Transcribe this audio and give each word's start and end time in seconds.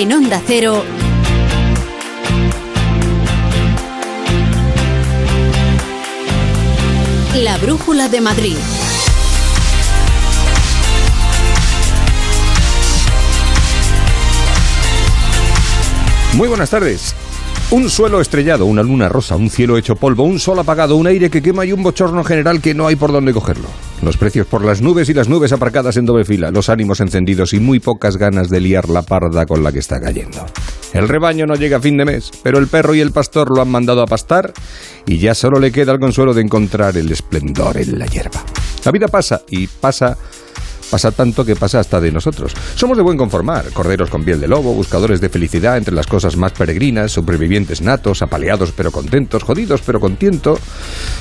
En 0.00 0.12
Onda 0.12 0.40
Cero. 0.46 0.84
La 7.34 7.58
Brújula 7.58 8.08
de 8.08 8.20
Madrid. 8.20 8.54
Muy 16.34 16.46
buenas 16.46 16.70
tardes. 16.70 17.16
Un 17.72 17.90
suelo 17.90 18.20
estrellado, 18.20 18.66
una 18.66 18.84
luna 18.84 19.08
rosa, 19.08 19.34
un 19.34 19.50
cielo 19.50 19.76
hecho 19.76 19.96
polvo, 19.96 20.22
un 20.22 20.38
sol 20.38 20.60
apagado, 20.60 20.94
un 20.94 21.08
aire 21.08 21.28
que 21.28 21.42
quema 21.42 21.66
y 21.66 21.72
un 21.72 21.82
bochorno 21.82 22.22
general 22.22 22.60
que 22.60 22.72
no 22.72 22.86
hay 22.86 22.94
por 22.94 23.10
dónde 23.10 23.32
cogerlo. 23.32 23.66
Los 24.02 24.16
precios 24.16 24.46
por 24.46 24.64
las 24.64 24.80
nubes 24.80 25.08
y 25.08 25.14
las 25.14 25.28
nubes 25.28 25.52
aparcadas 25.52 25.96
en 25.96 26.06
doble 26.06 26.24
fila, 26.24 26.50
los 26.50 26.68
ánimos 26.68 27.00
encendidos 27.00 27.52
y 27.52 27.60
muy 27.60 27.80
pocas 27.80 28.16
ganas 28.16 28.48
de 28.48 28.60
liar 28.60 28.88
la 28.88 29.02
parda 29.02 29.44
con 29.44 29.64
la 29.64 29.72
que 29.72 29.80
está 29.80 30.00
cayendo. 30.00 30.46
El 30.92 31.08
rebaño 31.08 31.46
no 31.46 31.56
llega 31.56 31.78
a 31.78 31.80
fin 31.80 31.96
de 31.96 32.04
mes, 32.04 32.30
pero 32.42 32.58
el 32.58 32.68
perro 32.68 32.94
y 32.94 33.00
el 33.00 33.12
pastor 33.12 33.50
lo 33.50 33.60
han 33.60 33.68
mandado 33.68 34.02
a 34.02 34.06
pastar 34.06 34.52
y 35.06 35.18
ya 35.18 35.34
solo 35.34 35.58
le 35.58 35.72
queda 35.72 35.92
el 35.92 36.00
consuelo 36.00 36.32
de 36.32 36.42
encontrar 36.42 36.96
el 36.96 37.10
esplendor 37.10 37.76
en 37.76 37.98
la 37.98 38.06
hierba. 38.06 38.42
La 38.84 38.92
vida 38.92 39.08
pasa 39.08 39.42
y 39.48 39.66
pasa 39.66 40.16
Pasa 40.90 41.12
tanto 41.12 41.44
que 41.44 41.54
pasa 41.54 41.80
hasta 41.80 42.00
de 42.00 42.10
nosotros. 42.10 42.54
Somos 42.74 42.96
de 42.96 43.02
buen 43.02 43.18
conformar, 43.18 43.70
corderos 43.72 44.08
con 44.08 44.24
piel 44.24 44.40
de 44.40 44.48
lobo, 44.48 44.72
buscadores 44.72 45.20
de 45.20 45.28
felicidad 45.28 45.76
entre 45.76 45.94
las 45.94 46.06
cosas 46.06 46.36
más 46.36 46.52
peregrinas, 46.52 47.12
sobrevivientes 47.12 47.82
natos, 47.82 48.22
apaleados 48.22 48.72
pero 48.72 48.90
contentos, 48.90 49.42
jodidos 49.42 49.82
pero 49.84 50.00
contentos. 50.00 50.60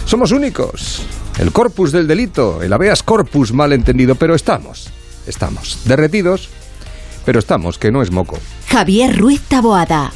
Somos 0.05 0.32
únicos. 0.32 1.05
El 1.40 1.52
corpus 1.52 1.91
del 1.91 2.08
delito, 2.08 2.64
el 2.64 2.73
habeas 2.73 3.04
corpus 3.04 3.54
mal 3.54 3.71
entendido, 3.71 4.16
pero 4.16 4.34
estamos, 4.34 4.90
estamos, 5.27 5.82
derretidos, 5.85 6.49
pero 7.26 7.38
estamos, 7.38 7.77
que 7.77 7.91
no 7.91 8.02
es 8.02 8.10
moco. 8.10 8.40
Javier 8.70 9.18
Ruiz 9.20 9.41
Taboada. 9.41 10.13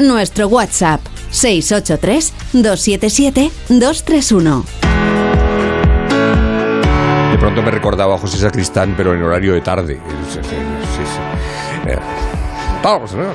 Nuestro 0.00 0.48
WhatsApp 0.48 1.00
683 1.30 2.32
277 2.54 3.50
231. 3.68 4.64
De 7.30 7.38
pronto 7.38 7.62
me 7.62 7.70
recordaba 7.70 8.16
a 8.16 8.18
José 8.18 8.38
Sacristán, 8.38 8.94
pero 8.96 9.14
en 9.14 9.22
horario 9.22 9.54
de 9.54 9.60
tarde. 9.60 10.00
Sí, 10.32 10.38
sí, 10.42 10.48
sí. 10.48 11.92
Vamos, 12.82 13.14
¿no? 13.14 13.26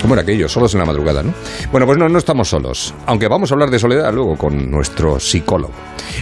¿Cómo 0.00 0.14
era 0.14 0.22
aquello? 0.22 0.48
Solos 0.48 0.72
en 0.74 0.80
la 0.80 0.86
madrugada, 0.86 1.22
¿no? 1.22 1.32
Bueno, 1.72 1.86
pues 1.86 1.98
no, 1.98 2.08
no 2.08 2.18
estamos 2.18 2.48
solos. 2.48 2.94
Aunque 3.06 3.28
vamos 3.28 3.50
a 3.50 3.54
hablar 3.54 3.70
de 3.70 3.78
soledad 3.78 4.12
luego 4.12 4.36
con 4.36 4.70
nuestro 4.70 5.18
psicólogo. 5.18 5.72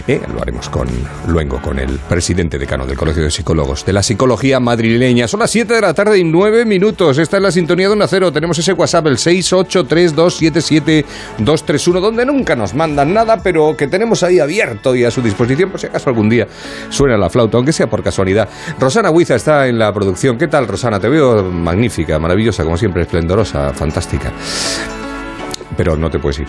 ¿eh? 0.07 0.21
Lo 0.33 0.41
haremos 0.41 0.69
con 0.69 0.87
luego 1.27 1.61
con 1.61 1.79
el 1.79 1.99
presidente 1.99 2.57
decano 2.57 2.85
del 2.85 2.97
Colegio 2.97 3.23
de 3.23 3.31
Psicólogos 3.31 3.85
de 3.85 3.93
la 3.93 4.03
Psicología 4.03 4.59
Madrileña. 4.59 5.27
Son 5.27 5.39
las 5.39 5.51
7 5.51 5.73
de 5.73 5.81
la 5.81 5.93
tarde 5.93 6.17
y 6.17 6.23
9 6.23 6.65
minutos. 6.65 7.17
Esta 7.17 7.37
es 7.37 7.43
la 7.43 7.51
sintonía 7.51 7.87
de 7.87 7.93
un 7.93 8.01
acero. 8.01 8.31
Tenemos 8.31 8.57
ese 8.59 8.73
WhatsApp, 8.73 9.07
el 9.07 9.17
683277231, 9.17 11.99
donde 11.99 12.25
nunca 12.25 12.55
nos 12.55 12.73
mandan 12.73 13.13
nada, 13.13 13.41
pero 13.41 13.75
que 13.77 13.87
tenemos 13.87 14.23
ahí 14.23 14.39
abierto 14.39 14.95
y 14.95 15.05
a 15.05 15.11
su 15.11 15.21
disposición, 15.21 15.69
por 15.69 15.79
si 15.79 15.87
acaso 15.87 16.09
algún 16.09 16.29
día 16.29 16.47
suena 16.89 17.17
la 17.17 17.29
flauta, 17.29 17.57
aunque 17.57 17.73
sea 17.73 17.87
por 17.87 18.03
casualidad. 18.03 18.47
Rosana 18.79 19.11
Huiza 19.11 19.35
está 19.35 19.67
en 19.67 19.79
la 19.79 19.93
producción. 19.93 20.37
¿Qué 20.37 20.47
tal, 20.47 20.67
Rosana? 20.67 20.99
Te 20.99 21.09
veo 21.09 21.43
magnífica, 21.43 22.19
maravillosa, 22.19 22.63
como 22.63 22.77
siempre, 22.77 23.01
esplendorosa, 23.03 23.66
fantástica 23.73 24.31
pero 25.77 25.95
no 25.95 26.09
te 26.09 26.19
puedes 26.19 26.39
ir. 26.39 26.47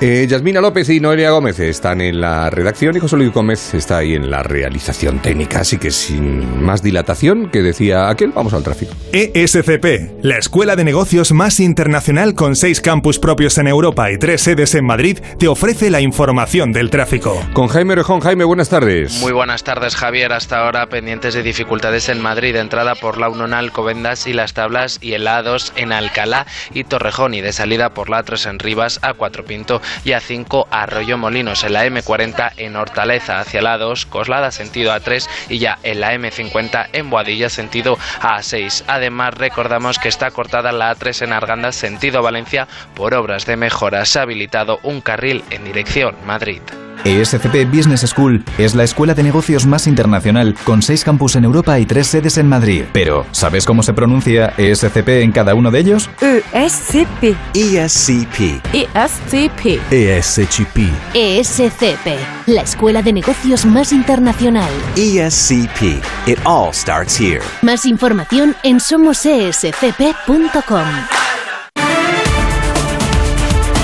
Eh, 0.00 0.26
Yasmina 0.28 0.60
López 0.60 0.88
y 0.88 0.98
Noelia 0.98 1.30
Gómez 1.30 1.60
están 1.60 2.00
en 2.00 2.20
la 2.20 2.50
redacción 2.50 2.96
y 2.96 3.00
José 3.00 3.16
Luis 3.16 3.32
Gómez 3.32 3.74
está 3.74 3.98
ahí 3.98 4.14
en 4.14 4.30
la 4.30 4.42
realización 4.42 5.20
técnica. 5.20 5.60
Así 5.60 5.78
que 5.78 5.90
sin 5.90 6.62
más 6.62 6.82
dilatación, 6.82 7.50
que 7.50 7.62
decía 7.62 8.08
aquel, 8.08 8.32
vamos 8.32 8.54
al 8.54 8.62
tráfico. 8.62 8.94
ESCP, 9.12 10.22
la 10.22 10.38
escuela 10.38 10.76
de 10.76 10.84
negocios 10.84 11.32
más 11.32 11.60
internacional 11.60 12.34
con 12.34 12.56
seis 12.56 12.80
campus 12.80 13.18
propios 13.18 13.58
en 13.58 13.68
Europa 13.68 14.10
y 14.10 14.18
tres 14.18 14.42
sedes 14.42 14.74
en 14.74 14.86
Madrid, 14.86 15.18
te 15.38 15.48
ofrece 15.48 15.90
la 15.90 16.00
información 16.00 16.72
del 16.72 16.90
tráfico. 16.90 17.40
Con 17.52 17.68
Jaime 17.68 17.92
Orejón. 17.92 18.20
Jaime, 18.20 18.44
buenas 18.44 18.68
tardes. 18.68 19.20
Muy 19.20 19.32
buenas 19.32 19.64
tardes, 19.64 19.96
Javier. 19.96 20.32
Hasta 20.32 20.64
ahora 20.64 20.86
pendientes 20.86 21.34
de 21.34 21.42
dificultades 21.42 22.08
en 22.08 22.20
Madrid, 22.20 22.54
de 22.54 22.60
entrada 22.60 22.94
por 22.94 23.18
la 23.18 23.28
1 23.28 23.44
en 23.44 23.54
Alcobendas 23.54 24.26
y 24.26 24.32
las 24.32 24.54
Tablas 24.54 24.98
y 25.00 25.12
el 25.12 25.26
A2 25.26 25.72
en 25.76 25.92
Alcalá 25.92 26.46
y 26.72 26.84
Torrejón 26.84 27.34
y 27.34 27.40
de 27.40 27.52
salida 27.52 27.90
por 27.90 28.08
la 28.08 28.22
3 28.22 28.46
en 28.46 28.58
Rivas, 28.70 29.00
A4 29.02 29.42
Pinto 29.42 29.82
y 30.04 30.10
A5 30.10 30.68
Arroyo 30.70 31.18
Molinos, 31.18 31.64
en 31.64 31.72
la 31.72 31.86
M40 31.86 32.52
en 32.56 32.76
Hortaleza 32.76 33.40
hacia 33.40 33.62
la 33.62 33.78
2, 33.78 34.06
Coslada 34.06 34.52
sentido 34.52 34.92
A3 34.92 35.26
y 35.48 35.58
ya 35.58 35.80
en 35.82 35.98
la 35.98 36.14
M50 36.14 36.90
en 36.92 37.10
Boadilla 37.10 37.48
sentido 37.48 37.96
A6. 38.20 38.84
Además 38.86 39.34
recordamos 39.34 39.98
que 39.98 40.08
está 40.08 40.30
cortada 40.30 40.70
la 40.70 40.94
A3 40.94 41.24
en 41.24 41.32
Arganda 41.32 41.72
sentido 41.72 42.22
Valencia 42.22 42.68
por 42.94 43.14
obras 43.14 43.44
de 43.44 43.56
mejora. 43.56 44.04
Se 44.04 44.20
ha 44.20 44.22
habilitado 44.22 44.78
un 44.84 45.00
carril 45.00 45.42
en 45.50 45.64
dirección 45.64 46.14
Madrid. 46.24 46.62
ESCP 47.04 47.64
Business 47.72 48.02
School 48.02 48.44
es 48.58 48.74
la 48.74 48.84
escuela 48.84 49.14
de 49.14 49.22
negocios 49.22 49.66
más 49.66 49.86
internacional 49.86 50.54
con 50.64 50.82
seis 50.82 51.04
campus 51.04 51.36
en 51.36 51.44
Europa 51.44 51.78
y 51.78 51.86
tres 51.86 52.08
sedes 52.08 52.36
en 52.38 52.48
Madrid. 52.48 52.84
Pero, 52.92 53.26
¿sabes 53.32 53.64
cómo 53.64 53.82
se 53.82 53.94
pronuncia 53.94 54.52
ESCP 54.58 55.08
en 55.22 55.32
cada 55.32 55.54
uno 55.54 55.70
de 55.70 55.80
ellos? 55.80 56.10
ESCP. 56.20 57.34
ESCP. 57.54 58.60
ESCP. 58.72 59.80
ESCP. 59.90 60.78
ESCP, 61.14 62.18
la 62.46 62.62
escuela 62.62 63.02
de 63.02 63.12
negocios 63.12 63.64
más 63.64 63.92
internacional. 63.92 64.70
ESCP. 64.96 66.02
It 66.26 66.38
all 66.44 66.72
starts 66.72 67.18
here. 67.18 67.40
Más 67.62 67.86
información 67.86 68.54
en 68.62 68.80
somosescp.com. 68.80 71.29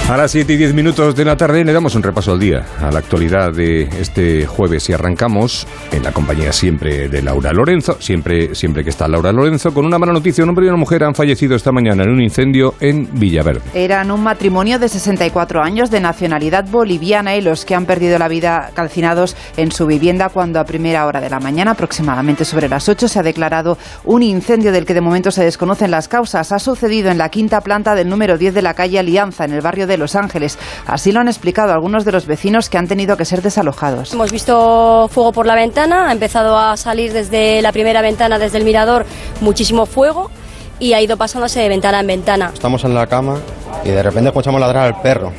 A 0.09 0.17
las 0.17 0.31
7 0.31 0.53
y 0.53 0.56
10 0.56 0.72
minutos 0.72 1.17
de 1.17 1.25
la 1.25 1.37
tarde 1.37 1.65
le 1.65 1.72
damos 1.72 1.97
un 1.97 2.03
repaso 2.05 2.31
al 2.31 2.39
día, 2.39 2.65
a 2.81 2.93
la 2.93 3.00
actualidad 3.00 3.53
de 3.53 3.83
este 4.00 4.47
jueves 4.47 4.89
y 4.89 4.93
arrancamos 4.93 5.67
en 5.91 6.05
la 6.05 6.12
compañía 6.12 6.53
siempre 6.53 7.09
de 7.09 7.22
Laura 7.22 7.53
Lorenzo, 7.53 7.97
siempre, 7.99 8.55
siempre 8.55 8.84
que 8.84 8.91
está 8.91 9.09
Laura 9.09 9.33
Lorenzo, 9.33 9.75
con 9.75 9.84
una 9.84 9.99
mala 9.99 10.12
noticia. 10.12 10.45
Un 10.45 10.50
hombre 10.50 10.66
y 10.66 10.69
una 10.69 10.78
mujer 10.78 11.03
han 11.03 11.16
fallecido 11.16 11.56
esta 11.56 11.72
mañana 11.72 12.05
en 12.05 12.11
un 12.11 12.22
incendio 12.22 12.75
en 12.78 13.19
Villaverde. 13.19 13.62
Eran 13.75 14.12
un 14.12 14.22
matrimonio 14.22 14.78
de 14.78 14.89
64 14.89 15.61
años 15.61 15.91
de 15.91 15.99
nacionalidad 15.99 16.66
boliviana 16.71 17.34
y 17.34 17.41
los 17.41 17.65
que 17.65 17.75
han 17.75 17.84
perdido 17.84 18.16
la 18.16 18.28
vida 18.28 18.71
calcinados 18.75 19.37
en 19.56 19.72
su 19.72 19.87
vivienda 19.87 20.28
cuando 20.28 20.61
a 20.61 20.65
primera 20.65 21.05
hora 21.06 21.21
de 21.21 21.31
la 21.31 21.41
mañana, 21.41 21.72
aproximadamente 21.72 22.45
sobre 22.45 22.69
las 22.69 22.89
8, 22.89 23.09
se 23.09 23.19
ha 23.19 23.25
declarado 23.25 23.77
un 24.05 24.22
incendio 24.22 24.71
del 24.71 24.87
que 24.87 24.95
de 24.95 25.00
momento 25.00 25.33
se 25.33 25.43
desconocen 25.43 25.91
las 25.91 26.06
causas. 26.06 26.53
Ha 26.53 26.61
sucedido 26.61 27.11
en 27.11 27.19
la 27.19 27.28
quinta 27.28 27.61
planta 27.61 27.97
del 27.97 28.09
número 28.09 28.39
10 28.39 28.55
de 28.55 28.62
la 28.62 28.75
calle 28.75 29.00
Alianza, 29.00 29.45
en 29.45 29.53
el 29.53 29.62
barrio 29.62 29.89
de 29.89 29.96
Los 29.99 30.15
Ángeles. 30.15 30.59
Así 30.87 31.12
lo 31.12 31.21
han 31.21 31.29
explicado 31.29 31.73
algunos 31.73 32.05
de 32.05 32.12
los 32.12 32.27
vecinos 32.27 32.69
que 32.69 32.79
han 32.79 32.89
tenido 32.89 33.17
que 33.17 33.25
ser 33.25 33.43
desalojados. 33.43 34.12
Hemos 34.12 34.33
visto 34.33 35.09
fuego 35.11 35.33
por 35.33 35.47
la 35.47 35.55
ventana, 35.55 36.09
ha 36.09 36.12
empezado 36.12 36.59
a 36.59 36.77
salir 36.77 37.12
desde 37.12 37.62
la 37.62 37.73
primera 37.73 38.03
ventana, 38.03 38.39
desde 38.39 38.59
el 38.59 38.65
mirador, 38.65 39.07
muchísimo 39.41 39.87
fuego 39.87 40.31
y 40.79 40.93
ha 40.93 41.01
ido 41.01 41.17
pasándose 41.17 41.61
de 41.61 41.69
ventana 41.69 42.01
en 42.01 42.07
ventana. 42.07 42.51
Estamos 42.53 42.84
en 42.84 42.95
la 42.95 43.07
cama 43.07 43.39
y 43.84 43.89
de 43.89 44.03
repente 44.03 44.29
escuchamos 44.29 44.61
ladrar 44.61 44.87
al 44.87 45.01
perro. 45.01 45.33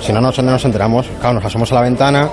Si 0.00 0.12
no 0.12 0.20
nos, 0.20 0.38
no 0.38 0.50
nos 0.50 0.64
enteramos, 0.64 1.06
claro, 1.20 1.34
nos 1.34 1.44
asomamos 1.44 1.72
a 1.72 1.74
la 1.76 1.80
ventana, 1.82 2.28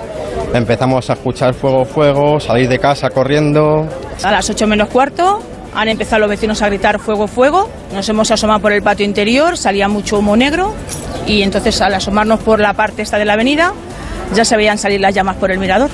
empezamos 0.54 1.08
a 1.10 1.12
escuchar 1.12 1.52
fuego, 1.54 1.84
fuego, 1.84 2.40
salir 2.40 2.68
de 2.68 2.78
casa 2.78 3.10
corriendo. 3.10 3.86
A 4.22 4.32
las 4.32 4.48
8 4.48 4.66
menos 4.66 4.88
cuarto 4.88 5.40
han 5.74 5.88
empezado 5.88 6.20
los 6.20 6.28
vecinos 6.28 6.62
a 6.62 6.68
gritar 6.68 6.98
fuego, 6.98 7.26
fuego. 7.26 7.68
Nos 7.92 8.08
hemos 8.08 8.30
asomado 8.30 8.60
por 8.60 8.72
el 8.72 8.82
patio 8.82 9.04
interior, 9.04 9.56
salía 9.56 9.88
mucho 9.88 10.18
humo 10.18 10.36
negro 10.36 10.74
y 11.26 11.42
entonces 11.42 11.80
al 11.80 11.94
asomarnos 11.94 12.40
por 12.40 12.60
la 12.60 12.72
parte 12.72 13.02
esta 13.02 13.18
de 13.18 13.24
la 13.24 13.34
avenida 13.34 13.72
ya 14.34 14.44
se 14.44 14.56
veían 14.56 14.78
salir 14.78 15.00
las 15.00 15.14
llamas 15.14 15.36
por 15.36 15.50
el 15.50 15.58
mirador. 15.58 15.90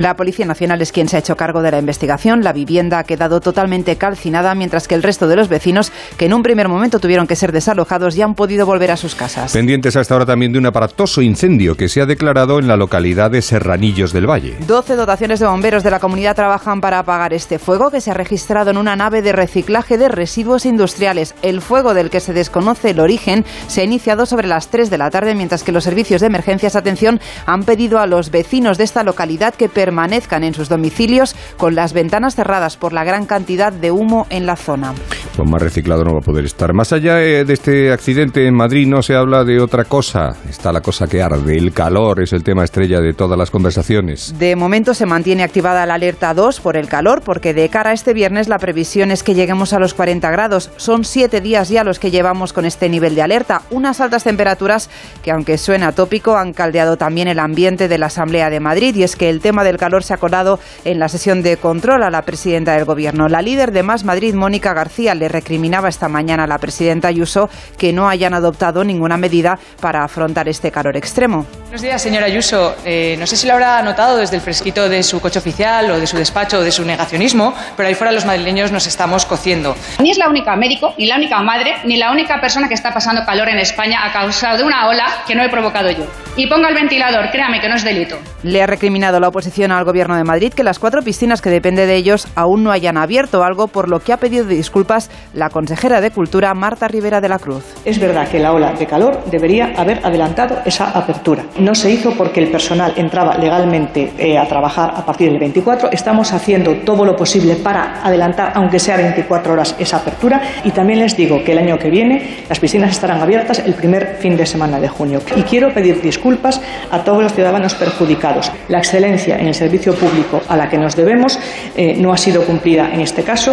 La 0.00 0.16
Policía 0.16 0.46
Nacional 0.46 0.80
es 0.80 0.92
quien 0.92 1.10
se 1.10 1.16
ha 1.16 1.18
hecho 1.18 1.36
cargo 1.36 1.60
de 1.60 1.70
la 1.70 1.78
investigación. 1.78 2.42
La 2.42 2.54
vivienda 2.54 2.98
ha 3.00 3.04
quedado 3.04 3.42
totalmente 3.42 3.96
calcinada, 3.96 4.54
mientras 4.54 4.88
que 4.88 4.94
el 4.94 5.02
resto 5.02 5.28
de 5.28 5.36
los 5.36 5.50
vecinos, 5.50 5.92
que 6.16 6.24
en 6.24 6.32
un 6.32 6.42
primer 6.42 6.68
momento 6.68 7.00
tuvieron 7.00 7.26
que 7.26 7.36
ser 7.36 7.52
desalojados, 7.52 8.14
ya 8.14 8.24
han 8.24 8.34
podido 8.34 8.64
volver 8.64 8.92
a 8.92 8.96
sus 8.96 9.14
casas. 9.14 9.52
Pendientes 9.52 9.96
hasta 9.96 10.14
ahora 10.14 10.24
también 10.24 10.54
de 10.54 10.58
un 10.58 10.64
aparatoso 10.64 11.20
incendio 11.20 11.76
que 11.76 11.90
se 11.90 12.00
ha 12.00 12.06
declarado 12.06 12.58
en 12.58 12.66
la 12.66 12.78
localidad 12.78 13.30
de 13.30 13.42
Serranillos 13.42 14.14
del 14.14 14.26
Valle. 14.26 14.56
12 14.66 14.96
dotaciones 14.96 15.38
de 15.38 15.46
bomberos 15.46 15.82
de 15.82 15.90
la 15.90 16.00
comunidad 16.00 16.34
trabajan 16.34 16.80
para 16.80 17.00
apagar 17.00 17.34
este 17.34 17.58
fuego 17.58 17.90
que 17.90 18.00
se 18.00 18.10
ha 18.10 18.14
registrado 18.14 18.70
en 18.70 18.78
una 18.78 18.96
nave 18.96 19.20
de 19.20 19.32
reciclaje 19.32 19.98
de 19.98 20.08
residuos 20.08 20.64
industriales. 20.64 21.34
El 21.42 21.60
fuego 21.60 21.92
del 21.92 22.08
que 22.08 22.20
se 22.20 22.32
desconoce 22.32 22.88
el 22.88 23.00
origen 23.00 23.44
se 23.66 23.82
ha 23.82 23.84
iniciado 23.84 24.24
sobre 24.24 24.48
las 24.48 24.68
3 24.68 24.88
de 24.88 24.96
la 24.96 25.10
tarde, 25.10 25.34
mientras 25.34 25.62
que 25.62 25.72
los 25.72 25.84
servicios 25.84 26.22
de 26.22 26.28
emergencias, 26.28 26.74
atención, 26.74 27.20
han 27.44 27.64
pedido 27.64 27.98
a 27.98 28.06
los 28.06 28.30
vecinos 28.30 28.78
de 28.78 28.84
esta 28.84 29.04
localidad 29.04 29.52
que 29.52 29.68
permanezcan 29.90 30.44
en 30.44 30.54
sus 30.54 30.68
domicilios 30.68 31.34
con 31.56 31.74
las 31.74 31.92
ventanas 31.92 32.36
cerradas 32.36 32.76
por 32.76 32.92
la 32.92 33.02
gran 33.02 33.26
cantidad 33.26 33.72
de 33.72 33.90
humo 33.90 34.28
en 34.30 34.46
la 34.46 34.54
zona. 34.54 34.94
Lo 35.36 35.44
más 35.44 35.60
reciclado 35.60 36.04
no 36.04 36.12
va 36.12 36.18
a 36.18 36.22
poder 36.22 36.44
estar. 36.44 36.72
Más 36.72 36.92
allá 36.92 37.20
eh, 37.20 37.44
de 37.44 37.54
este 37.54 37.92
accidente 37.92 38.46
en 38.46 38.54
Madrid 38.54 38.86
no 38.86 39.02
se 39.02 39.16
habla 39.16 39.42
de 39.42 39.60
otra 39.60 39.84
cosa. 39.84 40.36
Está 40.48 40.70
la 40.70 40.80
cosa 40.80 41.08
que 41.08 41.22
arde. 41.22 41.56
El 41.56 41.72
calor 41.72 42.22
es 42.22 42.32
el 42.32 42.44
tema 42.44 42.62
estrella 42.62 43.00
de 43.00 43.14
todas 43.14 43.36
las 43.36 43.50
conversaciones. 43.50 44.38
De 44.38 44.54
momento 44.54 44.94
se 44.94 45.06
mantiene 45.06 45.42
activada 45.42 45.86
la 45.86 45.94
alerta 45.94 46.34
2 46.34 46.60
por 46.60 46.76
el 46.76 46.88
calor, 46.88 47.22
porque 47.24 47.52
de 47.52 47.68
cara 47.68 47.90
a 47.90 47.92
este 47.92 48.12
viernes 48.12 48.48
la 48.48 48.58
previsión 48.58 49.10
es 49.10 49.24
que 49.24 49.34
lleguemos 49.34 49.72
a 49.72 49.80
los 49.80 49.94
40 49.94 50.30
grados. 50.30 50.70
Son 50.76 51.04
siete 51.04 51.40
días 51.40 51.68
ya 51.68 51.82
los 51.82 51.98
que 51.98 52.12
llevamos 52.12 52.52
con 52.52 52.64
este 52.64 52.88
nivel 52.88 53.16
de 53.16 53.22
alerta. 53.22 53.62
Unas 53.70 54.00
altas 54.00 54.22
temperaturas 54.22 54.88
que, 55.22 55.32
aunque 55.32 55.58
suena 55.58 55.92
tópico, 55.92 56.36
han 56.36 56.52
caldeado 56.52 56.96
también 56.96 57.26
el 57.26 57.40
ambiente 57.40 57.88
de 57.88 57.98
la 57.98 58.06
Asamblea 58.06 58.50
de 58.50 58.60
Madrid. 58.60 58.94
Y 58.94 59.02
es 59.02 59.16
que 59.16 59.30
el 59.30 59.40
tema 59.40 59.64
del 59.70 59.78
calor 59.78 60.02
se 60.02 60.14
ha 60.14 60.18
colado 60.18 60.58
en 60.84 60.98
la 60.98 61.08
sesión 61.08 61.42
de 61.42 61.56
control 61.56 62.02
a 62.02 62.10
la 62.10 62.22
presidenta 62.22 62.72
del 62.72 62.84
Gobierno. 62.84 63.28
La 63.28 63.40
líder 63.40 63.70
de 63.70 63.82
Más 63.82 64.04
Madrid, 64.04 64.34
Mónica 64.34 64.74
García, 64.74 65.14
le 65.14 65.28
recriminaba 65.28 65.88
esta 65.88 66.08
mañana 66.08 66.44
a 66.44 66.46
la 66.46 66.58
presidenta 66.58 67.08
Ayuso 67.08 67.48
que 67.78 67.92
no 67.92 68.08
hayan 68.08 68.34
adoptado 68.34 68.84
ninguna 68.84 69.16
medida 69.16 69.58
para 69.80 70.04
afrontar 70.04 70.48
este 70.48 70.70
calor 70.70 70.96
extremo. 70.96 71.46
Buenos 71.62 71.82
días, 71.82 72.02
señora 72.02 72.26
Ayuso. 72.26 72.74
Eh, 72.84 73.16
no 73.18 73.26
sé 73.26 73.36
si 73.36 73.46
lo 73.46 73.52
habrá 73.52 73.80
notado 73.82 74.16
desde 74.16 74.36
el 74.36 74.42
fresquito 74.42 74.88
de 74.88 75.02
su 75.02 75.20
coche 75.20 75.38
oficial 75.38 75.90
o 75.90 76.00
de 76.00 76.06
su 76.06 76.16
despacho 76.16 76.58
o 76.58 76.62
de 76.62 76.72
su 76.72 76.84
negacionismo, 76.84 77.54
pero 77.76 77.88
ahí 77.88 77.94
fuera 77.94 78.12
los 78.12 78.24
madrileños 78.24 78.72
nos 78.72 78.86
estamos 78.86 79.24
cociendo. 79.24 79.76
Ni 80.00 80.10
es 80.10 80.18
la 80.18 80.28
única 80.28 80.56
médico, 80.56 80.94
ni 80.98 81.06
la 81.06 81.16
única 81.16 81.40
madre, 81.42 81.74
ni 81.84 81.96
la 81.96 82.10
única 82.10 82.40
persona 82.40 82.68
que 82.68 82.74
está 82.74 82.92
pasando 82.92 83.24
calor 83.24 83.48
en 83.48 83.58
España 83.58 84.04
a 84.04 84.12
causa 84.12 84.56
de 84.56 84.64
una 84.64 84.88
ola 84.88 85.06
que 85.26 85.34
no 85.34 85.44
he 85.44 85.48
provocado 85.48 85.90
yo. 85.90 86.06
Y 86.36 86.46
ponga 86.46 86.68
el 86.68 86.74
ventilador, 86.74 87.30
créame 87.30 87.60
que 87.60 87.68
no 87.68 87.76
es 87.76 87.84
delito. 87.84 88.18
Le 88.42 88.62
ha 88.62 88.66
recriminado 88.66 89.20
la 89.20 89.28
oposición 89.28 89.59
al 89.64 89.84
Gobierno 89.84 90.16
de 90.16 90.24
Madrid 90.24 90.54
que 90.54 90.64
las 90.64 90.78
cuatro 90.78 91.02
piscinas 91.02 91.42
que 91.42 91.50
depende 91.50 91.86
de 91.86 91.94
ellos 91.96 92.26
aún 92.34 92.64
no 92.64 92.70
hayan 92.70 92.96
abierto, 92.96 93.44
algo 93.44 93.68
por 93.68 93.90
lo 93.90 94.00
que 94.00 94.14
ha 94.14 94.16
pedido 94.16 94.46
disculpas 94.46 95.10
la 95.34 95.50
consejera 95.50 96.00
de 96.00 96.10
Cultura, 96.10 96.54
Marta 96.54 96.88
Rivera 96.88 97.20
de 97.20 97.28
la 97.28 97.38
Cruz. 97.38 97.64
Es 97.84 97.98
verdad 98.00 98.26
que 98.28 98.38
la 98.38 98.52
ola 98.52 98.72
de 98.72 98.86
calor 98.86 99.22
debería 99.30 99.74
haber 99.76 100.00
adelantado 100.04 100.60
esa 100.64 100.90
apertura. 100.90 101.44
No 101.58 101.74
se 101.74 101.90
hizo 101.90 102.12
porque 102.12 102.40
el 102.40 102.50
personal 102.50 102.94
entraba 102.96 103.36
legalmente 103.36 104.12
eh, 104.16 104.38
a 104.38 104.46
trabajar 104.46 104.94
a 104.96 105.04
partir 105.04 105.30
del 105.30 105.38
24. 105.38 105.90
Estamos 105.92 106.32
haciendo 106.32 106.76
todo 106.76 107.04
lo 107.04 107.14
posible 107.14 107.56
para 107.56 108.00
adelantar, 108.02 108.52
aunque 108.54 108.78
sea 108.78 108.96
24 108.96 109.52
horas, 109.52 109.76
esa 109.78 109.98
apertura. 109.98 110.40
Y 110.64 110.70
también 110.70 111.00
les 111.00 111.14
digo 111.14 111.44
que 111.44 111.52
el 111.52 111.58
año 111.58 111.78
que 111.78 111.90
viene 111.90 112.44
las 112.48 112.58
piscinas 112.58 112.90
estarán 112.90 113.20
abiertas 113.20 113.58
el 113.58 113.74
primer 113.74 114.16
fin 114.16 114.36
de 114.36 114.46
semana 114.46 114.80
de 114.80 114.88
junio. 114.88 115.20
Y 115.36 115.42
quiero 115.42 115.72
pedir 115.74 116.00
disculpas 116.00 116.60
a 116.90 117.04
todos 117.04 117.22
los 117.22 117.34
ciudadanos 117.34 117.74
perjudicados. 117.74 118.50
La 118.68 118.78
excelencia 118.78 119.36
en 119.38 119.48
el 119.50 119.54
servicio 119.54 119.94
público 119.94 120.40
a 120.48 120.56
la 120.56 120.68
que 120.70 120.78
nos 120.78 120.96
debemos 120.96 121.38
eh, 121.76 121.94
no 121.96 122.12
ha 122.12 122.16
sido 122.16 122.42
cumplida 122.44 122.92
en 122.92 123.00
este 123.00 123.22
caso. 123.22 123.52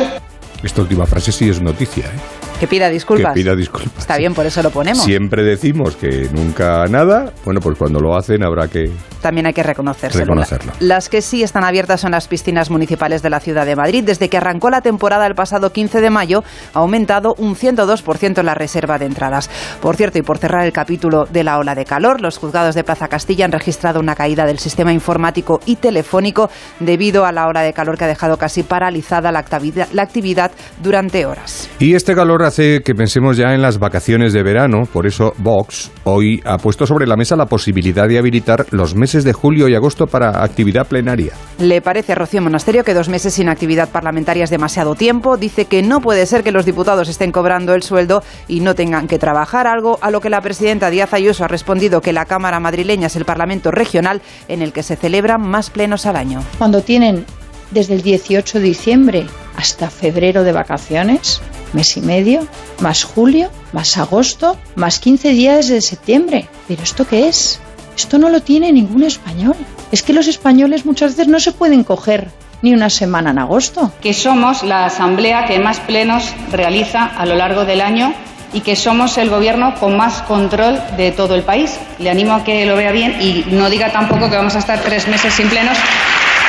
Esta 0.64 0.82
última 0.82 1.06
frase 1.06 1.32
sí 1.32 1.50
es 1.50 1.62
noticia, 1.62 2.06
¿eh? 2.06 2.48
Que 2.60 2.68
pida 2.68 2.90
disculpas. 2.90 3.34
Que 3.34 3.42
pida 3.42 3.56
disculpas. 3.56 4.00
Está 4.00 4.18
bien, 4.18 4.34
por 4.34 4.46
eso 4.46 4.64
lo 4.64 4.72
ponemos. 4.72 5.04
Siempre 5.04 5.44
decimos 5.44 5.96
que 5.96 6.28
nunca 6.32 6.88
nada. 6.88 7.32
Bueno, 7.46 7.60
pues 7.62 7.78
cuando 7.78 8.00
lo 8.00 8.16
hacen 8.16 8.44
habrá 8.44 8.68
que 8.68 8.90
también 9.28 9.46
hay 9.46 9.54
que 9.54 9.62
reconocerlo. 9.64 10.22
reconocerlo. 10.22 10.72
Las 10.80 11.10
que 11.10 11.22
sí 11.22 11.44
están 11.44 11.66
abiertas 11.66 12.00
son 12.00 12.12
las 12.12 12.30
piscinas 12.30 12.70
municipales 12.70 13.22
de 13.22 13.30
la 13.30 13.42
ciudad 13.42 13.66
de 13.66 13.76
Madrid. 13.76 14.06
Desde 14.06 14.30
que 14.30 14.38
arrancó 14.38 14.70
la 14.70 14.80
temporada 14.80 15.28
el 15.28 15.36
pasado 15.36 15.74
15 15.74 16.00
de 16.00 16.10
mayo, 16.10 16.46
ha 16.74 16.80
aumentado 16.80 17.36
un 17.38 17.56
102% 17.56 18.42
la 18.42 18.54
reserva 18.54 18.98
de 18.98 19.06
entradas. 19.06 19.50
Por 19.82 19.98
cierto, 19.98 20.18
y 20.18 20.22
por 20.22 20.38
cerrar 20.38 20.64
el 20.64 20.72
capítulo 20.72 21.26
de 21.26 21.44
la 21.44 21.58
ola 21.58 21.76
de 21.76 21.84
calor, 21.84 22.22
los 22.22 22.38
juzgados 22.38 22.74
de 22.74 22.86
Plaza 22.86 23.10
Castilla 23.10 23.44
han 23.44 23.52
registrado 23.52 24.00
una 24.00 24.16
caída 24.16 24.46
del 24.46 24.60
sistema 24.60 24.94
informático 24.94 25.60
y 25.66 25.76
telefónico 25.76 26.50
debido 26.80 27.26
a 27.26 27.34
la 27.34 27.48
ola 27.48 27.64
de 27.64 27.74
calor 27.74 27.98
que 27.98 28.06
ha 28.06 28.08
dejado 28.08 28.38
casi 28.38 28.64
paralizada 28.64 29.34
la 29.34 29.40
actividad, 29.40 29.90
la 29.92 30.04
actividad 30.04 30.52
durante 30.82 31.26
horas. 31.26 31.70
Y 31.80 31.96
este 31.96 32.16
calor 32.16 32.44
hace 32.44 32.80
que 32.82 32.96
pensemos 32.96 33.36
ya 33.36 33.54
en 33.54 33.62
las 33.62 33.78
vacaciones 33.78 34.32
de 34.32 34.42
verano. 34.42 34.84
Por 34.94 35.06
eso 35.06 35.34
Vox 35.40 35.92
hoy 36.06 36.42
ha 36.46 36.58
puesto 36.58 36.88
sobre 36.88 37.06
la 37.06 37.18
mesa 37.18 37.36
la 37.36 37.48
posibilidad 37.48 38.08
de 38.08 38.18
habilitar 38.18 38.68
los 38.72 38.96
meses 38.96 39.17
de 39.24 39.34
julio 39.34 39.68
y 39.68 39.76
agosto 39.76 40.08
para 40.08 40.44
actividad 40.44 40.88
plenaria. 40.88 41.34
¿Le 41.60 41.82
parece 41.82 42.12
a 42.12 42.16
Rocío 42.16 42.42
Monasterio 42.42 42.84
que 42.84 42.94
dos 42.94 43.10
meses 43.10 43.34
sin 43.34 43.50
actividad 43.50 43.90
parlamentaria 43.90 44.44
es 44.44 44.50
demasiado 44.50 44.96
tiempo? 44.96 45.38
Dice 45.38 45.66
que 45.66 45.82
no 45.82 46.02
puede 46.02 46.26
ser 46.26 46.44
que 46.44 46.52
los 46.52 46.66
diputados 46.66 47.10
estén 47.10 47.32
cobrando 47.32 47.74
el 47.74 47.84
sueldo 47.84 48.24
y 48.48 48.60
no 48.60 48.76
tengan 48.76 49.08
que 49.08 49.20
trabajar 49.20 49.68
algo, 49.68 49.98
a 50.02 50.12
lo 50.12 50.22
que 50.22 50.30
la 50.30 50.42
presidenta 50.42 50.90
Díaz 50.90 51.14
Ayuso 51.14 51.44
ha 51.44 51.48
respondido 51.48 52.02
que 52.02 52.14
la 52.14 52.26
Cámara 52.26 52.60
madrileña 52.60 53.08
es 53.08 53.16
el 53.16 53.26
Parlamento 53.26 53.72
regional 53.72 54.22
en 54.48 54.62
el 54.62 54.74
que 54.74 54.84
se 54.84 54.96
celebran 54.96 55.42
más 55.42 55.70
plenos 55.70 56.06
al 56.06 56.16
año. 56.16 56.44
Cuando 56.58 56.82
tienen 56.82 57.26
desde 57.72 57.96
el 57.96 58.02
18 58.02 58.60
de 58.60 58.64
diciembre 58.64 59.28
hasta 59.56 59.90
febrero 59.90 60.44
de 60.44 60.52
vacaciones, 60.52 61.42
mes 61.74 61.98
y 61.98 62.02
medio, 62.02 62.48
más 62.80 63.04
julio, 63.04 63.50
más 63.74 63.98
agosto, 63.98 64.58
más 64.76 65.00
15 65.00 65.30
días 65.30 65.68
de 65.68 65.82
septiembre. 65.82 66.48
¿Pero 66.68 66.84
esto 66.84 67.06
qué 67.08 67.28
es? 67.28 67.60
Esto 67.98 68.20
no 68.20 68.30
lo 68.30 68.42
tiene 68.42 68.72
ningún 68.72 69.04
español. 69.04 69.56
Es 69.92 70.04
que 70.04 70.14
los 70.14 70.28
españoles 70.28 70.86
muchas 70.86 71.12
veces 71.12 71.28
no 71.28 71.40
se 71.40 71.52
pueden 71.52 71.84
coger 71.84 72.30
ni 72.62 72.74
una 72.74 72.90
semana 72.90 73.32
en 73.32 73.40
agosto. 73.40 73.92
Que 74.02 74.14
somos 74.14 74.64
la 74.64 74.86
asamblea 74.86 75.48
que 75.48 75.60
más 75.60 75.80
plenos 75.80 76.32
realiza 76.52 77.06
a 77.06 77.26
lo 77.26 77.36
largo 77.36 77.66
del 77.66 77.82
año 77.82 78.14
y 78.54 78.62
que 78.62 78.76
somos 78.76 79.18
el 79.18 79.30
gobierno 79.30 79.74
con 79.80 79.98
más 79.98 80.22
control 80.22 80.80
de 80.96 81.12
todo 81.12 81.34
el 81.34 81.42
país. 81.42 81.78
Le 81.98 82.10
animo 82.10 82.34
a 82.34 82.44
que 82.44 82.66
lo 82.66 82.76
vea 82.76 82.92
bien 82.92 83.20
y 83.20 83.46
no 83.50 83.70
diga 83.70 83.92
tampoco 83.92 84.30
que 84.30 84.36
vamos 84.36 84.56
a 84.56 84.60
estar 84.60 84.80
tres 84.82 85.08
meses 85.08 85.34
sin 85.34 85.50
plenos, 85.50 85.78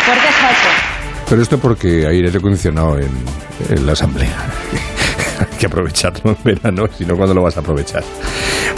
porque 0.07 0.29
es 0.29 0.35
falso. 0.37 0.69
Pero 1.29 1.43
esto 1.43 1.59
porque 1.59 2.07
hay 2.07 2.17
aire 2.17 2.37
acondicionado 2.37 2.99
en, 2.99 3.11
en 3.71 3.87
la 3.87 3.93
asamblea. 3.93 4.37
hay 5.51 5.59
que 5.59 5.67
aprovecharlo 5.67 6.31
en 6.33 6.37
verano, 6.45 6.87
si 6.97 7.05
no, 7.05 7.17
¿cuándo 7.17 7.35
lo 7.35 7.43
vas 7.43 7.57
a 7.57 7.61
aprovechar? 7.61 8.03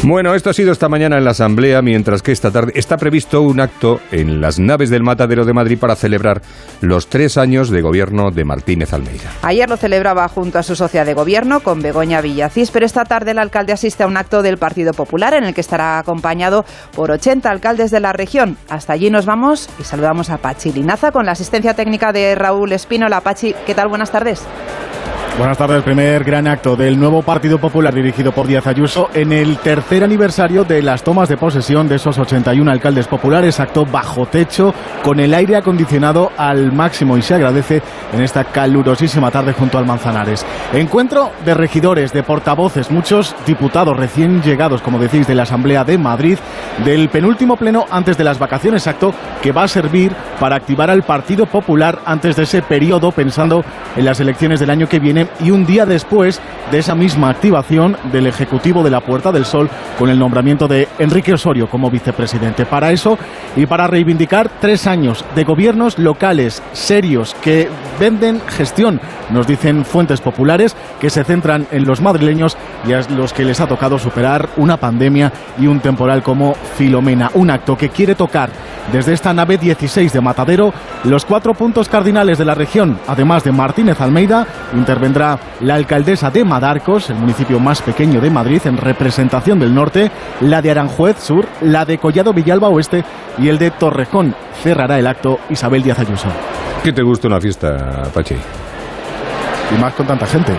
Bueno, 0.03 0.35
esto 0.35 0.51
ha 0.51 0.55
sido 0.55 0.73
esta 0.73 0.89
mañana 0.89 1.19
en 1.19 1.25
la 1.25 1.33
Asamblea, 1.33 1.83
mientras 1.83 2.23
que 2.23 2.33
esta 2.33 2.51
tarde 2.51 2.73
está 2.75 2.97
previsto 2.97 3.43
un 3.43 3.61
acto 3.61 4.01
en 4.12 4.41
las 4.41 4.59
naves 4.59 4.91
del 4.91 5.03
Matadero 5.03 5.45
de 5.45 5.53
Madrid 5.53 5.79
para 5.79 5.95
celebrar 5.95 6.43
los 6.81 7.09
tres 7.09 7.37
años 7.37 7.71
de 7.71 7.83
gobierno 7.83 8.31
de 8.31 8.45
Martínez 8.45 8.93
Almeida. 8.93 9.31
Ayer 9.43 9.69
lo 9.69 9.77
celebraba 9.77 10.27
junto 10.29 10.59
a 10.59 10.62
su 10.62 10.77
socia 10.77 11.05
de 11.05 11.15
gobierno, 11.15 11.61
con 11.61 11.83
Begoña 11.83 12.21
Villacís, 12.21 12.71
pero 12.71 12.87
esta 12.87 13.05
tarde 13.05 13.33
el 13.33 13.39
alcalde 13.39 13.73
asiste 13.73 14.03
a 14.03 14.07
un 14.07 14.17
acto 14.17 14.43
del 14.43 14.59
Partido 14.59 14.93
Popular 14.93 15.35
en 15.35 15.45
el 15.45 15.55
que 15.55 15.61
estará 15.61 15.99
acompañado 15.99 16.65
por 16.95 17.11
80 17.11 17.51
alcaldes 17.51 17.91
de 17.91 18.01
la 18.01 18.12
región. 18.12 18.57
Hasta 18.69 18.93
allí 18.95 19.11
nos 19.11 19.27
vamos 19.27 19.69
y 19.79 19.85
saludamos 19.85 20.31
a 20.31 20.39
Pachi 20.39 20.73
Linaza 20.73 21.12
con 21.12 21.27
la 21.27 21.33
asistencia 21.33 21.75
técnica 21.75 22.12
de 22.12 22.35
Raúl 22.35 22.73
Espínola. 22.73 23.21
Pachi, 23.21 23.55
¿qué 23.67 23.75
tal? 23.75 23.89
Buenas 23.89 24.11
tardes. 24.11 24.47
Buenas 25.38 25.56
tardes. 25.56 25.79
El 25.79 25.82
primer 25.82 26.23
gran 26.23 26.47
acto 26.47 26.77
del 26.77 26.99
nuevo 26.99 27.23
Partido 27.23 27.59
Popular 27.59 27.94
dirigido 27.94 28.31
por 28.32 28.47
Díaz 28.47 28.67
Ayuso 28.67 29.09
en 29.15 29.32
el 29.32 29.56
tercer 29.59 30.05
aniversario 30.05 30.65
de 30.65 30.82
las 30.82 31.03
tomas 31.03 31.31
de 31.31 31.38
posesión 31.38 31.88
de 31.88 31.97
esos 31.97 32.19
81 32.19 32.71
alcaldes 32.71 33.06
populares. 33.06 33.59
Acto 33.59 33.87
bajo 33.87 34.27
techo, 34.27 34.75
con 35.03 35.19
el 35.19 35.32
aire 35.32 35.56
acondicionado 35.56 36.31
al 36.37 36.73
máximo 36.73 37.16
y 37.16 37.23
se 37.23 37.35
agradece 37.35 37.81
en 38.12 38.23
esta 38.23 38.45
calurosísima 38.45 39.31
tarde 39.31 39.54
junto 39.54 39.78
al 39.78 39.87
Manzanares. 39.87 40.45
Encuentro 40.75 41.31
de 41.45 41.54
regidores, 41.54 42.12
de 42.12 42.23
portavoces, 42.23 42.90
muchos 42.90 43.35
diputados 43.47 43.97
recién 43.97 44.43
llegados, 44.43 44.83
como 44.83 44.99
decís, 44.99 45.26
de 45.26 45.35
la 45.35 45.45
Asamblea 45.45 45.85
de 45.85 45.97
Madrid, 45.97 46.38
del 46.85 47.09
penúltimo 47.09 47.57
pleno 47.57 47.87
antes 47.90 48.19
de 48.19 48.25
las 48.25 48.38
vacaciones. 48.38 48.87
Acto 48.87 49.14
que 49.43 49.52
va 49.52 49.62
a 49.62 49.69
servir 49.69 50.12
para 50.38 50.57
activar 50.57 50.90
al 50.90 51.02
Partido 51.02 51.47
Popular 51.47 52.00
antes 52.04 52.37
de 52.37 52.43
ese 52.43 52.61
periodo, 52.61 53.11
pensando 53.11 53.64
en 53.97 54.04
las 54.04 54.21
elecciones 54.21 54.61
del 54.61 54.71
año 54.71 54.87
que 54.87 54.99
viene 54.99 55.20
y 55.41 55.50
un 55.50 55.67
día 55.67 55.87
después 55.87 56.41
de 56.71 56.79
esa 56.79 56.95
misma 56.95 57.31
activación 57.31 57.97
del 58.12 58.27
Ejecutivo 58.27 58.83
de 58.83 58.91
la 58.91 59.00
Puerta 59.00 59.33
del 59.33 59.45
Sol 59.45 59.69
con 59.99 60.09
el 60.09 60.19
nombramiento 60.19 60.69
de 60.69 60.89
Enrique 60.99 61.33
Osorio 61.33 61.69
como 61.69 61.91
vicepresidente. 61.91 62.67
Para 62.67 62.93
eso 62.93 63.19
y 63.57 63.67
para 63.67 63.87
reivindicar 63.87 64.50
tres 64.61 64.87
años 64.87 65.25
de 65.35 65.45
gobiernos 65.45 65.99
locales 65.99 66.62
serios 66.73 67.35
que 67.43 67.69
venden 67.99 68.41
gestión, 68.47 69.00
nos 69.31 69.47
dicen 69.47 69.85
fuentes 69.85 70.21
populares, 70.21 70.77
que 71.00 71.11
se 71.11 71.25
centran 71.25 71.67
en 71.71 71.87
los 71.87 72.00
madrileños 72.00 72.57
y 72.87 72.93
a 72.93 73.00
los 73.11 73.33
que 73.33 73.45
les 73.45 73.61
ha 73.61 73.67
tocado 73.67 73.99
superar 73.99 74.49
una 74.57 74.77
pandemia 74.77 75.33
y 75.59 75.67
un 75.67 75.81
temporal 75.81 76.23
como 76.23 76.55
Filomena. 76.77 77.31
Un 77.35 77.50
acto 77.50 77.77
que 77.77 77.89
quiere 77.89 78.15
tocar 78.15 78.50
desde 78.93 79.12
esta 79.12 79.33
nave 79.33 79.59
16 79.59 80.12
de 80.12 80.21
Matadero 80.21 80.73
los 81.05 81.25
cuatro 81.25 81.55
puntos 81.55 81.89
cardinales 81.89 82.39
de 82.39 82.45
la 82.45 82.55
región, 82.55 82.99
además 83.07 83.45
de 83.45 83.53
Martínez 83.53 84.00
Almeida, 84.00 84.47
la 85.14 85.75
alcaldesa 85.75 86.31
de 86.31 86.45
Madarcos, 86.45 87.11
el 87.11 87.17
municipio 87.17 87.59
más 87.59 87.83
pequeño 87.83 88.21
de 88.21 88.31
Madrid, 88.31 88.61
en 88.64 88.76
representación 88.76 89.59
del 89.59 89.75
norte, 89.75 90.11
la 90.40 90.62
de 90.62 90.71
Aranjuez 90.71 91.19
Sur, 91.19 91.47
la 91.61 91.85
de 91.85 91.99
Collado 91.99 92.33
Villalba 92.33 92.69
Oeste 92.69 93.05
y 93.38 93.49
el 93.49 93.59
de 93.59 93.71
Torrejón. 93.71 94.35
Cerrará 94.62 94.99
el 94.99 95.07
acto 95.07 95.38
Isabel 95.49 95.83
Díaz 95.83 95.99
Ayuso. 95.99 96.29
¿Qué 96.83 96.93
te 96.93 97.02
gusta 97.02 97.29
una 97.29 97.40
fiesta, 97.40 98.05
Pachi? 98.12 98.37
Y 99.77 99.81
más 99.81 99.95
con 99.95 100.07
tanta 100.07 100.27
gente. 100.27 100.53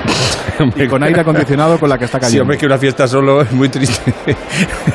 y 0.75 0.87
con 0.87 1.03
aire 1.03 1.21
acondicionado 1.21 1.77
con 1.79 1.89
la 1.89 1.97
que 1.97 2.05
está 2.05 2.17
Sí, 2.19 2.21
cayendo. 2.25 2.43
hombre, 2.43 2.57
que 2.57 2.65
una 2.65 2.77
fiesta 2.77 3.07
solo 3.07 3.41
es 3.41 3.51
muy 3.51 3.67
triste. 3.69 4.13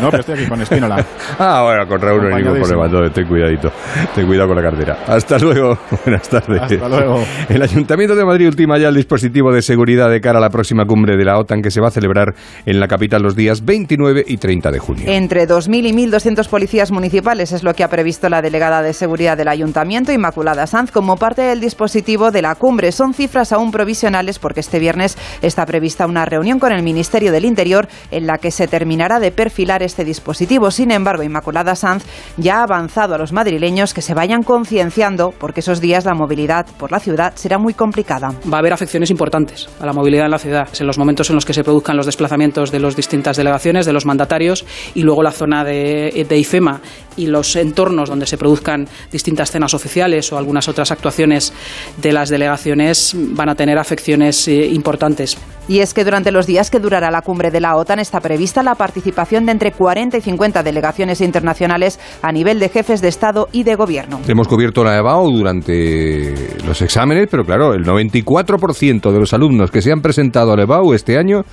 No, 0.00 0.08
pero 0.10 0.20
estoy 0.20 0.34
aquí 0.40 0.48
con 0.48 0.60
Espínola. 0.62 1.04
Ah, 1.38 1.62
bueno, 1.64 1.86
con 1.86 2.00
Raúl 2.00 2.22
no 2.30 2.36
hay 2.36 2.42
ningún 2.42 2.60
problema. 2.60 2.86
Entonces, 2.86 3.12
ten 3.12 3.26
cuidadito. 3.26 3.70
Ten 4.14 4.26
cuidado 4.26 4.48
con 4.48 4.56
la 4.56 4.62
cartera. 4.62 4.98
Hasta 5.06 5.38
luego. 5.38 5.78
Buenas 6.04 6.28
tardes. 6.28 6.62
Hasta 6.62 6.88
luego. 6.88 7.22
El 7.48 7.62
Ayuntamiento 7.62 8.14
de 8.14 8.24
Madrid 8.24 8.46
ultima 8.48 8.78
ya 8.78 8.88
el 8.88 8.94
dispositivo 8.94 9.52
de 9.52 9.60
seguridad 9.60 10.08
de 10.10 10.20
cara 10.20 10.38
a 10.38 10.40
la 10.40 10.50
próxima 10.50 10.84
cumbre 10.86 11.16
de 11.16 11.24
la 11.24 11.38
OTAN 11.38 11.60
que 11.60 11.70
se 11.70 11.80
va 11.80 11.88
a 11.88 11.90
celebrar 11.90 12.34
en 12.64 12.80
la 12.80 12.88
capital 12.88 13.22
los 13.22 13.36
días 13.36 13.64
29 13.64 14.24
y 14.26 14.36
30 14.38 14.70
de 14.70 14.78
junio. 14.78 15.04
Entre 15.08 15.46
2.000 15.46 15.86
y 15.86 15.92
1.200 15.92 16.48
policías 16.48 16.90
municipales 16.90 17.52
es 17.52 17.62
lo 17.62 17.74
que 17.74 17.84
ha 17.84 17.88
previsto 17.88 18.28
la 18.30 18.40
delegada 18.40 18.80
de 18.82 18.92
seguridad 18.94 19.36
del 19.36 19.48
Ayuntamiento, 19.48 20.12
Inmaculada 20.12 20.66
Sanz, 20.66 20.90
como 20.90 21.16
parte 21.16 21.42
del 21.42 21.60
dispositivo 21.60 22.30
de 22.30 22.42
la 22.42 22.54
cumbre. 22.54 22.92
Son 22.92 23.12
cifras 23.12 23.52
aún 23.52 23.70
provisionales 23.70 24.05
porque 24.40 24.60
este 24.60 24.78
viernes 24.78 25.18
está 25.42 25.66
prevista 25.66 26.06
una 26.06 26.24
reunión 26.24 26.60
con 26.60 26.72
el 26.72 26.82
Ministerio 26.82 27.32
del 27.32 27.44
Interior 27.44 27.88
en 28.10 28.26
la 28.26 28.38
que 28.38 28.52
se 28.52 28.68
terminará 28.68 29.18
de 29.18 29.32
perfilar 29.32 29.82
este 29.82 30.04
dispositivo. 30.04 30.70
Sin 30.70 30.92
embargo, 30.92 31.24
Inmaculada 31.24 31.74
Sanz 31.74 32.04
ya 32.36 32.60
ha 32.60 32.62
avanzado 32.62 33.14
a 33.14 33.18
los 33.18 33.32
madrileños 33.32 33.94
que 33.94 34.02
se 34.02 34.14
vayan 34.14 34.44
concienciando 34.44 35.34
porque 35.38 35.60
esos 35.60 35.80
días 35.80 36.04
la 36.04 36.14
movilidad 36.14 36.66
por 36.78 36.92
la 36.92 37.00
ciudad 37.00 37.32
será 37.34 37.58
muy 37.58 37.74
complicada. 37.74 38.32
va 38.52 38.58
a 38.58 38.60
haber 38.60 38.72
afecciones 38.72 39.10
importantes 39.10 39.68
a 39.80 39.86
la 39.86 39.92
movilidad 39.92 40.26
en 40.26 40.30
la 40.30 40.38
ciudad. 40.38 40.68
En 40.78 40.86
los 40.86 40.98
momentos 40.98 41.28
en 41.30 41.34
los 41.34 41.44
que 41.44 41.52
se 41.52 41.64
produzcan 41.64 41.96
los 41.96 42.06
desplazamientos 42.06 42.70
de 42.70 42.78
las 42.78 42.94
distintas 42.94 43.36
delegaciones, 43.36 43.86
de 43.86 43.92
los 43.92 44.06
mandatarios, 44.06 44.64
y 44.94 45.02
luego 45.02 45.22
la 45.22 45.32
zona 45.32 45.64
de, 45.64 46.26
IFEMA 46.30 46.80
y 47.16 47.26
los 47.26 47.56
entornos 47.56 48.08
donde 48.08 48.26
se 48.26 48.36
produzcan 48.36 48.86
distintas 49.10 49.50
cenas 49.50 49.74
oficiales 49.74 50.32
o 50.32 50.38
algunas 50.38 50.68
otras 50.68 50.90
actuaciones 50.90 51.52
de 51.96 52.12
las 52.12 52.28
delegaciones 52.28 53.14
van 53.16 53.48
a 53.48 53.54
tener 53.54 53.78
afecciones 53.96 54.46
eh, 54.46 54.66
importantes. 54.66 55.38
Y 55.68 55.80
es 55.80 55.94
que 55.94 56.04
durante 56.04 56.30
los 56.30 56.46
días 56.46 56.70
que 56.70 56.78
durará 56.78 57.10
la 57.10 57.22
cumbre 57.22 57.50
de 57.50 57.60
la 57.60 57.76
OTAN 57.76 57.98
está 57.98 58.20
prevista 58.20 58.62
la 58.62 58.74
participación 58.74 59.46
de 59.46 59.52
entre 59.52 59.72
40 59.72 60.18
y 60.18 60.20
50 60.20 60.62
delegaciones 60.62 61.20
internacionales 61.20 61.98
a 62.22 62.30
nivel 62.30 62.60
de 62.60 62.68
jefes 62.68 63.00
de 63.00 63.08
Estado 63.08 63.48
y 63.52 63.64
de 63.64 63.74
Gobierno. 63.74 64.20
Hemos 64.28 64.46
cubierto 64.46 64.84
la 64.84 64.96
EBAU 64.96 65.32
durante 65.32 66.34
los 66.64 66.80
exámenes, 66.82 67.26
pero 67.30 67.44
claro, 67.44 67.72
el 67.74 67.84
94% 67.84 69.10
de 69.10 69.18
los 69.18 69.32
alumnos 69.32 69.70
que 69.70 69.82
se 69.82 69.90
han 69.90 70.02
presentado 70.02 70.52
a 70.52 70.56
la 70.56 70.64
EBAU 70.64 70.92
este 70.92 71.18
año 71.18 71.44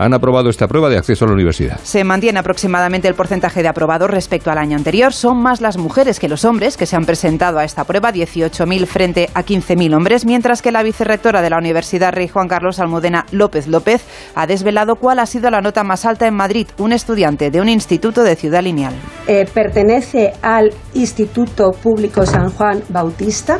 han 0.00 0.14
aprobado 0.14 0.48
esta 0.48 0.66
prueba 0.66 0.88
de 0.88 0.96
acceso 0.96 1.24
a 1.24 1.28
la 1.28 1.34
universidad. 1.34 1.78
Se 1.82 2.04
mantiene 2.04 2.38
aproximadamente 2.38 3.06
el 3.06 3.14
porcentaje 3.14 3.62
de 3.62 3.68
aprobados 3.68 4.10
respecto 4.10 4.50
al 4.50 4.56
año 4.56 4.76
anterior. 4.76 5.12
Son 5.12 5.40
más 5.42 5.60
las 5.60 5.76
mujeres 5.76 6.18
que 6.18 6.28
los 6.28 6.44
hombres 6.46 6.76
que 6.78 6.86
se 6.86 6.96
han 6.96 7.04
presentado 7.04 7.58
a 7.58 7.64
esta 7.64 7.84
prueba, 7.84 8.10
18.000 8.10 8.86
frente 8.86 9.28
a 9.34 9.44
15.000 9.44 9.94
hombres, 9.94 10.24
mientras 10.24 10.62
que 10.62 10.72
la 10.72 10.82
vicerrectora 10.82 11.42
de 11.42 11.50
la 11.50 11.58
Universidad 11.58 12.12
Rey 12.12 12.28
Juan 12.28 12.48
Carlos 12.48 12.78
Almudena 12.78 13.26
López 13.30 13.66
López 13.66 14.02
ha 14.34 14.46
desvelado 14.46 14.96
cuál 14.96 15.18
ha 15.18 15.26
sido 15.26 15.50
la 15.50 15.60
nota 15.60 15.84
más 15.84 16.06
alta 16.06 16.26
en 16.26 16.34
Madrid, 16.34 16.66
un 16.78 16.92
estudiante 16.92 17.50
de 17.50 17.60
un 17.60 17.68
instituto 17.68 18.22
de 18.22 18.36
Ciudad 18.36 18.62
Lineal. 18.62 18.94
Eh, 19.26 19.46
pertenece 19.52 20.32
al 20.40 20.70
Instituto 20.94 21.72
Público 21.72 22.24
San 22.24 22.50
Juan 22.50 22.82
Bautista 22.88 23.58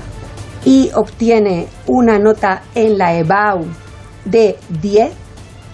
y 0.65 0.91
obtiene 0.95 1.67
una 1.87 2.19
nota 2.19 2.63
en 2.75 2.99
la 2.99 3.15
EBAU 3.15 3.67
de 4.25 4.57
10, 4.81 5.13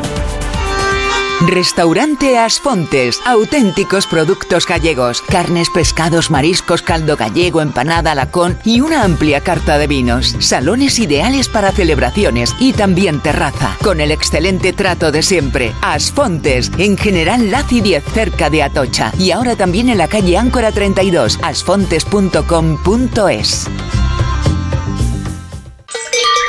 Restaurante 1.46 2.38
Asfontes, 2.38 3.20
auténticos 3.26 4.06
productos 4.06 4.66
gallegos, 4.66 5.20
carnes, 5.20 5.68
pescados, 5.68 6.30
mariscos, 6.30 6.80
caldo 6.80 7.18
gallego, 7.18 7.60
empanada, 7.60 8.14
lacón 8.14 8.58
y 8.64 8.80
una 8.80 9.04
amplia 9.04 9.42
carta 9.42 9.76
de 9.76 9.86
vinos. 9.86 10.34
Salones 10.38 10.98
ideales 10.98 11.50
para 11.50 11.70
celebraciones 11.70 12.56
y 12.58 12.72
también 12.72 13.20
terraza, 13.20 13.76
con 13.82 14.00
el 14.00 14.10
excelente 14.10 14.72
trato 14.72 15.12
de 15.12 15.22
siempre. 15.22 15.74
Asfontes, 15.82 16.72
en 16.78 16.96
General 16.96 17.50
Laci 17.50 17.82
10, 17.82 18.04
cerca 18.04 18.48
de 18.48 18.62
Atocha. 18.62 19.12
Y 19.18 19.32
ahora 19.32 19.54
también 19.54 19.90
en 19.90 19.98
la 19.98 20.08
calle 20.08 20.38
Áncora 20.38 20.72
32, 20.72 21.40
asfontes.com.es. 21.42 23.68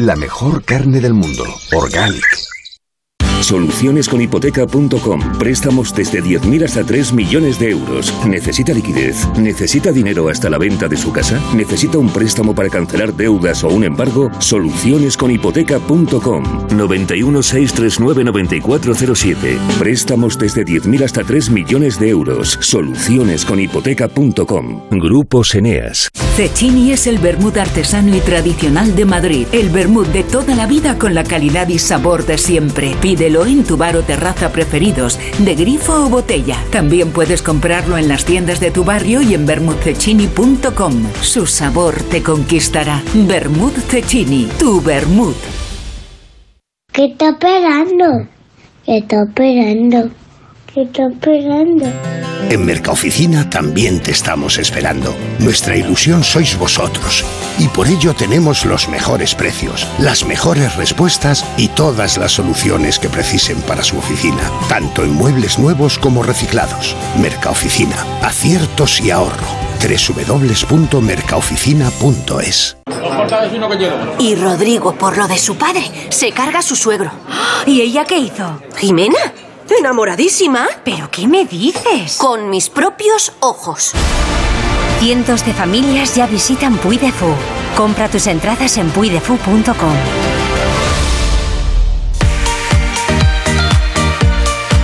La 0.00 0.16
mejor 0.16 0.64
carne 0.64 0.98
del 0.98 1.12
mundo. 1.12 1.44
Organic. 1.72 2.24
Solucionesconhipoteca.com. 3.40 5.38
Préstamos 5.38 5.94
desde 5.94 6.22
10.000 6.22 6.64
hasta 6.64 6.84
3 6.84 7.12
millones 7.12 7.58
de 7.58 7.70
euros. 7.70 8.12
¿Necesita 8.26 8.72
liquidez? 8.72 9.26
¿Necesita 9.38 9.92
dinero 9.92 10.28
hasta 10.28 10.50
la 10.50 10.58
venta 10.58 10.88
de 10.88 10.96
su 10.96 11.12
casa? 11.12 11.40
¿Necesita 11.54 11.98
un 11.98 12.10
préstamo 12.10 12.54
para 12.54 12.68
cancelar 12.68 13.14
deudas 13.14 13.62
o 13.64 13.68
un 13.68 13.84
embargo? 13.84 14.30
Solucionesconhipoteca.com. 14.38 16.68
91 16.76 17.42
639 17.42 18.24
9407. 18.24 19.58
Préstamos 19.78 20.38
desde 20.38 20.64
10.000 20.64 21.04
hasta 21.04 21.24
3 21.24 21.50
millones 21.50 21.98
de 21.98 22.08
euros. 22.10 22.58
Solucionesconhipoteca.com. 22.60 24.82
Grupos 24.90 25.54
Eneas. 25.54 26.10
Cecchini 26.36 26.92
es 26.92 27.06
el 27.06 27.18
vermut 27.18 27.56
artesano 27.56 28.14
y 28.16 28.20
tradicional 28.20 28.94
de 28.94 29.04
Madrid. 29.04 29.46
El 29.52 29.70
vermut 29.70 30.06
de 30.08 30.24
toda 30.24 30.54
la 30.54 30.66
vida 30.66 30.98
con 30.98 31.14
la 31.14 31.24
calidad 31.24 31.68
y 31.68 31.78
sabor 31.78 32.26
de 32.26 32.38
siempre. 32.38 32.94
Pídelo 33.30 33.46
en 33.46 33.62
tu 33.62 33.76
bar 33.76 33.96
o 33.96 34.02
terraza 34.02 34.50
preferidos, 34.50 35.16
de 35.38 35.54
grifo 35.54 35.94
o 36.04 36.08
botella. 36.08 36.56
También 36.72 37.12
puedes 37.12 37.42
comprarlo 37.42 37.96
en 37.96 38.08
las 38.08 38.24
tiendas 38.24 38.58
de 38.58 38.72
tu 38.72 38.82
barrio 38.82 39.22
y 39.22 39.34
en 39.34 39.46
vermutcecchini.com. 39.46 40.94
Su 41.22 41.46
sabor 41.46 41.94
te 42.10 42.24
conquistará. 42.24 43.04
Vermut 43.14 43.76
Cecchini, 43.88 44.48
tu 44.58 44.80
vermut. 44.80 45.36
¿Qué 46.92 47.04
está 47.04 47.28
esperando? 47.28 48.26
¿Qué 48.84 48.98
está 48.98 49.22
esperando? 49.22 50.10
¿Qué 50.74 50.82
está 50.82 51.06
esperando? 51.08 51.86
En 52.48 52.64
Mercaoficina 52.64 53.50
también 53.50 54.00
te 54.00 54.12
estamos 54.12 54.56
esperando. 54.58 55.12
Nuestra 55.40 55.74
ilusión 55.76 56.22
sois 56.22 56.56
vosotros. 56.56 57.24
Y 57.58 57.66
por 57.68 57.88
ello 57.88 58.14
tenemos 58.14 58.64
los 58.64 58.88
mejores 58.88 59.34
precios, 59.34 59.84
las 59.98 60.24
mejores 60.24 60.76
respuestas 60.76 61.44
y 61.56 61.66
todas 61.68 62.18
las 62.18 62.30
soluciones 62.32 62.98
que 63.00 63.08
precisen 63.08 63.60
para 63.62 63.82
su 63.82 63.98
oficina, 63.98 64.48
tanto 64.68 65.02
en 65.02 65.12
muebles 65.12 65.58
nuevos 65.58 65.98
como 65.98 66.22
reciclados. 66.22 66.94
Mercaoficina, 67.20 67.96
aciertos 68.22 69.00
y 69.00 69.10
ahorro. 69.10 69.48
www.mercaoficina.es 69.80 72.76
Y 74.18 74.34
Rodrigo, 74.36 74.94
por 74.94 75.18
lo 75.18 75.26
de 75.26 75.38
su 75.38 75.56
padre, 75.56 75.82
se 76.10 76.30
carga 76.32 76.58
a 76.60 76.62
su 76.62 76.76
suegro. 76.76 77.10
¿Y 77.66 77.80
ella 77.80 78.04
qué 78.04 78.18
hizo? 78.18 78.60
¿Jimena? 78.76 79.18
¿Enamoradísima? 79.78 80.68
¿Pero 80.84 81.10
qué 81.10 81.28
me 81.28 81.44
dices? 81.44 82.16
Con 82.18 82.50
mis 82.50 82.68
propios 82.68 83.32
ojos. 83.40 83.92
Cientos 84.98 85.46
de 85.46 85.54
familias 85.54 86.14
ya 86.14 86.26
visitan 86.26 86.76
Puy 86.78 86.98
de 86.98 87.12
Fou. 87.12 87.34
Compra 87.76 88.08
tus 88.08 88.26
entradas 88.26 88.76
en 88.76 88.90
puydefou.com. 88.90 90.29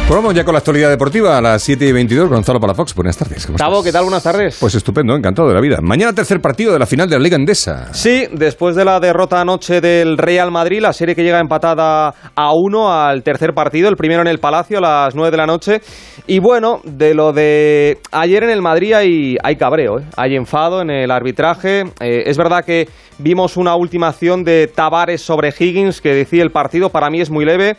Pues 0.07 0.17
vamos 0.17 0.35
ya 0.35 0.45
con 0.45 0.53
la 0.53 0.61
actualidad 0.61 0.89
deportiva 0.89 1.37
a 1.37 1.41
las 1.41 1.61
7 1.65 1.85
y 1.85 1.91
22. 1.91 2.29
Gonzalo 2.29 2.61
Palafox, 2.61 2.95
buenas 2.95 3.17
tardes. 3.17 3.45
¿Cómo 3.45 3.59
Tavo, 3.59 3.79
estás? 3.79 3.85
¿qué 3.87 3.93
tal? 3.93 4.05
Buenas 4.05 4.23
tardes. 4.23 4.57
Pues 4.61 4.77
estupendo, 4.77 5.17
encantado 5.17 5.49
de 5.49 5.55
la 5.55 5.61
vida. 5.61 5.79
Mañana 5.83 6.13
tercer 6.13 6.41
partido 6.41 6.73
de 6.73 6.79
la 6.79 6.87
final 6.87 7.11
de 7.11 7.17
la 7.17 7.23
Liga 7.25 7.35
Endesa. 7.35 7.93
Sí, 7.93 8.23
después 8.31 8.77
de 8.77 8.85
la 8.85 9.01
derrota 9.01 9.41
anoche 9.41 9.81
del 9.81 10.17
Real 10.17 10.53
Madrid, 10.53 10.81
la 10.81 10.93
serie 10.93 11.17
que 11.17 11.25
llega 11.25 11.41
empatada 11.41 12.15
a 12.37 12.53
uno 12.55 12.93
al 12.93 13.25
tercer 13.25 13.53
partido, 13.53 13.89
el 13.89 13.97
primero 13.97 14.21
en 14.21 14.29
el 14.29 14.39
Palacio 14.39 14.79
a 14.79 14.81
las 14.81 15.17
9 15.17 15.33
de 15.33 15.37
la 15.37 15.47
noche. 15.47 15.81
Y 16.29 16.39
bueno, 16.39 16.83
de 16.85 17.13
lo 17.13 17.33
de 17.33 17.99
ayer 18.13 18.45
en 18.45 18.51
el 18.51 18.63
Madrid 18.63 18.93
hay, 18.93 19.37
hay 19.43 19.57
cabreo, 19.57 19.99
¿eh? 19.99 20.05
hay 20.17 20.37
enfado 20.37 20.83
en 20.83 20.91
el 20.91 21.11
arbitraje. 21.11 21.81
Eh, 21.99 22.23
es 22.27 22.39
verdad 22.39 22.65
que 22.65 22.89
vimos 23.19 23.57
una 23.57 23.75
última 23.75 24.07
acción 24.07 24.45
de 24.45 24.71
Tavares 24.73 25.21
sobre 25.21 25.53
Higgins 25.59 26.01
que 26.01 26.15
decía 26.15 26.45
el 26.45 26.53
partido, 26.53 26.91
para 26.91 27.11
mí 27.11 27.21
es 27.21 27.29
muy 27.29 27.45
leve. 27.45 27.77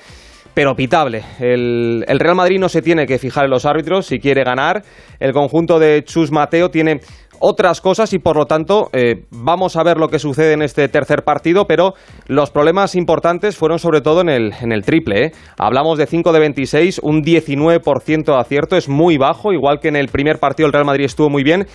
Pero 0.58 0.76
pitable. 0.76 1.24
El, 1.40 2.04
el, 2.08 2.20
Real 2.20 2.34
Madrid 2.34 2.58
no 2.58 2.68
se 2.68 2.82
tiene 2.82 3.06
que 3.06 3.20
fijar 3.20 3.46
en 3.46 3.52
los 3.52 3.64
árbitros 3.64 4.08
si 4.08 4.20
quiere 4.20 4.44
ganar. 4.44 4.82
El 5.20 5.32
conjunto 5.32 5.78
de 5.78 6.04
Chus 6.04 6.32
Mateo 6.32 6.72
tiene 6.72 7.00
otras 7.40 7.82
cosas 7.82 8.14
y 8.14 8.20
por 8.20 8.38
lo 8.38 8.46
tanto 8.46 8.90
eh, 8.94 9.26
vamos 9.32 9.76
a 9.76 9.84
ver 9.84 9.98
lo 9.98 10.08
que 10.08 10.20
sucede 10.20 10.54
en 10.54 10.62
este 10.62 10.88
tercer 10.88 11.24
partido, 11.24 11.66
pero 11.66 11.94
los 12.28 12.52
problemas 12.52 12.96
importantes 12.96 13.58
fueron 13.58 13.80
sobre 13.80 14.02
todo 14.02 14.22
en 14.22 14.30
el, 14.30 14.54
en 14.62 14.72
el 14.72 14.84
triple. 14.84 15.26
¿eh? 15.26 15.32
Hablamos 15.58 15.98
de 15.98 16.06
5 16.06 16.32
de 16.32 16.40
26, 16.40 17.00
un 17.04 17.24
19% 17.24 18.26
de 18.26 18.40
acierto, 18.40 18.78
es 18.78 18.90
muy 18.90 19.18
bajo, 19.18 19.54
igual 19.54 19.80
que 19.80 19.88
en 19.90 19.96
el 19.96 20.08
primer 20.10 20.40
partido 20.40 20.68
el 20.68 20.74
Real 20.74 20.86
Madrid 20.86 21.06
estuvo 21.06 21.30
muy 21.30 21.44
bien 21.44 21.68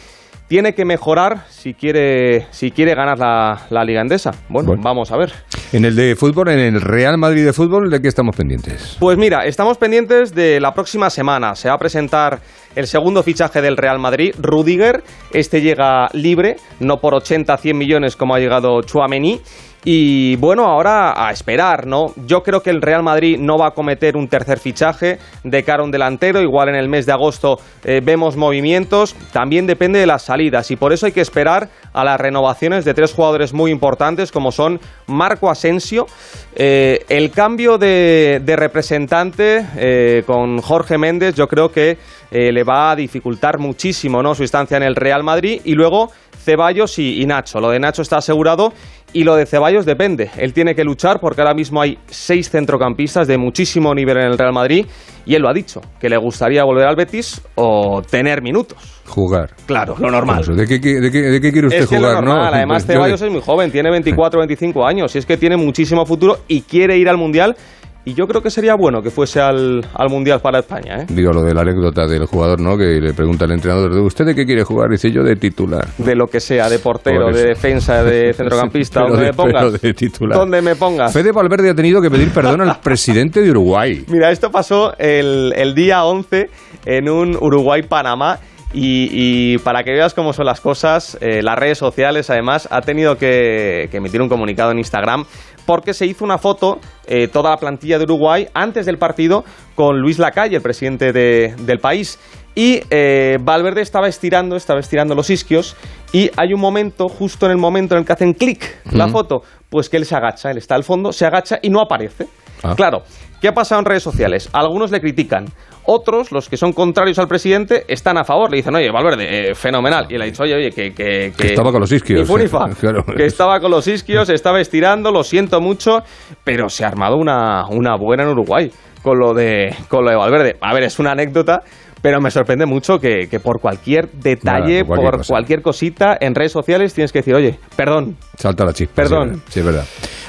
tiene 0.52 0.74
que 0.74 0.84
mejorar 0.84 1.46
si 1.48 1.72
quiere, 1.72 2.46
si 2.50 2.70
quiere 2.72 2.94
ganar 2.94 3.18
la, 3.18 3.66
la 3.70 3.84
Liga 3.84 4.02
Endesa. 4.02 4.32
Bueno, 4.50 4.68
bueno, 4.68 4.82
vamos 4.84 5.10
a 5.10 5.16
ver. 5.16 5.32
En 5.72 5.86
el 5.86 5.96
de 5.96 6.14
fútbol, 6.14 6.50
en 6.50 6.58
el 6.58 6.78
Real 6.82 7.16
Madrid 7.16 7.42
de 7.46 7.54
fútbol, 7.54 7.88
¿de 7.88 8.02
qué 8.02 8.08
estamos 8.08 8.36
pendientes? 8.36 8.98
Pues 9.00 9.16
mira, 9.16 9.46
estamos 9.46 9.78
pendientes 9.78 10.34
de 10.34 10.60
la 10.60 10.74
próxima 10.74 11.08
semana. 11.08 11.54
Se 11.54 11.70
va 11.70 11.76
a 11.76 11.78
presentar 11.78 12.40
el 12.74 12.86
segundo 12.86 13.22
fichaje 13.22 13.60
del 13.60 13.76
Real 13.76 13.98
Madrid, 13.98 14.34
Rudiger. 14.38 15.02
Este 15.32 15.60
llega 15.60 16.08
libre, 16.12 16.56
no 16.80 16.98
por 17.00 17.14
80, 17.14 17.56
100 17.56 17.76
millones 17.76 18.16
como 18.16 18.34
ha 18.34 18.38
llegado 18.38 18.82
Chuamení. 18.82 19.40
Y 19.84 20.36
bueno, 20.36 20.66
ahora 20.66 21.26
a 21.26 21.32
esperar, 21.32 21.88
¿no? 21.88 22.12
Yo 22.24 22.44
creo 22.44 22.62
que 22.62 22.70
el 22.70 22.80
Real 22.80 23.02
Madrid 23.02 23.36
no 23.40 23.58
va 23.58 23.68
a 23.68 23.70
cometer 23.72 24.16
un 24.16 24.28
tercer 24.28 24.60
fichaje 24.60 25.18
de 25.42 25.64
cara 25.64 25.82
a 25.82 25.84
un 25.84 25.90
delantero. 25.90 26.40
Igual 26.40 26.68
en 26.68 26.76
el 26.76 26.88
mes 26.88 27.04
de 27.04 27.12
agosto 27.12 27.58
eh, 27.82 28.00
vemos 28.00 28.36
movimientos. 28.36 29.16
También 29.32 29.66
depende 29.66 29.98
de 29.98 30.06
las 30.06 30.22
salidas. 30.22 30.70
Y 30.70 30.76
por 30.76 30.92
eso 30.92 31.06
hay 31.06 31.12
que 31.12 31.20
esperar 31.20 31.68
a 31.92 32.04
las 32.04 32.20
renovaciones 32.20 32.84
de 32.84 32.94
tres 32.94 33.12
jugadores 33.12 33.52
muy 33.52 33.72
importantes, 33.72 34.30
como 34.30 34.52
son 34.52 34.78
Marco 35.08 35.50
Asensio. 35.50 36.06
Eh, 36.54 37.04
el 37.08 37.32
cambio 37.32 37.76
de, 37.76 38.40
representante 38.56 39.66
eh, 39.76 40.22
con 40.24 40.60
Jorge 40.60 40.96
Méndez, 40.96 41.34
yo 41.34 41.48
creo 41.48 41.72
que 41.72 41.98
le 42.30 42.64
va 42.64 42.92
a 42.92 42.96
dificultar 42.96 43.58
muchísimo 43.58 44.22
¿no? 44.22 44.34
su 44.34 44.42
estancia 44.42 44.78
en 44.78 44.84
el 44.84 44.94
Real 44.94 45.22
Madrid. 45.22 45.60
Y 45.64 45.74
luego 45.74 46.10
Ceballos 46.44 46.98
y, 46.98 47.20
y 47.20 47.26
Nacho. 47.26 47.60
Lo 47.60 47.68
de 47.68 47.78
Nacho 47.78 48.00
está 48.00 48.16
asegurado 48.16 48.72
y 49.12 49.24
lo 49.24 49.36
de 49.36 49.46
Ceballos 49.46 49.84
depende. 49.84 50.30
Él 50.36 50.52
tiene 50.52 50.74
que 50.74 50.84
luchar 50.84 51.20
porque 51.20 51.40
ahora 51.40 51.54
mismo 51.54 51.80
hay 51.80 51.98
seis 52.06 52.50
centrocampistas 52.50 53.26
de 53.26 53.38
muchísimo 53.38 53.94
nivel 53.94 54.18
en 54.18 54.24
el 54.24 54.38
Real 54.38 54.52
Madrid 54.52 54.86
y 55.24 55.34
él 55.34 55.42
lo 55.42 55.48
ha 55.48 55.52
dicho, 55.52 55.80
que 56.00 56.08
le 56.08 56.16
gustaría 56.16 56.64
volver 56.64 56.86
al 56.86 56.96
Betis 56.96 57.42
o 57.54 58.02
tener 58.02 58.42
minutos. 58.42 59.02
Jugar. 59.06 59.50
Claro, 59.66 59.94
lo 59.98 60.10
normal. 60.10 60.44
¿De 60.56 60.66
qué, 60.66 60.78
de 60.78 61.10
qué, 61.10 61.18
de 61.18 61.40
qué 61.40 61.52
quiere 61.52 61.68
usted 61.68 61.82
es 61.82 61.88
que 61.88 61.96
jugar? 61.96 62.14
Lo 62.14 62.20
normal. 62.22 62.50
¿no? 62.50 62.56
Además, 62.56 62.86
Ceballos 62.86 63.20
es 63.20 63.30
muy 63.30 63.40
joven, 63.40 63.70
tiene 63.70 63.90
24 63.90 64.38
o 64.38 64.40
25 64.40 64.86
años 64.86 65.14
y 65.14 65.18
es 65.18 65.26
que 65.26 65.36
tiene 65.36 65.56
muchísimo 65.56 66.04
futuro 66.06 66.38
y 66.48 66.62
quiere 66.62 66.96
ir 66.96 67.08
al 67.08 67.16
Mundial. 67.16 67.56
Y 68.04 68.14
yo 68.14 68.26
creo 68.26 68.42
que 68.42 68.50
sería 68.50 68.74
bueno 68.74 69.00
que 69.00 69.10
fuese 69.12 69.40
al, 69.40 69.86
al 69.94 70.08
Mundial 70.08 70.40
para 70.40 70.58
España. 70.58 71.02
¿eh? 71.02 71.06
Digo 71.08 71.32
lo 71.32 71.42
de 71.42 71.54
la 71.54 71.60
anécdota 71.60 72.06
del 72.08 72.26
jugador, 72.26 72.60
¿no? 72.60 72.76
Que 72.76 73.00
le 73.00 73.14
pregunta 73.14 73.44
al 73.44 73.52
entrenador, 73.52 73.94
¿de 73.94 74.00
usted 74.00 74.24
de 74.24 74.34
qué 74.34 74.44
quiere 74.44 74.64
jugar? 74.64 74.90
Dice 74.90 75.12
yo 75.12 75.22
de 75.22 75.36
titular. 75.36 75.86
De 75.98 76.16
lo 76.16 76.26
que 76.26 76.40
sea, 76.40 76.68
de 76.68 76.80
portero, 76.80 77.30
de 77.32 77.44
defensa, 77.44 78.02
de 78.02 78.32
centrocampista, 78.36 79.02
donde 79.02 79.18
de- 79.18 79.26
me 79.26 79.32
pongas. 79.32 79.80
de 79.80 79.94
titular. 79.94 80.36
Donde 80.36 80.60
me 80.62 80.74
pongas. 80.74 81.12
Fede 81.12 81.30
Valverde 81.30 81.70
ha 81.70 81.74
tenido 81.76 82.02
que 82.02 82.10
pedir 82.10 82.30
perdón 82.32 82.62
al 82.62 82.80
presidente 82.82 83.40
de 83.40 83.50
Uruguay. 83.52 84.04
Mira, 84.08 84.32
esto 84.32 84.50
pasó 84.50 84.94
el, 84.98 85.52
el 85.56 85.74
día 85.76 86.04
11 86.04 86.50
en 86.86 87.08
un 87.08 87.36
Uruguay-Panamá. 87.40 88.40
Y, 88.74 89.08
y 89.12 89.58
para 89.58 89.84
que 89.84 89.90
veas 89.92 90.14
cómo 90.14 90.32
son 90.32 90.46
las 90.46 90.62
cosas, 90.62 91.18
eh, 91.20 91.42
las 91.42 91.58
redes 91.58 91.76
sociales 91.76 92.30
además 92.30 92.66
ha 92.70 92.80
tenido 92.80 93.18
que, 93.18 93.86
que 93.90 93.98
emitir 93.98 94.22
un 94.22 94.30
comunicado 94.30 94.70
en 94.70 94.78
Instagram 94.78 95.26
porque 95.66 95.94
se 95.94 96.06
hizo 96.06 96.24
una 96.24 96.38
foto, 96.38 96.78
eh, 97.06 97.28
toda 97.28 97.50
la 97.50 97.56
plantilla 97.56 97.98
de 97.98 98.04
Uruguay, 98.04 98.48
antes 98.54 98.86
del 98.86 98.98
partido 98.98 99.44
con 99.74 99.98
Luis 100.00 100.18
Lacalle, 100.18 100.56
el 100.56 100.62
presidente 100.62 101.12
de- 101.12 101.54
del 101.60 101.78
país. 101.78 102.18
Y 102.54 102.80
eh, 102.90 103.38
Valverde 103.40 103.80
estaba 103.80 104.08
estirando, 104.08 104.56
estaba 104.56 104.80
estirando 104.80 105.14
los 105.14 105.30
isquios 105.30 105.74
y 106.12 106.30
hay 106.36 106.52
un 106.52 106.60
momento, 106.60 107.08
justo 107.08 107.46
en 107.46 107.52
el 107.52 107.58
momento 107.58 107.94
en 107.94 108.00
el 108.00 108.04
que 108.06 108.12
hacen 108.12 108.34
clic 108.34 108.76
la 108.92 109.08
foto, 109.08 109.42
pues 109.70 109.88
que 109.88 109.96
él 109.96 110.04
se 110.04 110.14
agacha, 110.14 110.50
él 110.50 110.58
está 110.58 110.74
al 110.74 110.84
fondo, 110.84 111.12
se 111.12 111.24
agacha 111.24 111.58
y 111.62 111.70
no 111.70 111.80
aparece. 111.80 112.26
Ah. 112.62 112.74
Claro, 112.76 113.04
¿qué 113.40 113.48
ha 113.48 113.54
pasado 113.54 113.78
en 113.80 113.86
redes 113.86 114.02
sociales? 114.02 114.50
Algunos 114.52 114.90
le 114.90 115.00
critican, 115.00 115.46
otros, 115.84 116.32
los 116.32 116.48
que 116.48 116.56
son 116.56 116.72
contrarios 116.72 117.18
al 117.18 117.28
presidente, 117.28 117.84
están 117.88 118.18
a 118.18 118.24
favor. 118.24 118.50
Le 118.50 118.58
dicen, 118.58 118.74
oye, 118.74 118.90
Valverde, 118.90 119.50
eh, 119.50 119.54
fenomenal. 119.54 120.06
Y 120.08 120.14
él 120.14 120.22
ha 120.22 120.24
dicho, 120.24 120.42
oye, 120.42 120.54
oye, 120.54 120.70
que... 120.70 120.92
Que, 120.92 121.32
Que 121.36 121.48
estaba 121.48 121.72
con 121.72 121.80
los 121.80 121.92
isquios. 121.92 122.20
Ni 122.20 122.26
fu 122.26 122.38
ni 122.38 122.48
fa. 122.48 122.68
Claro. 122.80 123.04
Que 123.04 123.26
estaba 123.26 123.60
con 123.60 123.70
los 123.70 123.86
isquios, 123.86 124.28
estaba 124.28 124.60
estirando, 124.60 125.12
lo 125.12 125.22
siento 125.22 125.60
mucho, 125.60 126.00
pero 126.44 126.68
se 126.68 126.84
ha 126.84 126.88
armado 126.88 127.16
una, 127.16 127.66
una 127.68 127.96
buena 127.96 128.24
en 128.24 128.30
Uruguay 128.30 128.70
con 129.02 129.18
lo, 129.18 129.34
de, 129.34 129.74
con 129.88 130.04
lo 130.04 130.10
de 130.10 130.16
Valverde. 130.16 130.56
A 130.60 130.74
ver, 130.74 130.84
es 130.84 130.98
una 130.98 131.12
anécdota, 131.12 131.62
pero 132.00 132.20
me 132.20 132.30
sorprende 132.30 132.66
mucho 132.66 132.98
que, 132.98 133.28
que 133.28 133.40
por 133.40 133.60
cualquier 133.60 134.10
detalle, 134.10 134.82
Nada, 134.82 134.84
por 134.84 134.98
cualquier 134.98 135.16
por 135.18 135.26
cualquier 135.26 135.62
cosita, 135.62 136.16
en 136.20 136.34
redes 136.34 136.52
sociales 136.52 136.94
tienes 136.94 137.12
que 137.12 137.20
decir, 137.20 137.34
oye, 137.34 137.58
perdón, 137.76 138.16
Salta 138.36 138.64
la 138.64 138.72
chispa. 138.72 138.94
Perdón. 138.94 139.42
Sí, 139.48 139.60
es 139.60 139.66
verdad. 139.66 139.84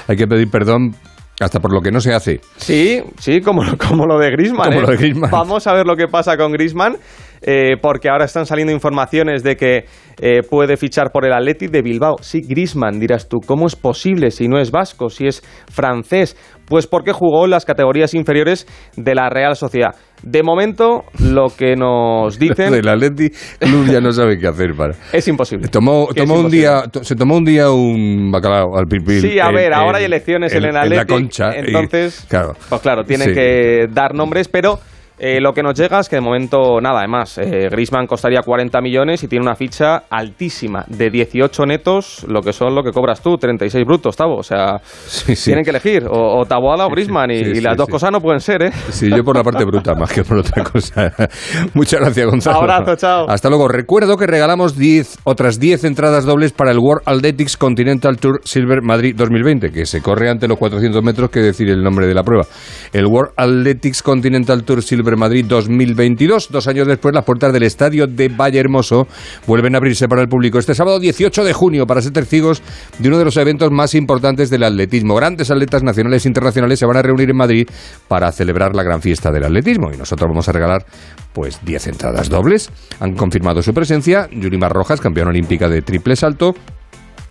Hay 0.08 0.18
que 0.18 0.28
pedir 0.28 0.50
perdón 0.50 0.96
hasta 1.40 1.60
por 1.60 1.74
lo 1.74 1.82
que 1.82 1.92
no 1.92 2.00
se 2.00 2.14
hace. 2.14 2.42
Sí, 2.58 3.02
sí, 3.20 3.42
como, 3.42 3.64
lo- 3.64 3.78
como 3.78 4.06
lo 4.06 4.18
de 4.20 4.32
Griezmann. 4.32 4.68
Como 4.70 4.80
¿eh? 4.80 4.82
lo 4.84 4.92
de 4.92 4.98
Griezmann. 4.98 5.32
Vamos 5.32 5.66
a 5.68 5.74
ver 5.74 5.86
lo 5.86 5.96
que 5.96 6.08
pasa 6.08 6.38
con 6.38 6.52
Griezmann, 6.52 6.98
eh, 7.42 7.76
porque 7.82 8.10
ahora 8.10 8.26
están 8.26 8.46
saliendo 8.46 8.72
informaciones 8.72 9.44
de 9.44 9.56
que 9.56 9.86
eh, 10.22 10.42
puede 10.50 10.78
fichar 10.78 11.12
por 11.12 11.26
el 11.26 11.34
Athletic 11.34 11.72
de 11.72 11.82
Bilbao. 11.82 12.16
Sí, 12.22 12.42
Griezmann, 12.48 13.00
dirás 13.00 13.28
tú, 13.28 13.40
¿cómo 13.46 13.66
es 13.68 13.76
posible 13.76 14.32
si 14.32 14.48
no 14.48 14.60
es 14.60 14.72
vasco, 14.72 15.10
si 15.10 15.26
es 15.28 15.42
francés? 15.72 16.38
Pues 16.66 16.88
porque 16.88 17.12
jugó 17.12 17.46
en 17.46 17.52
las 17.52 17.66
categorías 17.66 18.14
inferiores 18.14 18.68
de 18.96 19.16
la 19.16 19.30
Real 19.30 19.56
Sociedad. 19.56 19.96
De 20.24 20.42
momento, 20.42 21.04
lo 21.20 21.50
que 21.50 21.76
nos 21.76 22.40
dicen 22.40 22.72
Del 22.72 22.88
Atleti 22.88 23.30
Club 23.60 23.88
ya 23.92 24.00
no 24.00 24.12
sabe 24.14 24.40
qué 24.40 24.48
hacer 24.48 24.74
para. 24.74 24.96
es 25.12 25.28
imposible. 25.28 25.68
Tomó, 25.68 26.06
un 26.06 26.18
imposible. 26.18 26.58
día, 26.58 26.84
se 27.02 27.16
tomó 27.16 27.36
un 27.36 27.46
día 27.46 27.70
un 27.72 28.32
bacalao 28.32 28.78
al 28.78 28.88
pipil. 28.88 29.22
Sí, 29.22 29.38
a 29.40 29.50
en- 29.50 29.56
ver, 29.56 29.74
ahora 29.74 29.98
hay 29.98 30.06
elecciones 30.06 30.54
en, 30.54 30.64
el 30.64 30.76
en 30.76 30.96
la 30.96 31.06
concha. 31.06 31.56
y- 31.56 31.60
entonces, 31.68 32.26
claro. 32.30 32.56
pues 32.70 32.82
claro, 32.82 33.04
tienen 33.04 33.30
Sí. 33.30 33.34
que 33.36 33.90
dar 33.92 34.16
nombres, 34.16 34.48
pero 34.48 34.80
eh, 35.20 35.40
lo 35.40 35.54
que 35.54 35.64
nos 35.64 35.78
llega 35.78 36.00
es 36.00 36.10
que 36.10 36.16
de 36.16 36.22
momento 36.22 36.82
nada, 36.82 37.00
además, 37.00 37.38
eh, 37.38 37.70
Griezmann 37.70 38.08
costaría 38.08 38.42
40 38.42 38.82
millones 38.82 39.24
y 39.24 39.28
tiene 39.28 39.46
una 39.46 39.56
ficha 39.56 40.04
altísima 40.10 40.84
de 40.88 41.10
18 41.10 41.66
netos, 41.66 42.26
lo 42.28 42.42
que 42.42 42.54
son 42.54 42.74
lo 42.76 42.84
que 42.84 42.92
cobras 42.92 43.22
tú, 43.22 43.38
36 43.38 43.86
brutos, 43.86 44.16
Tavo, 44.16 44.38
o 44.38 44.44
sea, 44.44 44.80
sí. 44.84 45.36
tienen 45.36 45.64
que 45.64 45.70
elegir, 45.70 46.06
o, 46.10 46.40
o 46.40 46.46
Taboada 46.46 46.86
o 46.86 46.90
Griezmann, 46.90 47.32
y, 47.32 47.44
sí, 47.44 47.52
y 47.56 47.62
las 47.62 47.78
dos 47.78 47.88
cosas 47.88 48.12
no 48.12 48.22
pueden 48.22 48.40
ser, 48.40 48.64
¿eh? 48.64 48.72
Sí, 48.90 49.10
yo 49.10 49.24
por 49.24 49.36
la 49.36 49.44
parte 49.44 49.64
bruta 49.66 49.94
más 49.94 50.12
que 50.12 50.24
por 50.24 50.40
otra 50.40 50.64
cosa. 50.64 51.14
Muchas 51.74 52.00
gracias, 52.00 52.28
Gonzalo. 52.28 52.58
Abrazo, 52.58 52.96
chao. 52.96 53.30
Hasta 53.30 53.50
luego. 53.50 53.68
Recuerdo 53.68 54.18
que 54.18 54.28
regalamos 54.28 54.78
10, 54.78 55.20
otras 55.24 55.60
10 55.60 55.84
entradas 55.84 56.26
dobles 56.26 56.54
para 56.54 56.72
el 56.72 56.80
World 56.80 57.04
Athletics 57.06 57.58
Continental 57.58 58.18
Tour 58.18 58.42
Silver 58.44 58.82
Madrid 58.82 59.16
2020, 59.16 59.72
que 59.72 59.86
se 59.86 60.02
corre 60.02 60.30
ante 60.30 60.48
los 60.48 60.58
400 60.58 61.04
metros, 61.04 61.30
que 61.30 61.40
decir 61.40 61.70
el 61.70 61.84
nombre 61.84 62.08
de 62.08 62.14
la 62.14 62.24
prueba. 62.24 62.46
El 62.92 63.06
World 63.06 63.34
Athletics 63.38 64.02
Continental 64.02 64.64
Tour 64.64 64.82
Silver 64.82 65.03
Madrid 65.16 65.46
2022. 65.48 66.50
Dos 66.52 66.68
años 66.68 66.88
después, 66.88 67.14
las 67.14 67.24
puertas 67.24 67.54
del 67.54 67.64
estadio 67.64 68.08
de 68.08 68.30
Valle 68.30 68.60
Hermoso 68.60 69.08
vuelven 69.46 69.76
a 69.76 69.78
abrirse 69.78 70.08
para 70.08 70.22
el 70.22 70.28
público. 70.28 70.58
Este 70.58 70.74
sábado 70.74 71.00
18 71.00 71.44
de 71.44 71.54
junio, 71.54 71.86
para 71.86 72.02
ser 72.02 72.14
testigos 72.14 72.62
de 72.98 73.08
uno 73.08 73.18
de 73.18 73.26
los 73.26 73.38
eventos 73.38 73.72
más 73.72 73.94
importantes 73.96 74.50
del 74.50 74.64
atletismo. 74.64 75.16
Grandes 75.16 75.52
atletas 75.52 75.84
nacionales 75.84 76.26
e 76.26 76.30
internacionales 76.30 76.80
se 76.80 76.86
van 76.86 76.98
a 76.98 77.02
reunir 77.02 77.30
en 77.30 77.38
Madrid 77.38 77.68
para 78.08 78.32
celebrar 78.32 78.76
la 78.76 78.84
gran 78.84 79.02
fiesta 79.02 79.32
del 79.32 79.44
atletismo. 79.44 79.92
Y 79.94 79.98
nosotros 79.98 80.28
vamos 80.30 80.48
a 80.50 80.52
regalar 80.52 80.86
pues 81.34 81.60
10 81.64 81.88
entradas 81.88 82.30
dobles. 82.30 82.70
Han 83.00 83.14
confirmado 83.14 83.62
su 83.62 83.74
presencia 83.74 84.30
Yulimar 84.32 84.72
Rojas, 84.72 85.02
campeona 85.02 85.30
olímpica 85.30 85.70
de 85.70 85.82
triple 85.82 86.16
salto. 86.16 86.56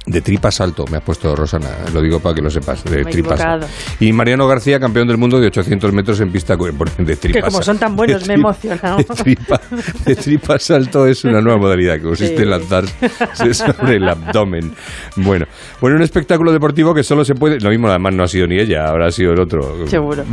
De 0.04 0.20
tripa 0.20 0.50
salto, 0.50 0.84
me 0.90 0.96
has 0.96 1.02
puesto 1.04 1.36
Rosana, 1.36 1.68
lo 1.94 2.00
digo 2.02 2.18
para 2.18 2.34
que 2.34 2.42
lo 2.42 2.50
sepas, 2.50 2.82
de 2.82 2.90
Me 2.90 3.00
he 3.02 3.04
tripa 3.04 3.34
equivocado. 3.34 3.62
salto. 3.68 3.76
Y 4.00 4.12
Mariano 4.12 4.48
García, 4.48 4.80
campeón 4.80 5.06
del 5.06 5.16
mundo 5.16 5.38
de 5.38 5.46
800 5.46 5.92
metros 5.92 6.18
en 6.20 6.32
pista 6.32 6.56
de 6.56 7.16
tripa 7.16 7.38
Que 7.38 7.42
como 7.46 7.62
son 7.62 7.78
tan 7.78 7.94
buenos, 7.94 8.26
me 8.26 8.34
he 8.34 8.36
emocionado. 8.36 8.96
De 8.96 9.04
tripa, 9.04 9.60
de 10.04 10.16
tripa 10.16 10.58
salto 10.58 11.06
es 11.06 11.24
una 11.24 11.40
nueva 11.40 11.58
modalidad 11.58 11.96
que 11.98 12.02
consiste 12.02 12.36
Sí. 12.38 12.42
en 12.42 12.50
lanzarse 12.50 13.54
sobre 13.54 13.96
el 13.96 14.08
abdomen. 14.08 14.72
Bueno, 15.16 15.46
bueno, 15.80 15.96
un 15.96 16.02
espectáculo 16.02 16.50
deportivo 16.50 16.92
que 16.94 17.04
solo 17.04 17.24
se 17.24 17.34
puede, 17.36 17.60
lo 17.60 17.70
mismo 17.70 17.86
además 17.88 18.14
no 18.14 18.24
ha 18.24 18.28
sido 18.28 18.48
ni 18.48 18.58
ella, 18.58 18.86
ahora 18.86 19.06
ha 19.06 19.10
sido 19.12 19.32
el 19.34 19.40
otro. 19.40 19.86
Seguro. 19.86 20.24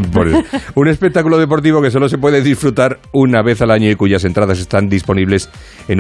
Un 0.75 0.87
espectáculo 0.87 1.37
deportivo 1.37 1.79
que 1.81 1.91
solo 1.91 2.09
se 2.09 2.17
puede 2.17 2.41
disfrutar 2.41 2.99
una 3.11 3.43
vez 3.43 3.61
al 3.61 3.69
año 3.69 3.89
y 3.91 3.95
cuyas 3.95 4.23
entradas 4.25 4.59
están 4.59 4.89
disponibles 4.89 5.49
en 5.87 5.99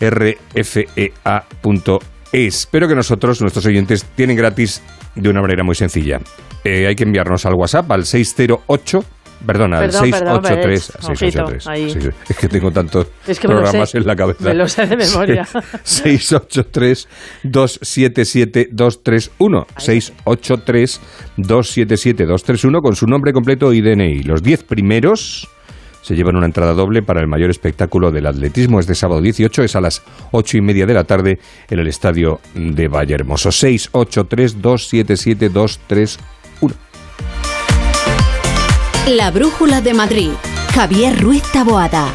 www.rfea.es. 0.00 1.06
Pero 2.70 2.88
que 2.88 2.94
nosotros, 2.94 3.40
nuestros 3.40 3.64
oyentes, 3.66 4.04
tienen 4.14 4.36
gratis 4.36 4.82
de 5.14 5.30
una 5.30 5.40
manera 5.40 5.64
muy 5.64 5.74
sencilla. 5.74 6.20
Eh, 6.64 6.86
hay 6.86 6.94
que 6.94 7.04
enviarnos 7.04 7.46
al 7.46 7.54
WhatsApp 7.54 7.90
al 7.92 8.04
608. 8.04 9.00
Perdona, 9.46 9.80
al 9.80 9.90
Perdón, 9.90 10.10
perdón, 10.10 10.42
683. 10.44 10.66
ves, 10.66 10.84
683. 11.06 11.66
ojito, 11.66 11.70
ahí. 11.70 11.90
Sí, 11.90 12.00
sí. 12.00 12.08
Es 12.30 12.36
que 12.38 12.48
tengo 12.48 12.70
tantos 12.70 13.06
Es 13.26 13.38
que 13.38 13.46
programas 13.46 13.90
sé. 13.90 13.98
en 13.98 14.06
la 14.06 14.16
cabeza. 14.16 14.42
Me 14.44 14.54
lo 14.54 14.66
sé 14.66 14.86
de 14.86 14.96
memoria. 15.04 15.46
683-277-231. 17.44 19.66
683-277-231 21.36 22.80
con 22.82 22.96
su 22.96 23.06
nombre 23.06 23.32
completo 23.32 23.72
y 23.74 23.80
DNI. 23.82 24.22
Los 24.22 24.42
10 24.42 24.64
primeros 24.64 25.46
se 26.06 26.14
llevan 26.14 26.36
una 26.36 26.46
entrada 26.46 26.72
doble 26.72 27.02
para 27.02 27.20
el 27.20 27.26
mayor 27.26 27.50
espectáculo 27.50 28.12
del 28.12 28.26
atletismo. 28.26 28.78
Este 28.78 28.94
sábado 28.94 29.20
18 29.20 29.64
es 29.64 29.74
a 29.74 29.80
las 29.80 30.04
8 30.30 30.58
y 30.58 30.60
media 30.60 30.86
de 30.86 30.94
la 30.94 31.02
tarde 31.02 31.40
en 31.68 31.80
el 31.80 31.88
estadio 31.88 32.38
de 32.54 32.86
Vallehermoso. 32.86 33.48
683-277-231. 33.48 36.18
La 39.08 39.32
Brújula 39.32 39.80
de 39.80 39.94
Madrid. 39.94 40.30
Javier 40.72 41.20
Ruiz 41.20 41.42
Taboada. 41.50 42.14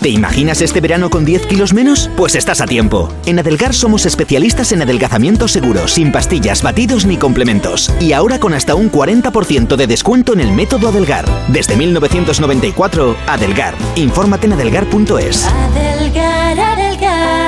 ¿Te 0.00 0.10
imaginas 0.10 0.62
este 0.62 0.80
verano 0.80 1.10
con 1.10 1.24
10 1.24 1.46
kilos 1.46 1.74
menos? 1.74 2.08
Pues 2.16 2.36
estás 2.36 2.60
a 2.60 2.66
tiempo. 2.66 3.12
En 3.26 3.40
Adelgar 3.40 3.74
somos 3.74 4.06
especialistas 4.06 4.70
en 4.70 4.82
adelgazamiento 4.82 5.48
seguro, 5.48 5.88
sin 5.88 6.12
pastillas, 6.12 6.62
batidos 6.62 7.04
ni 7.04 7.16
complementos. 7.16 7.92
Y 8.00 8.12
ahora 8.12 8.38
con 8.38 8.54
hasta 8.54 8.76
un 8.76 8.92
40% 8.92 9.74
de 9.74 9.86
descuento 9.88 10.34
en 10.34 10.40
el 10.40 10.52
método 10.52 10.88
Adelgar. 10.88 11.24
Desde 11.48 11.76
1994, 11.76 13.16
Adelgar. 13.26 13.74
Infórmate 13.96 14.46
en 14.46 14.52
adelgar.es. 14.52 15.46
Adelgar, 15.46 16.60
adelgar. 16.60 17.47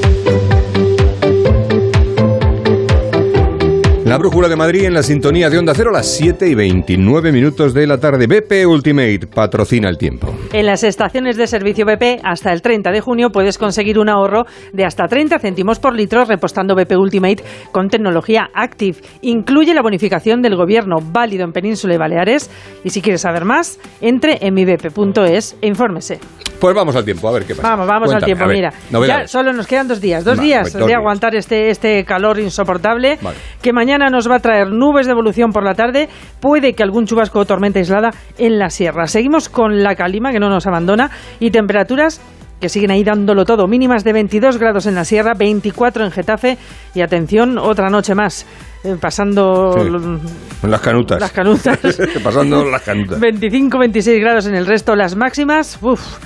La 4.11 4.17
Brújula 4.17 4.49
de 4.49 4.57
Madrid 4.57 4.83
en 4.83 4.93
la 4.93 5.03
sintonía 5.03 5.49
de 5.49 5.57
Onda 5.57 5.71
Cero 5.73 5.91
a 5.91 5.93
las 5.93 6.17
7 6.17 6.45
y 6.45 6.53
29 6.53 7.31
minutos 7.31 7.73
de 7.73 7.87
la 7.87 7.97
tarde. 7.97 8.27
BP 8.27 8.67
Ultimate 8.67 9.21
patrocina 9.33 9.87
el 9.87 9.97
tiempo. 9.97 10.35
En 10.51 10.65
las 10.65 10.83
estaciones 10.83 11.37
de 11.37 11.47
servicio 11.47 11.85
BP, 11.85 12.19
hasta 12.21 12.51
el 12.51 12.61
30 12.61 12.91
de 12.91 12.99
junio 12.99 13.29
puedes 13.29 13.57
conseguir 13.57 13.97
un 13.97 14.09
ahorro 14.09 14.43
de 14.73 14.83
hasta 14.83 15.07
30 15.07 15.39
céntimos 15.39 15.79
por 15.79 15.95
litro 15.95 16.25
repostando 16.25 16.75
BP 16.75 16.97
Ultimate 16.97 17.41
con 17.71 17.87
tecnología 17.87 18.49
Active. 18.53 18.97
Incluye 19.21 19.73
la 19.73 19.81
bonificación 19.81 20.41
del 20.41 20.57
gobierno, 20.57 20.97
válido 21.01 21.45
en 21.45 21.53
Península 21.53 21.95
y 21.95 21.97
Baleares. 21.97 22.49
Y 22.83 22.89
si 22.89 23.01
quieres 23.01 23.21
saber 23.21 23.45
más, 23.45 23.79
entre 24.01 24.45
en 24.45 24.53
mibp.es 24.53 25.55
e 25.61 25.67
infórmese. 25.67 26.19
Pues 26.61 26.75
vamos 26.75 26.95
al 26.95 27.03
tiempo, 27.03 27.27
a 27.27 27.31
ver 27.31 27.43
qué 27.45 27.55
pasa. 27.55 27.69
Vamos, 27.71 27.87
vamos 27.87 28.09
al 28.13 28.21
Cuéntame, 28.21 28.25
tiempo, 28.27 28.43
a 28.43 28.47
ver, 28.47 28.55
mira. 28.55 28.69
Ya 28.71 28.91
novedades. 28.91 29.31
solo 29.31 29.51
nos 29.51 29.65
quedan 29.67 29.87
dos 29.87 29.99
días, 29.99 30.23
dos 30.23 30.39
días 30.39 30.71
dos 30.71 30.81
de 30.81 30.87
días. 30.87 30.97
aguantar 30.99 31.35
este, 31.35 31.69
este 31.71 32.05
calor 32.05 32.39
insoportable, 32.39 33.17
Vale. 33.21 33.35
que 33.61 33.73
mañana 33.73 34.09
nos 34.11 34.29
va 34.29 34.35
a 34.35 34.39
traer 34.39 34.69
nubes 34.69 35.07
de 35.07 35.11
evolución 35.13 35.51
por 35.51 35.63
la 35.65 35.73
tarde, 35.73 36.07
puede 36.39 36.73
que 36.73 36.83
algún 36.83 37.05
chubasco 37.07 37.39
o 37.39 37.45
tormenta 37.45 37.79
aislada 37.79 38.11
en 38.37 38.59
la 38.59 38.69
sierra. 38.69 39.07
Seguimos 39.07 39.49
con 39.49 39.81
la 39.81 39.95
calima 39.95 40.31
que 40.31 40.39
no 40.39 40.49
nos 40.49 40.67
abandona 40.67 41.09
y 41.39 41.49
temperaturas 41.49 42.21
que 42.59 42.69
siguen 42.69 42.91
ahí 42.91 43.03
dándolo 43.03 43.43
todo, 43.43 43.67
mínimas 43.67 44.03
de 44.03 44.13
22 44.13 44.59
grados 44.59 44.85
en 44.85 44.93
la 44.93 45.03
sierra, 45.03 45.33
24 45.35 46.05
en 46.05 46.11
Getafe 46.11 46.59
y 46.93 47.01
atención, 47.01 47.57
otra 47.57 47.89
noche 47.89 48.13
más, 48.13 48.45
eh, 48.83 48.97
pasando 49.01 49.73
Sí. 49.79 50.67
Las 50.67 50.79
canutas. 50.81 51.19
las 51.19 51.31
canutas. 51.31 51.79
Pasando 52.23 52.63
las 52.65 52.83
canutas. 52.83 53.19
25, 53.19 53.79
26 53.79 54.21
grados 54.21 54.45
en 54.45 54.53
el 54.53 54.67
resto, 54.67 54.95
las 54.95 55.15
máximas, 55.15 55.79
uff. 55.81 56.19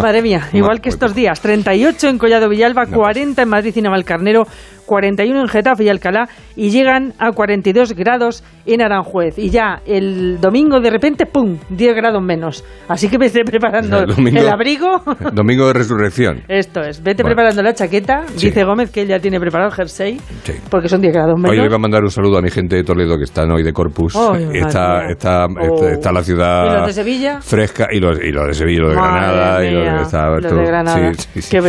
Madre 0.00 0.22
mía, 0.22 0.48
igual 0.52 0.80
que 0.80 0.88
muy 0.88 0.94
estos 0.94 1.14
días, 1.14 1.40
38 1.40 2.08
en 2.08 2.18
Collado 2.18 2.48
Villalba, 2.48 2.86
40 2.86 3.42
en 3.42 3.48
Madrid 3.48 3.72
y 3.76 3.82
Navalcarnero, 3.82 4.46
41 4.86 5.40
en 5.40 5.48
Getafe 5.48 5.84
y 5.84 5.88
Alcalá 5.88 6.28
y 6.56 6.70
llegan 6.70 7.14
a 7.18 7.32
42 7.32 7.94
grados 7.94 8.44
en 8.66 8.82
Aranjuez. 8.82 9.38
Y 9.38 9.50
ya 9.50 9.80
el 9.86 10.40
domingo 10.40 10.80
de 10.80 10.90
repente, 10.90 11.26
¡pum!, 11.26 11.58
10 11.70 11.94
grados 11.94 12.22
menos. 12.22 12.64
Así 12.88 13.08
que 13.08 13.18
vete 13.18 13.44
preparando 13.44 13.98
El 14.02 14.06
domingo- 14.14 14.40
el 14.40 14.48
abrigo. 14.48 15.02
Domingo 15.32 15.66
de 15.68 15.72
resurrección. 15.72 16.42
Esto 16.48 16.80
es, 16.80 17.02
vete 17.02 17.22
Bueno. 17.22 17.34
preparando 17.36 17.62
la 17.62 17.74
chaqueta. 17.74 18.22
Sí. 18.36 18.46
Dice 18.48 18.64
Gómez 18.64 18.90
que 18.90 19.02
él 19.02 19.08
ya 19.08 19.18
tiene 19.18 19.38
preparado 19.40 19.70
el 19.70 19.74
jersey, 19.76 20.20
Sí. 20.44 20.52
porque 20.70 20.88
son 20.88 21.00
10 21.00 21.12
grados 21.12 21.34
menos. 21.36 21.50
Oye, 21.50 21.62
le 21.62 21.68
voy 21.68 21.76
a 21.76 21.78
mandar 21.78 22.02
un 22.02 22.10
saludo 22.10 22.38
a 22.38 22.42
mi 22.42 22.50
gente 22.50 22.76
de 22.76 22.84
Toledo 22.84 23.16
que 23.16 23.24
están 23.24 23.50
hoy 23.50 23.62
de 23.62 23.72
Corpus. 23.72 24.14
Está, 24.52 24.98
Oh. 25.06 25.10
está, 25.10 25.46
está 25.92 26.12
la 26.12 26.22
ciudad 26.22 26.66
¿Y 26.66 26.76
los 26.78 26.86
de 26.86 26.92
Sevilla? 26.92 27.40
fresca 27.40 27.88
y 27.90 27.98
los, 28.00 28.18
y 28.22 28.30
los 28.30 28.46
de 28.48 28.54
Sevilla, 28.54 28.80
los 28.82 28.90
de 28.90 28.96
Madre 28.96 29.20
Granada 29.20 29.64
y 29.64 29.70
los 29.72 29.84
de, 29.96 30.02
está 30.02 30.26
los 30.28 30.42
todo- 30.46 30.58
de 30.60 30.66
Granada. 30.66 31.14
Sí. 31.14 31.50
Que 31.50 31.60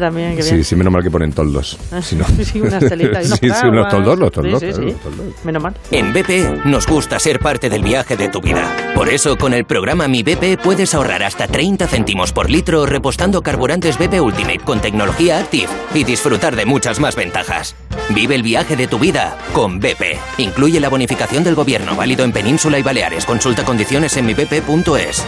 también, 0.00 0.30
que 0.36 0.42
bien. 0.42 0.56
Sí, 0.56 0.64
sí, 0.64 0.76
menos 0.76 0.92
mal 0.92 1.02
que 1.02 1.10
ponen 1.10 1.32
toldos. 1.32 1.78
Si 2.00 2.16
no- 2.16 2.24
Sí, 2.52 2.58
y 2.58 2.60
unos 2.62 2.82
sí, 2.82 3.50
sí, 3.50 3.66
unos 3.66 3.88
toldos, 3.88 4.18
los 4.18 4.30
toldos. 4.30 4.60
sí, 4.60 4.72
sí. 4.72 4.80
los 4.82 5.00
toldos. 5.00 5.26
Menos 5.44 5.62
mal. 5.62 5.74
En 5.90 6.12
BP 6.12 6.66
nos 6.66 6.86
gusta 6.86 7.18
ser 7.18 7.38
parte 7.38 7.70
del 7.70 7.82
viaje 7.82 8.16
de 8.16 8.28
tu 8.28 8.40
vida. 8.40 8.92
Por 8.94 9.08
eso, 9.08 9.36
con 9.36 9.54
el 9.54 9.64
programa 9.64 10.08
Mi 10.08 10.22
BP 10.22 10.60
puedes 10.62 10.94
ahorrar 10.94 11.22
hasta 11.22 11.46
30 11.46 11.86
céntimos 11.86 12.32
por 12.32 12.50
litro 12.50 12.86
repostando 12.86 13.42
carburantes 13.42 13.98
BP 13.98 14.20
Ultimate 14.20 14.60
con 14.60 14.80
tecnología 14.80 15.38
Active 15.38 15.68
y 15.94 16.04
disfrutar 16.04 16.56
de 16.56 16.66
muchas 16.66 17.00
más 17.00 17.16
ventajas. 17.16 17.74
Vive 18.10 18.34
el 18.34 18.42
viaje 18.42 18.76
de 18.76 18.86
tu 18.86 18.98
vida 18.98 19.38
con 19.52 19.80
BP. 19.80 20.18
Incluye 20.38 20.80
la 20.80 20.88
bonificación 20.88 21.44
del 21.44 21.54
gobierno 21.54 21.96
válido 21.96 22.24
en 22.24 22.32
Península 22.32 22.78
y 22.78 22.82
Baleares. 22.82 23.24
Consulta 23.24 23.64
condiciones 23.64 24.16
en 24.16 24.26
mibp.es. 24.26 25.24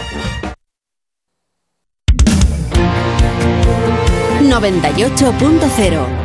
98.0 4.41 6.24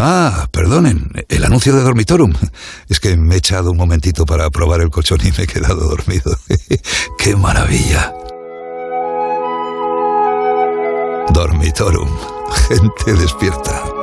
Ah, 0.00 0.46
perdonen, 0.52 1.10
el 1.28 1.44
anuncio 1.44 1.74
de 1.74 1.82
Dormitorum. 1.82 2.32
Es 2.88 3.00
que 3.00 3.16
me 3.16 3.34
he 3.34 3.38
echado 3.38 3.72
un 3.72 3.76
momentito 3.76 4.24
para 4.26 4.48
probar 4.48 4.80
el 4.80 4.90
colchón 4.90 5.18
y 5.24 5.32
me 5.32 5.42
he 5.42 5.46
quedado 5.48 5.88
dormido. 5.88 6.38
¡Qué 7.18 7.34
maravilla! 7.34 8.12
Dormitorum, 11.32 12.08
gente 12.68 13.14
despierta. 13.14 13.97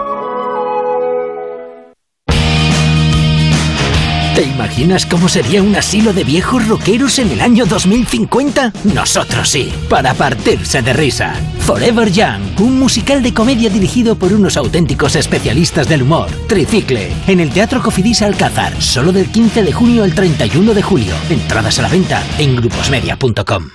¿Te 4.35 4.43
imaginas 4.43 5.05
cómo 5.05 5.29
sería 5.29 5.63
un 5.63 5.77
asilo 5.77 6.11
de 6.11 6.25
viejos 6.25 6.67
rockeros 6.67 7.19
en 7.19 7.31
el 7.31 7.39
año 7.39 7.65
2050? 7.65 8.73
Nosotros 8.93 9.47
sí, 9.47 9.71
para 9.89 10.13
partirse 10.13 10.81
de 10.81 10.91
risa. 10.91 11.35
Forever 11.59 12.11
Young, 12.11 12.59
un 12.59 12.77
musical 12.77 13.23
de 13.23 13.33
comedia 13.33 13.69
dirigido 13.69 14.17
por 14.17 14.33
unos 14.33 14.57
auténticos 14.57 15.15
especialistas 15.15 15.87
del 15.87 16.01
humor. 16.01 16.29
Tricicle, 16.49 17.13
en 17.27 17.39
el 17.39 17.49
Teatro 17.51 17.81
Cofidis 17.81 18.23
Alcázar, 18.23 18.73
solo 18.81 19.13
del 19.13 19.27
15 19.27 19.63
de 19.63 19.71
junio 19.71 20.03
al 20.03 20.13
31 20.13 20.73
de 20.73 20.83
julio. 20.83 21.13
Entradas 21.29 21.79
a 21.79 21.83
la 21.83 21.87
venta 21.87 22.21
en 22.37 22.57
gruposmedia.com. 22.57 23.69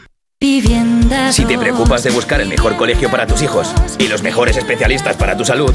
Si 1.31 1.45
te 1.47 1.59
preocupas 1.59 2.03
de 2.03 2.11
buscar 2.11 2.41
el 2.41 2.49
mejor 2.49 2.77
colegio 2.77 3.11
para 3.11 3.27
tus 3.27 3.41
hijos 3.43 3.75
y 3.99 4.09
los 4.09 4.23
mejores 4.23 4.59
especialistas 4.59 5.17
para 5.17 5.37
tu 5.37 5.45
salud, 5.45 5.75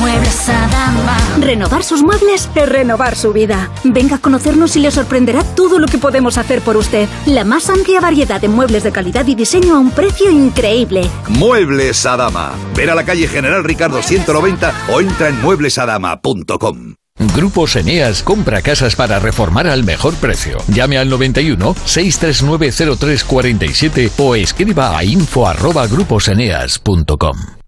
Muebles 0.00 0.48
Adama. 0.48 1.16
Renovar 1.40 1.84
sus 1.84 2.02
muebles 2.02 2.48
es 2.54 2.68
renovar 2.68 3.14
su 3.14 3.34
vida. 3.34 3.70
Venga 3.84 4.16
a 4.16 4.18
conocernos 4.18 4.74
y 4.76 4.80
le 4.80 4.90
sorprenderá 4.90 5.44
todo 5.44 5.78
lo 5.78 5.86
que 5.86 5.98
podemos 5.98 6.38
hacer 6.38 6.62
por 6.62 6.78
usted. 6.78 7.06
La 7.26 7.44
más 7.44 7.68
amplia 7.68 8.00
variedad 8.00 8.40
de 8.40 8.48
muebles 8.48 8.82
de 8.82 8.92
calidad 8.92 9.26
y 9.26 9.34
diseño 9.34 9.76
a 9.76 9.78
un 9.78 9.90
precio 9.90 10.30
increíble. 10.30 11.02
Muebles 11.28 12.06
Adama. 12.06 12.52
Ver 12.74 12.88
a 12.88 12.94
la 12.94 13.04
calle 13.04 13.28
General 13.28 13.62
Ricardo 13.62 14.02
190 14.02 14.72
o 14.90 15.02
entra 15.02 15.28
en 15.28 15.38
mueblesadama.com. 15.42 16.94
Grupos 17.36 17.76
Eneas 17.76 18.22
compra 18.22 18.62
casas 18.62 18.96
para 18.96 19.18
reformar 19.18 19.66
al 19.66 19.84
mejor 19.84 20.14
precio. 20.14 20.56
Llame 20.68 20.96
al 20.96 21.10
91 21.10 21.76
639 21.84 22.72
0347 22.96 24.12
o 24.16 24.34
escriba 24.34 24.96
a 24.96 25.04
info@gruposeneas.com. 25.04 27.59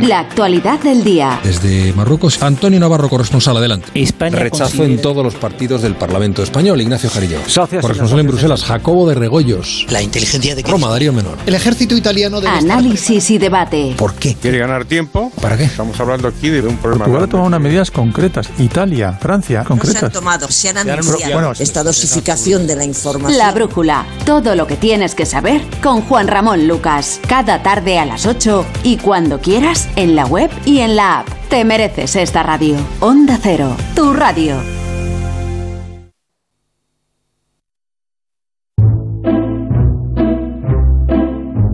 La 0.00 0.20
actualidad 0.20 0.78
del 0.80 1.02
día. 1.02 1.40
Desde 1.42 1.92
Marruecos, 1.92 2.42
Antonio 2.42 2.78
Navarro, 2.78 3.08
corresponsal, 3.08 3.56
adelante. 3.56 3.88
Rechazo 4.30 4.84
en 4.84 5.00
todos 5.00 5.24
los 5.24 5.34
partidos 5.34 5.82
del 5.82 5.94
Parlamento 5.94 6.42
español. 6.42 6.80
Ignacio 6.80 7.10
Jarillo. 7.10 7.38
Corresponsal 7.80 8.20
en 8.20 8.26
Bruselas, 8.26 8.64
Jacobo 8.64 9.08
de 9.08 9.14
Regoyos. 9.14 9.86
La 9.90 10.00
inteligencia 10.02 10.54
de 10.54 10.62
Roma, 10.62 10.88
Darío 10.88 11.12
Menor. 11.12 11.38
El 11.46 11.54
ejército 11.54 11.96
italiano 11.96 12.40
de 12.40 12.48
Análisis 12.48 13.30
y 13.30 13.38
debate. 13.38 13.94
¿Por 13.96 14.14
qué? 14.14 14.34
¿Quiere 14.34 14.58
ganar 14.58 14.84
tiempo? 14.84 15.32
¿Para 15.40 15.56
qué? 15.56 15.64
Estamos 15.64 15.98
hablando 15.98 16.28
aquí 16.28 16.48
de 16.48 16.60
un 16.60 16.76
problema. 16.76 17.04
Portugal 17.04 17.24
ha 17.24 17.28
tomado 17.28 17.48
unas 17.48 17.60
medidas 17.60 17.90
concretas. 17.90 18.48
Italia, 18.58 19.12
Francia, 19.20 19.58
No 19.58 19.64
se 19.64 19.68
concretas. 19.68 20.02
han 20.04 20.12
tomado, 20.12 20.48
se 20.50 20.68
han 20.68 20.78
anunciado 20.78 21.32
bueno, 21.32 21.52
esta 21.58 21.82
dosificación 21.82 22.66
de 22.66 22.76
la 22.76 22.84
información. 22.84 23.38
La 23.38 23.52
brújula. 23.52 24.06
Todo 24.24 24.54
lo 24.54 24.66
que 24.66 24.76
tienes 24.76 25.14
que 25.14 25.26
saber 25.26 25.62
con 25.82 26.02
Juan 26.02 26.28
Ramón 26.28 26.68
Lucas. 26.68 27.20
Cada 27.26 27.62
tarde 27.62 27.98
a 27.98 28.04
las 28.04 28.26
8 28.26 28.64
y 28.84 28.96
cuando 28.98 29.40
quieras 29.40 29.87
en 29.96 30.16
la 30.16 30.26
web 30.26 30.50
y 30.64 30.78
en 30.80 30.96
la 30.96 31.20
app. 31.20 31.28
Te 31.48 31.64
mereces 31.64 32.16
esta 32.16 32.42
radio. 32.42 32.76
Onda 33.00 33.38
Cero, 33.40 33.76
tu 33.94 34.12
radio. 34.12 34.56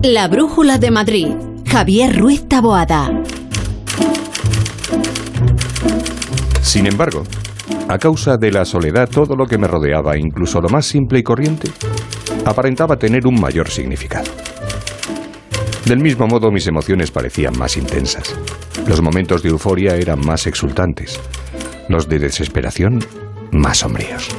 La 0.03 0.27
brújula 0.27 0.77
de 0.77 0.91
Madrid. 0.91 1.27
Javier 1.67 2.17
Ruiz 2.17 2.47
Taboada. 2.47 3.09
Sin 6.61 6.85
embargo, 6.85 7.23
a 7.87 7.97
causa 7.97 8.37
de 8.37 8.51
la 8.51 8.65
soledad, 8.65 9.09
todo 9.09 9.35
lo 9.35 9.45
que 9.45 9.57
me 9.57 9.67
rodeaba, 9.67 10.17
incluso 10.17 10.61
lo 10.61 10.69
más 10.69 10.85
simple 10.85 11.19
y 11.19 11.23
corriente, 11.23 11.69
aparentaba 12.45 12.97
tener 12.97 13.27
un 13.27 13.39
mayor 13.39 13.69
significado. 13.69 14.31
Del 15.85 15.99
mismo 15.99 16.25
modo, 16.25 16.51
mis 16.51 16.65
emociones 16.65 17.11
parecían 17.11 17.57
más 17.59 17.77
intensas. 17.77 18.35
Los 18.87 19.03
momentos 19.03 19.43
de 19.43 19.49
euforia 19.49 19.95
eran 19.95 20.19
más 20.19 20.47
exultantes. 20.47 21.19
Los 21.89 22.09
de 22.09 22.17
desesperación, 22.17 23.05
más 23.51 23.77
sombríos. 23.77 24.29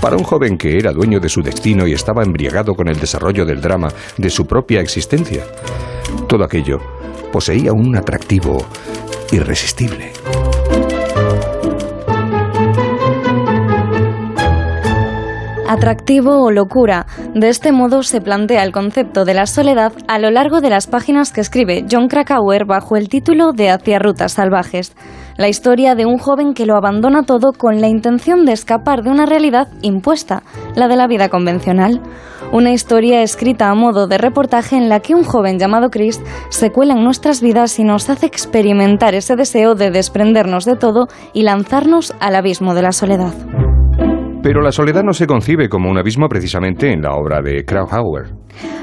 Para 0.00 0.16
un 0.16 0.24
joven 0.24 0.58
que 0.58 0.78
era 0.78 0.90
dueño 0.90 1.20
de 1.20 1.28
su 1.28 1.42
destino 1.42 1.86
y 1.86 1.92
estaba 1.92 2.24
embriagado 2.24 2.74
con 2.74 2.88
el 2.88 2.98
desarrollo 2.98 3.44
del 3.44 3.60
drama 3.60 3.88
de 4.16 4.28
su 4.28 4.46
propia 4.46 4.80
existencia, 4.80 5.44
todo 6.28 6.42
aquello 6.42 6.78
poseía 7.32 7.72
un 7.72 7.96
atractivo 7.96 8.66
irresistible. 9.30 10.12
Atractivo 15.76 16.42
o 16.42 16.50
locura. 16.50 17.04
De 17.34 17.50
este 17.50 17.70
modo 17.70 18.02
se 18.02 18.22
plantea 18.22 18.64
el 18.64 18.72
concepto 18.72 19.26
de 19.26 19.34
la 19.34 19.44
soledad 19.44 19.92
a 20.08 20.18
lo 20.18 20.30
largo 20.30 20.62
de 20.62 20.70
las 20.70 20.86
páginas 20.86 21.32
que 21.32 21.42
escribe 21.42 21.84
John 21.88 22.08
Krakauer 22.08 22.64
bajo 22.64 22.96
el 22.96 23.10
título 23.10 23.52
de 23.52 23.68
Hacia 23.68 23.98
rutas 23.98 24.32
salvajes. 24.32 24.96
La 25.36 25.48
historia 25.48 25.94
de 25.94 26.06
un 26.06 26.16
joven 26.16 26.54
que 26.54 26.64
lo 26.64 26.76
abandona 26.76 27.24
todo 27.24 27.52
con 27.52 27.82
la 27.82 27.88
intención 27.88 28.46
de 28.46 28.52
escapar 28.52 29.02
de 29.02 29.10
una 29.10 29.26
realidad 29.26 29.68
impuesta, 29.82 30.42
la 30.74 30.88
de 30.88 30.96
la 30.96 31.08
vida 31.08 31.28
convencional. 31.28 32.00
Una 32.52 32.72
historia 32.72 33.20
escrita 33.20 33.68
a 33.68 33.74
modo 33.74 34.06
de 34.06 34.16
reportaje 34.16 34.76
en 34.76 34.88
la 34.88 35.00
que 35.00 35.14
un 35.14 35.24
joven 35.24 35.58
llamado 35.58 35.90
Chris 35.90 36.22
se 36.48 36.72
cuela 36.72 36.94
en 36.94 37.04
nuestras 37.04 37.42
vidas 37.42 37.78
y 37.78 37.84
nos 37.84 38.08
hace 38.08 38.24
experimentar 38.24 39.14
ese 39.14 39.36
deseo 39.36 39.74
de 39.74 39.90
desprendernos 39.90 40.64
de 40.64 40.76
todo 40.76 41.08
y 41.34 41.42
lanzarnos 41.42 42.14
al 42.18 42.34
abismo 42.34 42.74
de 42.74 42.82
la 42.82 42.92
soledad. 42.92 43.34
Pero 44.46 44.62
la 44.62 44.70
soledad 44.70 45.02
no 45.02 45.12
se 45.12 45.26
concibe 45.26 45.68
como 45.68 45.90
un 45.90 45.98
abismo 45.98 46.28
precisamente 46.28 46.92
en 46.92 47.02
la 47.02 47.16
obra 47.16 47.42
de 47.42 47.64
Krakauer. 47.64 48.26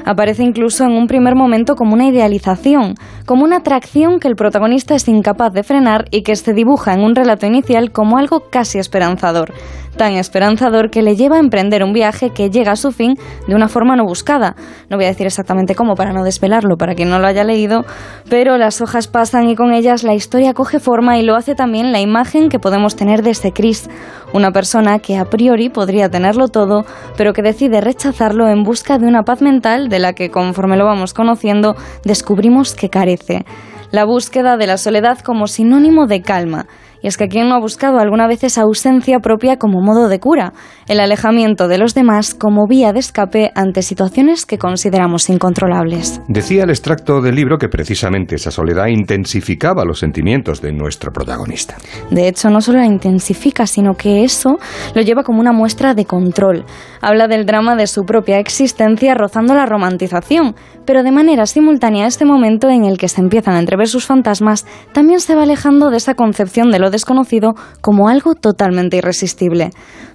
Aparece 0.04 0.42
incluso 0.42 0.84
en 0.84 0.92
un 0.92 1.06
primer 1.06 1.36
momento 1.36 1.74
como 1.74 1.94
una 1.94 2.06
idealización, 2.06 2.96
como 3.24 3.44
una 3.44 3.56
atracción 3.56 4.20
que 4.20 4.28
el 4.28 4.36
protagonista 4.36 4.94
es 4.94 5.08
incapaz 5.08 5.54
de 5.54 5.62
frenar 5.62 6.04
y 6.10 6.22
que 6.22 6.36
se 6.36 6.52
dibuja 6.52 6.92
en 6.92 7.00
un 7.00 7.14
relato 7.14 7.46
inicial 7.46 7.92
como 7.92 8.18
algo 8.18 8.50
casi 8.50 8.78
esperanzador. 8.78 9.54
Tan 9.96 10.14
esperanzador 10.14 10.90
que 10.90 11.02
le 11.02 11.14
lleva 11.14 11.36
a 11.36 11.40
emprender 11.40 11.84
un 11.84 11.92
viaje 11.92 12.30
que 12.30 12.50
llega 12.50 12.72
a 12.72 12.76
su 12.76 12.90
fin 12.90 13.14
de 13.46 13.54
una 13.54 13.68
forma 13.68 13.94
no 13.94 14.04
buscada. 14.04 14.56
No 14.90 14.96
voy 14.96 15.06
a 15.06 15.08
decir 15.08 15.26
exactamente 15.26 15.74
cómo 15.74 15.94
para 15.94 16.12
no 16.12 16.24
desvelarlo 16.24 16.76
para 16.76 16.94
quien 16.94 17.10
no 17.10 17.20
lo 17.20 17.26
haya 17.26 17.44
leído, 17.44 17.84
pero 18.28 18.58
las 18.58 18.80
hojas 18.80 19.06
pasan 19.06 19.48
y 19.48 19.54
con 19.54 19.72
ellas 19.72 20.02
la 20.02 20.14
historia 20.14 20.52
coge 20.52 20.80
forma 20.80 21.18
y 21.18 21.22
lo 21.22 21.36
hace 21.36 21.54
también 21.54 21.92
la 21.92 22.00
imagen 22.00 22.48
que 22.48 22.58
podemos 22.58 22.96
tener 22.96 23.22
de 23.22 23.30
ese 23.30 23.52
Chris, 23.52 23.88
una 24.32 24.50
persona 24.50 24.98
que 24.98 25.16
a 25.16 25.26
priori 25.26 25.68
podría 25.68 26.08
tenerlo 26.08 26.48
todo, 26.48 26.84
pero 27.16 27.32
que 27.32 27.42
decide 27.42 27.80
rechazarlo 27.80 28.48
en 28.48 28.64
busca 28.64 28.98
de 28.98 29.06
una 29.06 29.22
paz 29.22 29.42
mental 29.42 29.88
de 29.88 30.00
la 30.00 30.12
que 30.12 30.30
conforme 30.30 30.76
lo 30.76 30.86
vamos 30.86 31.14
conociendo 31.14 31.76
descubrimos 32.04 32.74
que 32.74 32.90
carece. 32.90 33.44
La 33.92 34.04
búsqueda 34.04 34.56
de 34.56 34.66
la 34.66 34.76
soledad 34.76 35.20
como 35.20 35.46
sinónimo 35.46 36.08
de 36.08 36.20
calma. 36.20 36.66
Y 37.04 37.06
es 37.06 37.18
que 37.18 37.28
quien 37.28 37.50
no 37.50 37.56
ha 37.56 37.60
buscado 37.60 37.98
alguna 37.98 38.26
vez 38.26 38.44
esa 38.44 38.62
ausencia 38.62 39.18
propia 39.18 39.58
como 39.58 39.82
modo 39.82 40.08
de 40.08 40.20
cura, 40.20 40.54
el 40.88 41.00
alejamiento 41.00 41.68
de 41.68 41.76
los 41.76 41.92
demás 41.92 42.32
como 42.32 42.66
vía 42.66 42.94
de 42.94 43.00
escape 43.00 43.50
ante 43.54 43.82
situaciones 43.82 44.46
que 44.46 44.56
consideramos 44.56 45.28
incontrolables. 45.28 46.22
Decía 46.28 46.64
el 46.64 46.70
extracto 46.70 47.20
del 47.20 47.34
libro 47.34 47.58
que 47.58 47.68
precisamente 47.68 48.36
esa 48.36 48.50
soledad 48.50 48.86
intensificaba 48.86 49.84
los 49.84 49.98
sentimientos 49.98 50.62
de 50.62 50.72
nuestro 50.72 51.12
protagonista. 51.12 51.76
De 52.10 52.26
hecho, 52.26 52.48
no 52.48 52.62
solo 52.62 52.78
la 52.78 52.86
intensifica, 52.86 53.66
sino 53.66 53.92
que 53.96 54.24
eso 54.24 54.56
lo 54.94 55.02
lleva 55.02 55.24
como 55.24 55.40
una 55.40 55.52
muestra 55.52 55.92
de 55.92 56.06
control. 56.06 56.64
Habla 57.02 57.28
del 57.28 57.44
drama 57.44 57.76
de 57.76 57.86
su 57.86 58.04
propia 58.04 58.38
existencia 58.38 59.12
rozando 59.12 59.54
la 59.54 59.66
romantización, 59.66 60.54
pero 60.86 61.02
de 61.02 61.12
manera 61.12 61.44
simultánea 61.44 62.06
este 62.06 62.24
momento 62.24 62.70
en 62.70 62.84
el 62.84 62.96
que 62.96 63.08
se 63.08 63.20
empiezan 63.20 63.56
a 63.56 63.60
entrever 63.60 63.88
sus 63.88 64.06
fantasmas 64.06 64.64
también 64.92 65.20
se 65.20 65.34
va 65.34 65.42
alejando 65.42 65.90
de 65.90 65.98
esa 65.98 66.14
concepción 66.14 66.70
de 66.70 66.78
lo 66.78 66.93
desconocido 66.94 67.54
como 67.80 68.08
algo 68.08 68.34
totalmente 68.34 68.96
irresistible. 68.96 69.70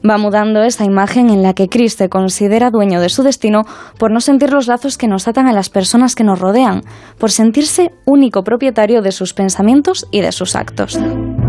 Va 0.08 0.18
mudando 0.18 0.64
esa 0.64 0.86
imagen 0.86 1.30
en 1.30 1.44
la 1.44 1.54
que 1.54 1.68
Chris 1.68 1.94
se 1.94 2.10
considera 2.10 2.72
dueño 2.72 3.02
de 3.02 3.10
su 3.10 3.22
destino 3.22 3.64
por 3.98 4.12
no 4.12 4.22
sentir 4.22 4.52
los 4.52 4.68
lazos 4.68 4.98
que 4.98 5.08
nos 5.08 5.28
atan 5.28 5.48
a 5.48 5.54
las 5.54 5.70
personas 5.70 6.16
que 6.16 6.24
nos 6.24 6.40
rodean, 6.40 6.82
por 7.20 7.32
sentirse 7.32 7.92
único 8.06 8.44
propietario 8.44 9.02
de 9.02 9.12
sus 9.12 9.34
pensamientos 9.34 10.08
y 10.12 10.22
de 10.22 10.32
sus 10.32 10.56
actos. 10.56 11.00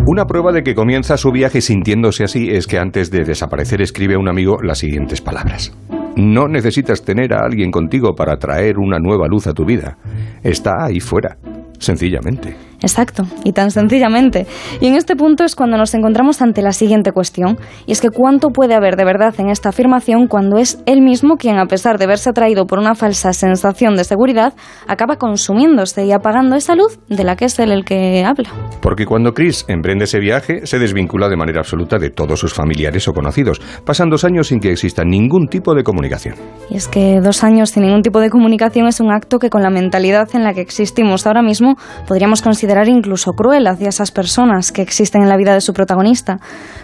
Una 0.07 0.27
prueba 0.27 0.53
de 0.53 0.62
que 0.62 0.75
comienza 0.75 1.16
su 1.16 1.31
viaje 1.31 1.61
sintiéndose 1.61 2.25
así 2.25 2.51
es 2.51 2.66
que 2.66 2.79
antes 2.79 3.11
de 3.11 3.25
desaparecer 3.25 3.81
escribe 3.81 4.14
a 4.14 4.19
un 4.19 4.29
amigo 4.29 4.57
las 4.62 4.79
siguientes 4.79 5.21
palabras. 5.21 5.73
No 6.16 6.49
necesitas 6.49 7.05
tener 7.05 7.33
a 7.33 7.45
alguien 7.45 7.71
contigo 7.71 8.14
para 8.14 8.37
traer 8.37 8.79
una 8.79 8.99
nueva 8.99 9.29
luz 9.29 9.47
a 9.47 9.55
tu 9.55 9.64
vida. 9.64 9.97
Está 10.43 10.85
ahí 10.85 10.99
fuera, 10.99 11.37
sencillamente. 11.79 12.69
Exacto, 12.83 13.25
y 13.45 13.53
tan 13.53 13.71
sencillamente. 13.71 14.47
Y 14.81 14.87
en 14.87 14.97
este 14.97 15.16
punto 15.16 15.45
es 15.45 15.55
cuando 15.55 15.77
nos 15.77 15.95
encontramos 15.95 16.43
ante 16.43 16.62
la 16.62 16.73
siguiente 16.73 17.12
cuestión, 17.12 17.59
y 17.87 17.93
es 17.93 18.01
que 18.01 18.11
cuánto 18.11 18.49
puede 18.49 18.75
haber 18.75 18.97
de 18.97 19.05
verdad 19.05 19.35
en 19.38 19.51
esta 19.51 19.69
afirmación 19.69 20.27
cuando 20.27 20.59
es 20.59 20.83
él 20.87 21.03
mismo 21.03 21.37
quien, 21.37 21.59
a 21.59 21.66
pesar 21.66 21.99
de 21.99 22.07
verse 22.07 22.31
atraído 22.31 22.66
por 22.66 22.79
una 22.79 22.95
falsa 22.95 23.33
sensación 23.33 23.97
de 23.97 24.05
seguridad, 24.05 24.55
acaba 24.87 25.16
consumiéndose 25.16 26.07
y 26.07 26.12
apagando 26.12 26.57
esa 26.57 26.75
luz 26.75 26.99
de 27.09 27.25
la 27.25 27.37
que 27.37 27.47
es 27.47 27.59
él 27.59 27.73
el 27.73 27.85
que 27.85 28.25
habla. 28.25 28.51
Porque 28.81 29.05
cuando 29.05 29.35
Chris 29.35 29.64
emprende 29.69 30.05
ese 30.05 30.19
viaje, 30.19 30.66
se 30.66 30.79
desvincula 30.79 31.29
de 31.29 31.37
manera 31.37 31.61
absoluta 31.61 31.99
de 31.99 32.11
todos 32.11 32.40
sus 32.40 32.55
familiares 32.55 33.07
o 33.09 33.12
conocidos. 33.12 33.61
Pasan 33.85 34.09
dos 34.09 34.25
años 34.25 34.49
sin 34.49 34.61
que 34.61 34.73
exista 34.73 35.05
ningún 35.05 35.49
tipo 35.49 35.75
de 35.75 35.83
comunicación. 35.83 36.37
Y 36.71 36.77
es 36.77 36.88
que 36.88 37.21
dos 37.21 37.45
años 37.45 37.71
sin 37.71 37.83
ningún 37.83 38.03
tipo 38.03 38.21
de 38.21 38.31
comunicación 38.31 38.87
es 38.87 39.01
un 39.01 39.12
acto 39.12 39.38
que 39.38 39.51
con 39.51 39.62
la 39.62 39.71
mentalidad 39.71 40.29
en 40.35 40.45
la 40.45 40.55
que 40.55 40.61
existimos 40.61 41.27
ahora 41.27 41.43
mismo 41.43 41.77
podríamos 42.07 42.43
considerar 42.43 42.69
incluso 42.88 43.33
cruel 43.33 43.66
hacia 43.66 43.88
esas 43.88 44.11
personas 44.11 44.72
que 44.72 44.83
existen 44.83 45.22
en 45.22 45.28
la 45.28 45.37
vida 45.37 45.54
de 45.54 45.61
su 45.61 45.72
protagonista. 45.72 46.38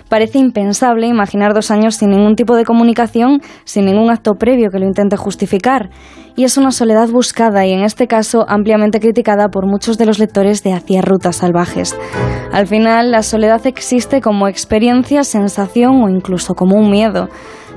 Parece 0.09 0.39
impensable 0.39 1.07
imaginar 1.07 1.55
dos 1.55 1.71
años 1.71 1.97
sin 1.97 2.11
ningún 2.11 2.37
tipo 2.37 2.57
de 2.57 2.65
comunicación, 2.65 3.41
sin 3.65 3.87
ningún 3.87 4.11
acto 4.11 4.35
previo 4.35 4.71
que 4.71 4.79
lo 4.79 4.87
intente 4.87 5.17
justificar. 5.17 5.91
Y 6.37 6.45
es 6.45 6.59
una 6.59 6.71
soledad 6.71 7.09
buscada 7.09 7.65
y 7.65 7.73
en 7.73 7.83
este 7.83 8.07
caso 8.07 8.45
ampliamente 8.49 9.01
criticada 9.01 9.49
por 9.49 9.67
muchos 9.67 9.97
de 9.97 10.07
los 10.07 10.19
lectores 10.19 10.63
de 10.63 10.75
Hacia 10.75 11.01
Rutas 11.01 11.37
Salvajes. 11.37 11.97
Al 12.53 12.67
final, 12.67 13.11
la 13.11 13.23
soledad 13.23 13.67
existe 13.67 14.21
como 14.21 14.47
experiencia, 14.47 15.25
sensación 15.25 16.03
o 16.03 16.09
incluso 16.09 16.55
como 16.55 16.77
un 16.77 16.91
miedo. 16.91 17.29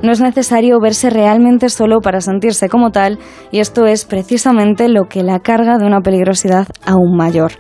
No 0.02 0.13
es 0.13 0.22
necesario 0.22 0.80
verse 0.80 1.10
realmente 1.10 1.67
solo 1.67 2.00
para 2.00 2.22
sentirse 2.22 2.69
como 2.69 2.91
tal, 2.91 3.19
y 3.52 3.60
esto 3.60 3.86
es 3.86 4.06
precisamente 4.06 4.88
lo 4.88 5.06
que 5.10 5.24
la 5.24 5.39
carga 5.39 5.78
de 5.78 5.86
una 5.86 6.00
peligrosidad 6.00 6.67
aún 6.86 7.17
mayor. 7.17 7.52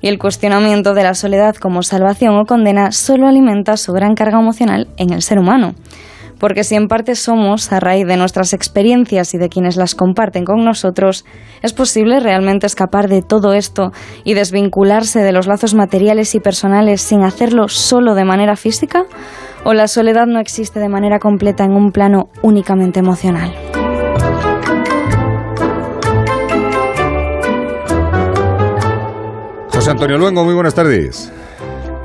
Y 0.00 0.08
el 0.08 0.18
cuestionamiento 0.18 0.94
de 0.94 1.02
la 1.02 1.14
soledad 1.14 1.56
como 1.56 1.82
salvación 1.82 2.36
o 2.36 2.44
condena 2.44 2.92
solo 2.92 3.26
alimenta 3.26 3.76
su 3.76 3.92
gran 3.92 4.14
carga 4.14 4.38
emocional 4.38 4.88
en 4.96 5.12
el 5.12 5.22
ser 5.22 5.38
humano. 5.38 5.74
Porque 6.38 6.62
si 6.62 6.76
en 6.76 6.86
parte 6.86 7.16
somos, 7.16 7.72
a 7.72 7.80
raíz 7.80 8.06
de 8.06 8.16
nuestras 8.16 8.52
experiencias 8.52 9.34
y 9.34 9.38
de 9.38 9.48
quienes 9.48 9.76
las 9.76 9.94
comparten 9.94 10.44
con 10.44 10.64
nosotros, 10.64 11.24
¿es 11.62 11.72
posible 11.72 12.20
realmente 12.20 12.66
escapar 12.66 13.08
de 13.08 13.22
todo 13.22 13.54
esto 13.54 13.92
y 14.24 14.34
desvincularse 14.34 15.20
de 15.20 15.32
los 15.32 15.46
lazos 15.46 15.74
materiales 15.74 16.34
y 16.34 16.40
personales 16.40 17.02
sin 17.02 17.22
hacerlo 17.22 17.68
solo 17.68 18.14
de 18.14 18.24
manera 18.24 18.56
física? 18.56 19.04
¿O 19.64 19.74
la 19.74 19.88
soledad 19.88 20.26
no 20.26 20.38
existe 20.38 20.78
de 20.78 20.88
manera 20.88 21.18
completa 21.18 21.64
en 21.64 21.72
un 21.72 21.90
plano 21.90 22.28
únicamente 22.42 23.00
emocional? 23.00 23.52
José 29.88 30.02
Antonio 30.02 30.18
Luengo, 30.18 30.44
muy 30.44 30.52
buenas 30.52 30.74
tardes. 30.74 31.32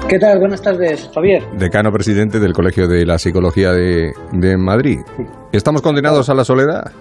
¿Qué 0.08 0.18
tal? 0.18 0.40
Buenas 0.40 0.62
tardes, 0.62 1.10
Javier. 1.14 1.44
Decano 1.60 1.92
presidente 1.92 2.40
del 2.40 2.54
Colegio 2.54 2.88
de 2.88 3.06
la 3.06 3.18
Psicología 3.18 3.74
de, 3.74 4.14
de 4.32 4.56
Madrid. 4.56 5.00
¿Estamos 5.52 5.82
condenados 5.82 6.30
a 6.30 6.34
la 6.34 6.46
soledad? 6.46 6.94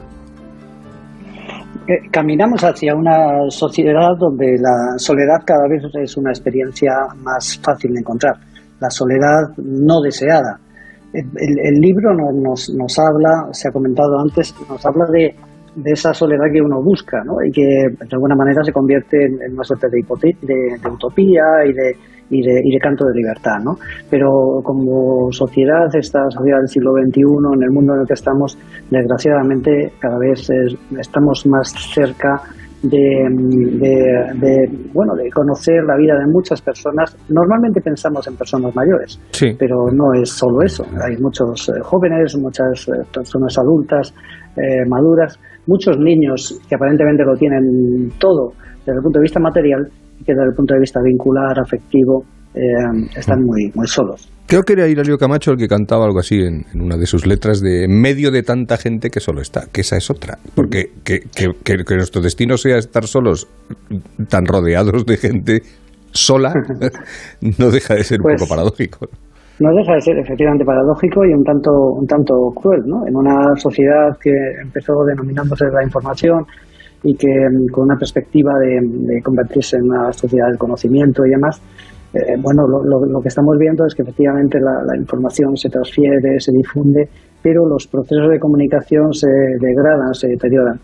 Eh, 1.87 2.09
Caminamos 2.11 2.65
hacia 2.65 2.97
una 2.97 3.49
sociedad 3.51 4.17
donde 4.19 4.57
la 4.59 4.99
soledad 4.99 5.43
cada 5.47 5.69
vez 5.69 5.85
es 6.03 6.17
una 6.17 6.31
experiencia 6.31 6.91
más 7.19 7.61
fácil 7.63 7.93
de 7.93 8.01
encontrar. 8.01 8.35
La 8.81 8.91
soledad 8.91 9.51
no 9.59 10.01
deseada. 10.01 10.59
El, 11.13 11.75
libro 11.81 12.13
no- 12.13 12.33
nos, 12.33 12.71
nos 12.71 12.99
habla, 12.99 13.47
se 13.53 13.69
ha 13.69 13.71
comentado 13.71 14.19
antes, 14.19 14.53
nos 14.69 14.85
habla 14.85 15.05
de, 15.13 15.37
de 15.75 15.91
esa 15.93 16.13
soledad 16.13 16.47
que 16.53 16.61
uno 16.61 16.83
busca 16.83 17.23
¿no? 17.25 17.43
y 17.43 17.51
que 17.51 17.63
de 17.63 18.09
alguna 18.13 18.35
manera 18.35 18.63
se 18.63 18.73
convierte 18.73 19.25
en, 19.25 19.41
en 19.43 19.53
una 19.55 19.65
suerte 19.65 19.89
de, 19.91 20.03
de, 20.43 20.79
de 20.79 20.89
utopía 20.91 21.43
y 21.67 21.73
de, 21.73 21.97
y, 22.31 22.43
de, 22.43 22.61
y 22.65 22.73
de 22.73 22.79
canto 22.79 23.07
de 23.07 23.15
libertad. 23.15 23.59
¿no? 23.65 23.79
Pero 24.11 24.61
como 24.63 25.33
sociedad, 25.33 25.87
esta 25.95 26.31
sociedad 26.31 26.59
del 26.59 26.69
siglo 26.69 26.93
XXI, 26.93 27.23
en 27.57 27.63
el 27.63 27.71
mundo 27.71 27.95
en 27.95 28.01
el 28.03 28.07
que 28.07 28.15
estamos, 28.15 28.59
desgraciadamente 28.91 29.93
cada 29.99 30.19
vez 30.19 30.49
es- 30.51 30.77
estamos 30.99 31.47
más 31.47 31.73
cerca 31.95 32.41
de, 32.83 33.29
de- 33.31 34.31
de, 34.41 34.69
bueno 34.93 35.15
de 35.15 35.31
conocer 35.31 35.85
la 35.85 35.97
vida 35.97 36.19
de 36.19 36.27
muchas 36.27 36.61
personas. 36.61 37.17
Normalmente 37.29 37.81
pensamos 37.81 38.27
en 38.27 38.37
personas 38.37 38.75
mayores, 38.75 39.21
Sí. 39.31 39.55
pero 39.59 39.87
no 39.93 40.13
es 40.15 40.31
solo 40.31 40.63
eso. 40.63 40.85
Hay 41.01 41.17
muchos 41.19 41.69
eh, 41.69 41.81
jóvenes, 41.83 42.37
muchas 42.39 42.89
eh, 42.89 42.93
personas 43.15 43.57
adultas, 43.59 44.13
eh, 44.57 44.85
maduras, 44.89 45.39
muchos 45.67 45.97
niños 45.99 46.59
que 46.69 46.75
aparentemente 46.75 47.25
lo 47.25 47.35
tienen 47.37 48.11
todo 48.19 48.53
desde 48.85 48.97
el 48.99 49.03
punto 49.03 49.19
de 49.19 49.23
vista 49.23 49.41
material 49.41 49.87
y 50.21 50.25
que 50.25 50.33
desde 50.33 50.49
el 50.51 50.55
punto 50.57 50.75
de 50.75 50.81
vista 50.81 51.01
vincular, 51.03 51.59
afectivo, 51.61 52.25
eh, 52.55 52.61
están 53.17 53.43
muy, 53.45 53.71
muy 53.75 53.87
solos. 53.87 54.29
Creo 54.47 54.63
que 54.63 54.75
era 54.75 54.87
Hilario 54.89 55.17
Camacho 55.17 55.53
el 55.53 55.57
que 55.57 55.69
cantaba 55.69 56.05
algo 56.05 56.19
así 56.19 56.35
en, 56.41 56.67
en 56.75 56.83
una 56.83 56.97
de 56.97 57.07
sus 57.07 57.27
letras 57.27 57.61
de 57.63 57.85
en 57.85 57.99
medio 58.01 58.31
de 58.31 58.43
tanta 58.43 58.77
gente 58.77 59.09
que 59.09 59.21
solo 59.21 59.41
está, 59.41 59.63
que 59.73 59.81
esa 59.81 59.97
es 59.97 60.11
otra. 60.11 60.37
Porque 60.55 60.91
que, 61.05 61.21
que- 61.35 61.53
que- 61.65 61.85
que 61.85 61.95
nuestro 61.95 62.21
destino 62.21 62.57
sea 62.59 62.77
estar 62.77 63.07
solos, 63.07 63.49
tan 64.29 64.45
rodeados 64.45 65.07
de 65.07 65.17
gente 65.17 65.63
sola, 66.11 66.53
no 67.59 67.71
deja 67.71 67.95
de 67.95 68.05
ser 68.05 68.19
un 68.21 68.25
Pues- 68.25 68.43
poco 68.43 68.51
paradójico. 68.51 69.09
No 69.63 69.73
deja 69.77 69.95
de 69.95 70.01
ser 70.01 70.19
efectivamente 70.19 70.65
paradójico 70.65 71.25
y 71.25 71.33
un 71.33 71.45
tanto, 71.45 71.71
un 71.71 72.07
tanto 72.07 72.51
cruel, 72.51 72.83
¿no? 72.85 73.07
En 73.07 73.15
una 73.15 73.55
sociedad 73.57 74.17
que 74.21 74.33
empezó 74.61 75.05
denominándose 75.05 75.67
la 75.71 75.85
información 75.85 76.45
y 77.05 77.15
que 77.15 77.29
mm, 77.29 77.67
con 77.71 77.85
una 77.85 77.97
perspectiva 77.97 78.59
de, 78.59 79.23
convertirse 79.23 79.77
en 79.77 79.85
una 79.85 80.13
sociedad 80.13 80.49
del 80.49 80.59
conocimiento 80.59 81.25
y 81.25 81.31
demás, 81.31 81.63
eh, 82.13 82.37
bueno, 82.41 82.67
lo, 82.67 83.07
lo- 83.07 83.21
que 83.21 83.29
estamos 83.29 83.57
viendo 83.57 83.87
es 83.87 83.95
que 83.95 84.03
efectivamente 84.03 84.59
la, 84.59 84.83
la 84.85 84.97
información 84.97 85.57
se 85.57 85.69
transfiere, 85.71 86.41
se 86.41 86.51
difunde, 86.51 87.09
pero 87.41 87.65
los 87.65 87.87
procesos 87.87 88.31
de 88.31 88.41
comunicación 88.41 89.13
se 89.15 89.29
degradan, 89.61 90.13
se 90.13 90.27
deterioran. 90.29 90.79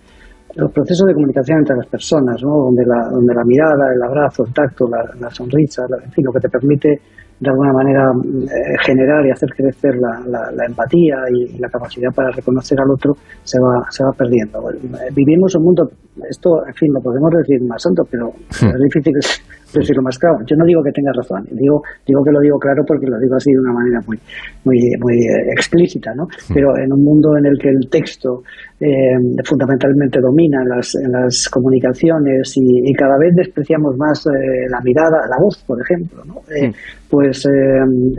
Los 0.54 0.70
procesos 0.72 1.06
de 1.08 1.14
comunicación 1.14 1.58
entre 1.58 1.76
las 1.76 1.86
personas, 1.86 2.42
¿no? 2.42 2.50
donde, 2.70 2.84
la, 2.86 3.44
mirada, 3.44 3.92
el 3.92 4.02
abrazo, 4.02 4.44
el 4.46 4.52
tacto, 4.52 4.88
la, 4.88 5.30
sonrisa, 5.30 5.84
lo 6.16 6.32
que 6.32 6.40
te 6.40 6.48
permite 6.48 7.00
de 7.40 7.50
alguna 7.50 7.72
manera 7.72 8.10
eh, 8.12 8.76
generar 8.84 9.24
y 9.26 9.30
hacer 9.30 9.48
crecer 9.50 9.94
la, 9.96 10.20
la- 10.26 10.50
la 10.52 10.64
empatía 10.66 11.16
y, 11.32 11.54
y 11.56 11.58
la 11.58 11.68
capacidad 11.68 12.10
para 12.14 12.30
reconocer 12.30 12.78
al 12.80 12.90
otro 12.90 13.14
se 13.44 13.58
va, 13.60 13.86
se 13.90 14.02
va 14.04 14.10
perdiendo. 14.12 14.58
Eh, 14.70 15.10
Vivimos 15.14 15.54
un 15.54 15.62
mundo, 15.64 15.88
esto, 16.28 16.66
en 16.66 16.74
fin, 16.74 16.92
lo 16.92 17.00
podemos 17.00 17.30
decir 17.30 17.62
más 17.66 17.82
santo, 17.82 18.02
pero 18.10 18.30
es 18.50 18.80
difícil 18.82 19.14
decirlo 19.74 20.02
más 20.02 20.18
claro. 20.18 20.38
Yo 20.46 20.56
no 20.56 20.64
digo 20.64 20.82
que 20.82 20.90
tengas 20.92 21.14
razón, 21.16 21.44
digo, 21.52 21.82
digo 22.06 22.24
que 22.24 22.32
lo 22.32 22.40
digo 22.40 22.58
claro 22.58 22.82
porque 22.86 23.06
lo 23.06 23.18
digo 23.18 23.36
así 23.36 23.52
de 23.52 23.60
una 23.60 23.72
manera 23.72 24.00
muy, 24.06 24.18
muy, 24.64 24.78
muy 25.00 25.14
eh, 25.14 25.52
explícita, 25.52 26.12
¿no? 26.14 26.26
Pero 26.52 26.76
en 26.78 26.92
un 26.92 27.04
mundo 27.04 27.36
en 27.36 27.46
el 27.46 27.58
que 27.58 27.68
el 27.68 27.88
texto 27.90 28.42
eh, 28.80 29.16
fundamentalmente 29.44 30.20
domina 30.20 30.62
en 30.62 30.68
las, 30.68 30.94
en 30.94 31.10
las 31.10 31.48
comunicaciones 31.48 32.56
y, 32.56 32.90
y 32.90 32.94
cada 32.94 33.18
vez 33.18 33.34
despreciamos 33.34 33.96
más 33.96 34.26
eh, 34.26 34.68
la 34.70 34.80
mirada, 34.82 35.26
la 35.28 35.36
voz, 35.42 35.62
por 35.66 35.80
ejemplo, 35.80 36.22
¿no? 36.24 36.36
Eh, 36.54 36.72
pues 37.10 37.46
eh, 37.46 37.50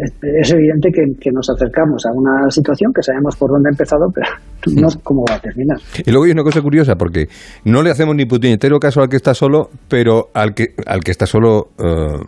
es, 0.01 0.51
evidente 0.51 0.89
que, 0.91 1.03
que 1.19 1.31
nos 1.31 1.49
acercamos 1.49 2.05
a 2.05 2.11
una 2.13 2.49
situación 2.49 2.91
que 2.93 3.03
sabemos 3.03 3.35
por 3.37 3.51
dónde 3.51 3.69
ha 3.69 3.71
empezado, 3.71 4.07
pero 4.13 4.27
no 4.81 4.87
cómo 5.03 5.23
va 5.29 5.35
a 5.35 5.39
terminar. 5.39 5.77
Y 6.05 6.11
luego 6.11 6.25
hay 6.25 6.31
una 6.31 6.43
cosa 6.43 6.61
curiosa, 6.61 6.95
porque 6.95 7.27
no 7.65 7.81
le 7.81 7.91
hacemos 7.91 8.15
ni 8.15 8.25
puñetero 8.25 8.79
caso 8.79 9.01
al 9.01 9.09
que 9.09 9.15
está 9.15 9.33
solo, 9.33 9.69
pero 9.87 10.29
al 10.33 10.53
que, 10.53 10.73
al 10.85 11.01
que 11.01 11.11
está 11.11 11.25
solo 11.25 11.69
eh, 11.77 12.19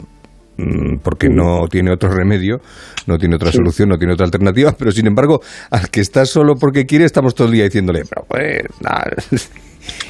porque 1.03 1.29
no 1.29 1.67
tiene 1.69 1.91
otro 1.91 2.09
remedio, 2.09 2.57
no 3.07 3.17
tiene 3.17 3.35
otra 3.35 3.51
solución, 3.51 3.89
no 3.89 3.97
tiene 3.97 4.13
otra 4.13 4.25
alternativa, 4.25 4.71
pero 4.77 4.91
sin 4.91 5.07
embargo, 5.07 5.39
al 5.69 5.89
que 5.89 6.01
está 6.01 6.25
solo 6.25 6.55
porque 6.55 6.85
quiere, 6.85 7.05
estamos 7.05 7.35
todo 7.35 7.47
el 7.47 7.53
día 7.53 7.63
diciéndole, 7.65 8.03
pero 8.09 8.25
pues, 8.27 8.63
nada. 8.81 9.11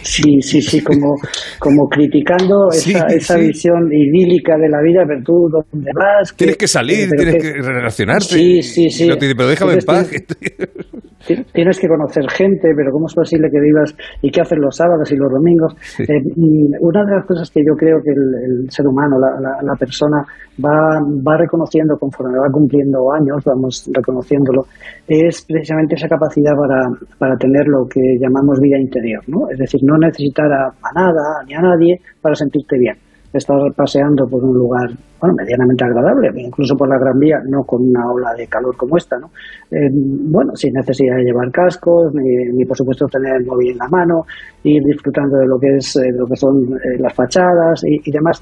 Sí, 0.01 0.41
sí, 0.41 0.62
sí, 0.62 0.82
como, 0.82 1.15
como 1.58 1.88
criticando 1.88 2.67
Sí, 2.71 2.91
esa, 2.91 3.06
esa 3.08 3.38
visión 3.38 3.89
idílica 3.91 4.58
de 4.58 4.67
la 4.69 4.82
vida, 4.82 5.04
pero 5.08 5.21
tú, 5.23 5.34
¿dónde 5.71 5.91
vas? 5.95 6.36
Tienes 6.36 6.58
que 6.58 6.67
salir, 6.67 7.08
pero 7.10 7.32
tienes 7.32 7.43
que 7.43 7.62
relacionarte. 7.62 8.25
Sí, 8.25 8.62
sí, 8.62 8.89
sí. 8.89 9.06
Y 9.06 9.08
no 9.08 9.17
te 9.17 9.25
dice, 9.25 9.36
pero 9.36 9.49
déjame 9.49 9.73
en 9.73 9.80
paz. 9.80 10.12
Tienes 11.54 11.80
que 11.80 11.88
conocer 11.88 12.24
gente, 12.30 12.70
pero 12.76 12.92
¿cómo 12.92 13.08
es 13.08 13.14
posible 13.16 13.50
que 13.52 13.60
vivas 13.60 13.96
y 14.22 14.32
qué 14.32 14.42
haces 14.42 14.58
los 14.58 14.76
sábados 14.76 15.12
y 15.12 15.16
los 15.16 15.32
domingos? 15.32 15.76
Eh, 16.00 16.20
mm, 16.36 16.76
una 16.82 17.06
de 17.06 17.16
las 17.16 17.26
cosas 17.26 17.50
que 17.52 17.62
yo 17.66 17.74
creo 17.76 17.98
que 18.04 18.12
el, 18.12 18.64
el 18.64 18.72
ser 18.72 18.88
humano, 18.88 19.18
la, 19.20 19.40
la- 19.40 19.62
la 19.62 19.76
persona, 19.76 20.24
va, 20.64 21.00
va 21.26 21.38
reconociendo 21.38 21.96
conforme 21.98 22.38
va 22.38 22.50
cumpliendo 22.52 23.12
años, 23.14 23.44
vamos 23.46 23.90
reconociéndolo, 23.94 24.64
es 25.08 25.46
precisamente 25.46 25.96
esa 25.96 26.08
capacidad 26.08 26.52
para, 26.58 26.90
para 27.18 27.36
tener 27.38 27.68
lo 27.68 27.86
que 27.88 28.02
llamamos 28.20 28.60
vida 28.60 28.80
interior, 28.80 29.22
¿no? 29.28 29.50
Es 29.50 29.58
decir, 29.60 29.80
no 29.84 29.98
necesitar 29.98 30.52
a, 30.52 30.68
a 30.68 30.92
nada 30.96 31.44
ni 31.48 31.54
a 31.54 31.62
nadie 31.62 32.00
para 32.22 32.36
sentirte 32.36 32.78
bien 32.78 32.96
estar 33.34 33.56
paseando 33.76 34.28
por 34.28 34.44
un 34.44 34.54
lugar 34.58 34.90
bueno, 35.22 35.36
medianamente 35.38 35.86
agradable, 35.86 36.30
incluso 36.36 36.76
por 36.76 36.90
la 36.90 36.98
Gran 36.98 37.20
Vía, 37.20 37.38
no 37.48 37.62
con 37.64 37.82
una 37.84 38.10
ola 38.12 38.34
de 38.36 38.48
calor 38.48 38.76
como 38.76 38.98
esta, 38.98 39.20
¿no? 39.20 39.28
Eh, 39.70 39.88
bueno, 39.94 40.56
sin 40.56 40.74
necesidad 40.74 41.16
de 41.18 41.26
llevar 41.26 41.52
cascos, 41.52 42.12
ni, 42.16 42.66
por 42.66 42.76
supuesto 42.76 43.06
tener 43.06 43.36
el 43.38 43.46
móvil 43.46 43.72
en 43.72 43.78
la 43.78 43.88
mano, 43.88 44.26
ir 44.64 44.82
disfrutando 44.84 45.38
de 45.38 45.46
lo 45.46 45.60
que 45.60 45.78
es 45.78 45.96
eh, 45.98 46.10
lo 46.18 46.26
que 46.26 46.36
son 46.36 46.74
eh, 46.74 46.98
las 46.98 47.14
fachadas 47.14 47.84
y, 47.86 48.02
y, 48.04 48.12
demás. 48.12 48.42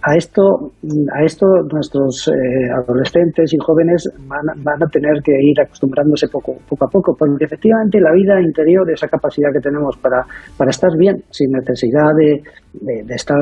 A 0.00 0.16
esto, 0.16 0.72
a 1.12 1.22
esto 1.22 1.44
nuestros 1.70 2.32
adolescentes 2.74 3.52
y 3.52 3.58
jóvenes 3.58 4.08
van, 4.26 4.46
van, 4.64 4.82
a 4.82 4.86
tener 4.88 5.20
que 5.22 5.32
ir 5.32 5.60
acostumbrándose 5.60 6.26
poco, 6.28 6.56
poco 6.66 6.86
a 6.86 6.88
poco, 6.88 7.14
porque 7.18 7.44
efectivamente 7.44 8.00
la 8.00 8.12
vida 8.12 8.40
interior, 8.40 8.90
esa 8.90 9.08
capacidad 9.08 9.52
que 9.52 9.60
tenemos 9.60 9.98
para, 9.98 10.24
para 10.56 10.70
estar 10.70 10.88
bien, 10.96 11.22
sin 11.28 11.50
necesidad 11.52 12.16
de, 12.16 12.40
de, 12.80 13.14
estar 13.14 13.36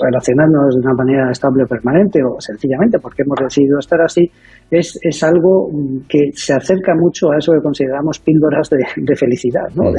relacionándonos 0.00 0.76
de 0.76 0.80
una 0.80 0.94
manera 0.94 1.30
estable 1.30 1.66
permanente, 1.66 2.21
o 2.24 2.40
sencillamente 2.40 2.98
porque 2.98 3.22
hemos 3.22 3.38
decidido 3.40 3.78
estar 3.78 4.00
así, 4.00 4.30
es, 4.70 4.98
es 5.02 5.22
algo 5.22 5.68
que 6.08 6.30
se 6.32 6.54
acerca 6.54 6.94
mucho 6.94 7.30
a 7.30 7.38
eso 7.38 7.52
que 7.52 7.60
consideramos 7.60 8.18
píldoras 8.20 8.70
de, 8.70 9.16
felicidad, 9.16 9.68
¿no? 9.74 9.90
Mm. 9.90 9.94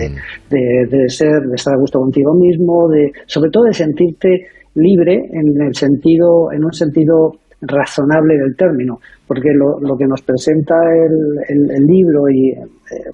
De, 0.49 0.87
de, 0.89 1.09
ser, 1.09 1.41
de 1.41 1.55
estar 1.55 1.73
a 1.73 1.79
gusto 1.79 1.99
contigo 1.99 2.33
mismo, 2.33 2.89
de, 2.89 3.11
sobre 3.25 3.49
todo 3.51 3.65
de 3.65 3.73
sentirte 3.73 4.47
libre 4.75 5.13
en 5.13 5.61
el 5.61 5.75
sentido, 5.75 6.51
en 6.51 6.63
un 6.63 6.73
sentido 6.73 7.33
razonable 7.61 8.35
del 8.37 8.55
término, 8.55 8.99
porque 9.27 9.49
lo, 9.53 9.79
lo 9.79 9.95
que 9.95 10.05
nos 10.05 10.21
presenta 10.21 10.75
el, 10.93 11.69
el, 11.69 11.83
libro 11.85 12.27
y 12.29 12.51
eh, 12.51 12.59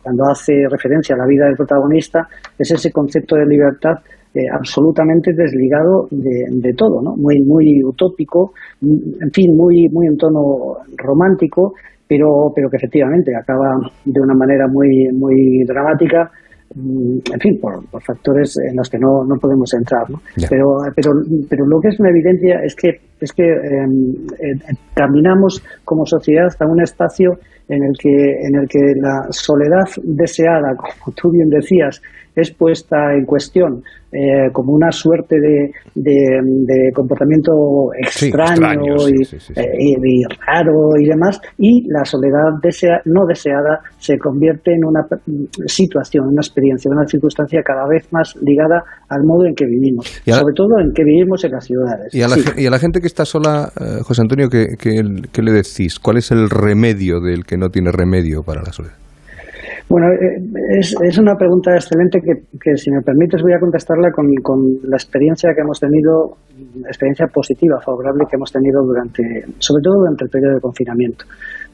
cuando 0.02 0.24
hace 0.32 0.54
referencia 0.70 1.16
a 1.16 1.20
la 1.20 1.28
vida 1.28 1.46
del 1.46 1.56
protagonista 1.56 2.28
es 2.58 2.72
ese 2.72 2.92
concepto 2.92 3.36
de 3.36 3.46
libertad 3.46 4.00
eh, 4.40 4.48
absolutamente 4.52 5.34
desligado 5.34 6.08
de, 6.12 6.46
de, 6.50 6.74
todo, 6.74 7.02
¿no? 7.02 7.16
Muy, 7.18 7.42
muy 7.42 7.84
utópico, 7.84 8.54
en 8.82 9.32
fin, 9.32 9.56
muy, 9.56 9.90
muy 9.92 10.08
en 10.08 10.16
tono 10.16 10.78
romántico, 10.98 11.74
pero, 12.08 12.52
pero 12.56 12.70
que 12.70 12.78
efectivamente 12.78 13.32
acaba 13.36 13.76
de 14.06 14.22
una 14.22 14.34
manera 14.34 14.68
muy, 14.68 15.10
muy 15.14 15.64
dramática 15.68 16.32
mm, 16.74 17.18
en 17.34 17.40
fin, 17.40 17.60
por, 17.60 17.84
factores 18.02 18.56
en 18.70 18.78
los 18.78 18.90
que 18.90 18.98
no, 18.98 19.26
no 19.26 19.36
podemos 19.40 19.74
entrar. 19.74 20.10
¿no? 20.10 20.20
Pero, 20.50 20.78
pero, 20.96 21.12
pero 21.50 21.66
lo 21.66 21.80
que 21.82 21.90
es 21.90 22.00
una 22.00 22.10
evidencia 22.10 22.62
es 22.64 22.76
que, 22.76 23.02
es 23.20 23.34
que 23.34 23.44
em, 23.44 24.14
eh, 24.40 24.76
caminamos 24.96 25.62
como 25.84 26.06
sociedad 26.06 26.50
a 26.60 26.66
un 26.66 26.82
espacio 26.82 27.34
en 27.68 27.84
el 27.84 27.94
que, 28.00 28.10
en 28.10 28.56
el 28.56 28.68
que 28.68 28.80
la 28.96 29.28
soledad 29.32 29.86
deseada, 30.04 30.76
como 30.76 31.16
tú 31.16 31.30
bien 31.32 31.50
decías, 31.50 32.02
es 32.40 32.52
puesta 32.52 33.14
en 33.14 33.26
cuestión 33.26 33.84
eh, 34.12 34.50
como 34.52 34.74
una 34.74 34.92
suerte 34.92 35.36
de, 35.40 35.72
de, 35.94 36.92
comportamiento 36.96 37.52
extraño, 37.96 38.96
eh, 39.08 39.64
y, 39.78 40.24
raro 40.48 40.98
y 41.00 41.06
demás, 41.06 41.40
y 41.60 41.88
la 41.88 42.04
soledad 42.04 42.58
desea, 42.60 43.02
no 43.06 43.28
deseada 43.28 43.82
se 44.00 44.18
convierte 44.18 44.74
en 44.74 44.84
una 44.84 45.02
situación, 45.68 46.26
una 46.26 46.42
experiencia, 46.42 46.90
una 46.92 47.06
circunstancia 47.06 47.62
cada 47.64 47.88
vez 47.88 48.12
más 48.12 48.36
ligada 48.42 48.84
al 49.10 49.24
modo 49.26 49.46
en 49.46 49.54
que 49.54 49.66
vivimos, 49.68 50.08
sobre 50.26 50.54
todo 50.56 50.80
en 50.80 50.92
que 50.92 51.04
vivimos 51.04 51.44
en 51.44 51.52
las 51.52 51.66
ciudades. 51.66 52.12
Y 52.12 52.24
a 52.24 52.28
la, 52.28 52.38
y 52.58 52.66
a 52.66 52.72
la 52.72 52.80
gente 52.80 53.02
que 53.02 53.08
está 53.08 53.26
sola, 53.26 53.72
eh, 53.80 54.02
José 54.02 54.24
Antonio, 54.24 54.50
¿qué, 54.50 54.70
¿qué 54.80 55.42
le 55.44 55.52
decís? 55.52 56.00
¿Cuál 56.00 56.18
es 56.18 56.32
el 56.32 56.50
remedio 56.50 57.20
del 57.20 57.46
que 57.46 57.58
no 57.58 57.70
tiene 57.70 57.92
remedio 57.92 58.42
para 58.42 58.64
la 58.64 58.72
soledad? 58.72 58.96
Bueno, 59.90 60.12
eh, 60.14 60.40
es, 60.78 61.18
una 61.18 61.36
pregunta 61.36 61.74
excelente 61.74 62.22
que, 62.22 62.44
que, 62.62 62.78
si 62.78 62.92
me 62.92 63.02
permites, 63.02 63.42
voy 63.42 63.54
a 63.54 63.60
contestarla 63.60 64.12
con, 64.12 64.28
con, 64.44 64.60
la 64.84 64.96
experiencia 64.96 65.52
que 65.56 65.62
hemos 65.62 65.80
tenido, 65.80 66.38
experiencia 66.86 67.26
positiva, 67.26 67.82
favorable 67.82 68.26
que 68.30 68.36
hemos 68.36 68.52
tenido 68.52 68.84
durante, 68.84 69.46
sobre 69.58 69.82
todo 69.82 70.02
durante 70.02 70.26
el 70.26 70.30
periodo 70.30 70.54
de 70.54 70.62
confinamiento, 70.62 71.26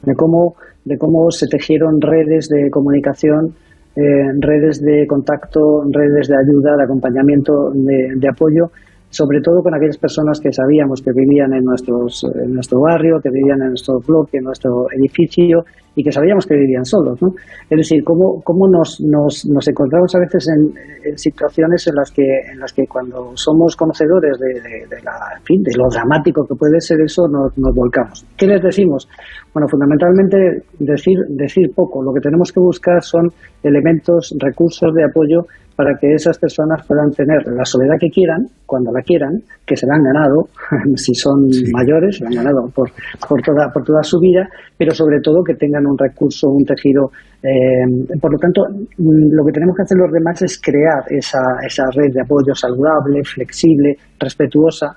de 0.02 0.14
cómo, 0.14 0.54
de 0.86 0.96
cómo 0.96 1.30
se 1.30 1.46
tejieron 1.46 2.00
redes 2.00 2.48
de 2.48 2.70
comunicación, 2.70 3.54
eh, 3.94 4.32
redes 4.40 4.80
de 4.80 5.06
contacto, 5.06 5.84
redes 5.90 6.28
de 6.28 6.36
ayuda, 6.36 6.74
de 6.74 6.84
acompañamiento, 6.84 7.70
de, 7.74 8.14
de 8.16 8.28
apoyo 8.28 8.70
sobre 9.08 9.40
todo 9.40 9.62
con 9.62 9.74
aquellas 9.74 9.96
personas 9.96 10.40
que 10.40 10.52
sabíamos 10.52 11.00
que 11.00 11.12
vivían 11.12 11.54
en, 11.54 11.64
nuestros, 11.64 12.24
en 12.24 12.52
nuestro 12.52 12.80
barrio, 12.80 13.20
que 13.22 13.30
vivían 13.30 13.62
en 13.62 13.68
nuestro 13.68 14.00
bloque, 14.00 14.38
en 14.38 14.44
nuestro 14.44 14.86
edificio 14.92 15.64
y 15.96 16.04
que 16.04 16.12
sabíamos 16.12 16.46
que 16.46 16.54
vivían 16.54 16.84
solos. 16.84 17.20
¿no? 17.22 17.30
Es 17.70 17.76
decir, 17.76 18.04
cómo, 18.04 18.42
cómo 18.44 18.68
nos, 18.68 19.00
nos, 19.00 19.46
nos 19.46 19.66
encontramos 19.66 20.14
a 20.14 20.20
veces 20.20 20.46
en, 20.48 21.16
situaciones 21.16 21.86
en 21.88 21.94
las, 21.94 22.12
que, 22.12 22.22
en 22.52 22.60
las 22.60 22.72
que 22.72 22.86
cuando 22.86 23.32
somos 23.34 23.74
conocedores 23.74 24.38
de, 24.38 24.60
de, 24.86 25.02
la, 25.02 25.40
fin, 25.42 25.62
de 25.62 25.72
lo 25.76 25.88
dramático 25.88 26.44
que 26.46 26.54
puede 26.54 26.80
ser 26.80 27.00
eso, 27.00 27.26
nos, 27.28 27.56
nos 27.56 27.74
volcamos. 27.74 28.26
¿Qué 28.36 28.46
les 28.46 28.62
decimos? 28.62 29.08
Bueno, 29.54 29.66
fundamentalmente 29.68 30.36
decir, 30.78 31.16
decir 31.30 31.72
poco. 31.74 32.02
Lo 32.02 32.12
que 32.12 32.20
tenemos 32.20 32.52
que 32.52 32.60
buscar 32.60 33.02
son 33.02 33.28
elementos, 33.62 34.36
recursos 34.38 34.92
de 34.94 35.04
apoyo 35.04 35.46
para 35.76 35.94
que 36.00 36.14
esas 36.14 36.38
personas 36.38 36.84
puedan 36.86 37.10
tener 37.10 37.46
la 37.46 37.64
soledad 37.64 37.96
que 38.00 38.08
quieran, 38.08 38.46
cuando 38.64 38.90
la 38.90 39.02
quieran, 39.02 39.42
que 39.64 39.76
se 39.76 39.86
la 39.86 39.94
han 39.94 40.02
ganado, 40.02 40.48
si 40.96 41.14
son 41.14 41.48
mayores, 41.72 42.16
se 42.16 42.24
la 42.24 42.30
han 42.30 42.36
ganado 42.36 42.68
por, 42.74 42.90
por, 43.28 43.42
toda, 43.42 43.70
por 43.72 43.84
toda 43.84 44.02
su 44.02 44.18
vida, 44.18 44.48
pero 44.78 44.94
sobre 44.94 45.20
todo 45.20 45.44
que 45.44 45.54
tengan 45.54 45.85
un 45.86 45.98
recurso, 45.98 46.48
un 46.48 46.64
tejido. 46.64 47.10
Eh, 47.42 48.18
por 48.20 48.32
lo 48.32 48.38
tanto, 48.38 48.62
mm, 48.70 49.32
lo 49.32 49.44
que 49.44 49.52
tenemos 49.52 49.76
que 49.76 49.82
hacer 49.82 49.98
los 49.98 50.12
demás 50.12 50.42
es 50.42 50.60
crear 50.60 51.04
esa, 51.10 51.40
esa 51.66 51.84
red 51.94 52.12
de 52.12 52.22
apoyo 52.22 52.54
saludable, 52.54 53.22
flexible, 53.24 53.96
respetuosa, 54.18 54.96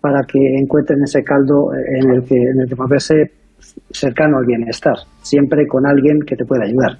para 0.00 0.22
que 0.24 0.38
encuentren 0.58 1.02
ese 1.04 1.22
caldo 1.22 1.70
en 1.74 2.10
el 2.10 2.24
que, 2.24 2.36
en 2.36 2.60
el 2.62 2.68
que 2.68 2.74
moverse 2.74 3.14
cercano 3.90 4.38
al 4.38 4.46
bienestar, 4.46 4.96
siempre 5.22 5.66
con 5.66 5.86
alguien 5.86 6.20
que 6.26 6.36
te 6.36 6.44
pueda 6.44 6.64
ayudar. 6.64 6.96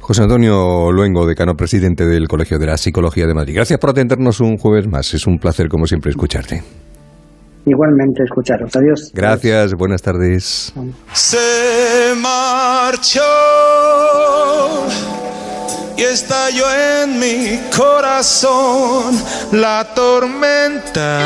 José 0.00 0.22
Antonio 0.22 0.90
Luengo, 0.90 1.26
decano 1.26 1.54
presidente 1.54 2.04
del 2.04 2.26
Colegio 2.26 2.58
de 2.58 2.66
la 2.66 2.76
Psicología 2.76 3.26
de 3.26 3.34
Madrid. 3.34 3.54
Gracias 3.54 3.78
por 3.78 3.90
atendernos 3.90 4.40
un 4.40 4.56
jueves 4.56 4.88
más. 4.88 5.14
Es 5.14 5.28
un 5.28 5.38
placer, 5.38 5.68
como 5.68 5.86
siempre, 5.86 6.10
escucharte. 6.10 6.60
Igualmente, 7.64 8.24
escucharos. 8.24 8.74
Adiós. 8.74 9.12
Gracias, 9.14 9.74
buenas 9.74 10.02
tardes. 10.02 10.72
Se 11.12 12.14
marchó 12.16 13.20
y 15.96 16.02
estalló 16.02 16.64
en 17.02 17.18
mi 17.18 17.60
corazón 17.76 19.16
la 19.52 19.86
tormenta. 19.94 21.20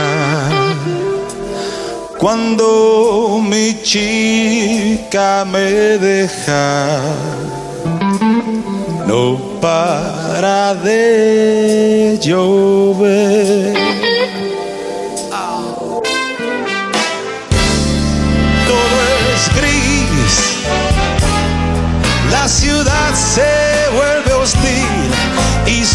Cuando 2.19 3.41
mi 3.43 3.83
chica 3.83 5.45
me 5.51 5.99
deja 5.99 7.01
no 9.07 9.61
para 9.61 10.75
de 10.75 12.19
llover. 12.21 14.06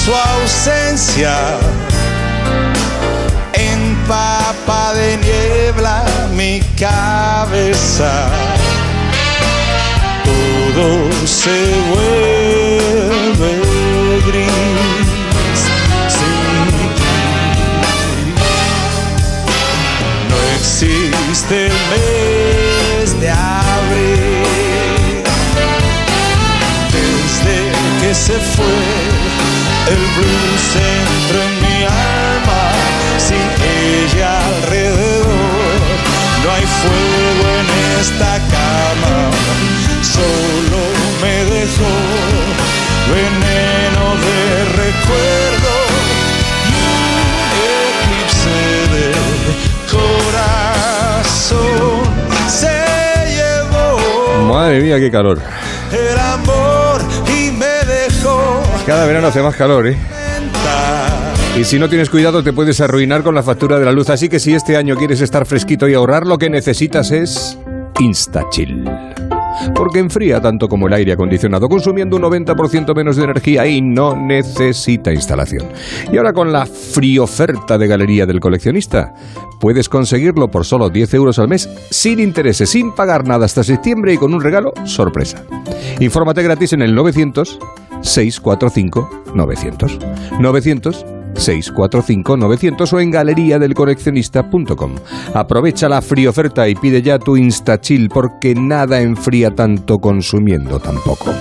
Su 0.06 0.12
ausencia 0.16 1.38
empapa 3.54 4.94
de 4.96 5.18
niebla 5.18 6.04
mi 6.36 6.60
cabeza. 6.80 8.30
Todo 10.24 11.12
se 11.26 11.60
vuelve 11.92 13.52
gris 14.26 15.60
sin. 16.16 16.68
No 20.30 20.38
existe 20.58 21.68
el 21.68 21.78
mes 21.92 23.22
de 23.22 23.30
abril. 23.30 24.42
Desde 26.92 27.58
que 28.02 28.12
se 28.16 28.34
fue, 28.56 29.01
el 29.88 30.04
blues 30.16 30.76
entró 30.76 31.40
en 31.44 31.54
mi 31.62 31.78
alma. 31.84 32.62
Sin 33.18 33.48
ella 33.62 34.32
alrededor, 34.48 35.80
no 36.44 36.48
hay 36.54 36.66
fuego 36.82 37.46
en 37.60 37.68
esta 38.00 38.32
cama. 38.56 39.16
Solo 40.02 40.80
me 41.22 41.36
dejó 41.56 41.94
veneno 43.14 44.04
de 44.26 44.40
recuerdo 44.84 45.74
y 46.68 46.72
un 46.90 47.16
eclipse 48.02 48.60
de 48.96 49.08
corazón 51.12 52.04
se 52.48 52.78
llevó. 53.36 53.90
Madre 54.54 54.76
mía, 54.82 54.98
qué 55.00 55.10
calor. 55.12 55.38
Cada 58.86 59.06
verano 59.06 59.28
hace 59.28 59.42
más 59.42 59.56
calor, 59.56 59.88
¿eh? 59.88 59.98
Y 61.58 61.66
si 61.66 61.78
no 61.78 61.90
tienes 61.90 62.10
cuidado 62.10 62.44
te 62.44 62.54
puedes 62.54 62.80
arruinar 62.82 63.24
con 63.24 63.36
la 63.36 63.44
factura 63.44 63.78
de 63.78 63.86
la 63.86 63.92
luz. 63.92 64.10
Así 64.10 64.30
que 64.30 64.40
si 64.40 64.54
este 64.54 64.78
año 64.78 64.96
quieres 64.96 65.22
estar 65.22 65.46
fresquito 65.46 65.88
y 65.88 65.94
ahorrar, 65.94 66.26
lo 66.26 66.38
que 66.38 66.50
necesitas 66.50 67.12
es 67.12 67.58
InstaChill. 68.00 68.90
Porque 69.76 70.00
enfría 70.00 70.42
tanto 70.42 70.68
como 70.68 70.88
el 70.88 70.94
aire 70.94 71.12
acondicionado, 71.12 71.68
consumiendo 71.70 72.16
un 72.16 72.24
90% 72.24 72.96
menos 72.96 73.18
de 73.18 73.26
energía 73.26 73.68
y 73.68 73.82
no 73.82 74.16
necesita 74.16 75.12
instalación. 75.12 75.68
Y 76.12 76.18
ahora 76.18 76.34
con 76.34 76.52
la 76.52 76.66
frioferta 76.66 77.78
de 77.78 77.88
Galería 77.88 78.26
del 78.26 78.40
Coleccionista, 78.40 79.14
puedes 79.60 79.90
conseguirlo 79.90 80.50
por 80.50 80.66
solo 80.66 80.90
10 80.90 81.14
euros 81.14 81.38
al 81.38 81.50
mes, 81.50 81.70
sin 81.92 82.20
intereses, 82.20 82.70
sin 82.70 82.96
pagar 82.96 83.28
nada 83.28 83.46
hasta 83.46 83.64
septiembre 83.64 84.14
y 84.14 84.18
con 84.18 84.34
un 84.34 84.42
regalo 84.42 84.74
sorpresa. 84.86 85.44
Infórmate 86.00 86.42
gratis 86.42 86.74
en 86.74 86.82
el 86.82 86.96
900 86.96 87.60
645 88.02 89.24
900. 89.34 90.00
900 90.40 91.06
645-900 91.34 92.94
o 92.94 93.00
en 93.00 93.12
galeriadelcoleccionista.com. 93.12 94.96
Aprovecha 95.34 95.90
la 95.90 96.02
fría 96.02 96.30
oferta 96.30 96.68
y 96.68 96.76
pide 96.76 97.02
ya 97.02 97.20
tu 97.20 97.38
InstaChill 97.38 98.10
porque 98.10 98.56
nada 98.56 99.02
enfría 99.02 99.56
tanto 99.56 100.00
consumiendo 100.00 100.80
tampoco. 100.80 101.34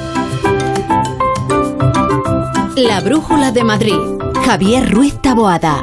La 2.76 3.00
Brújula 3.00 3.52
de 3.52 3.64
Madrid. 3.64 3.98
Javier 4.44 4.90
Ruiz 4.90 5.20
Taboada. 5.20 5.82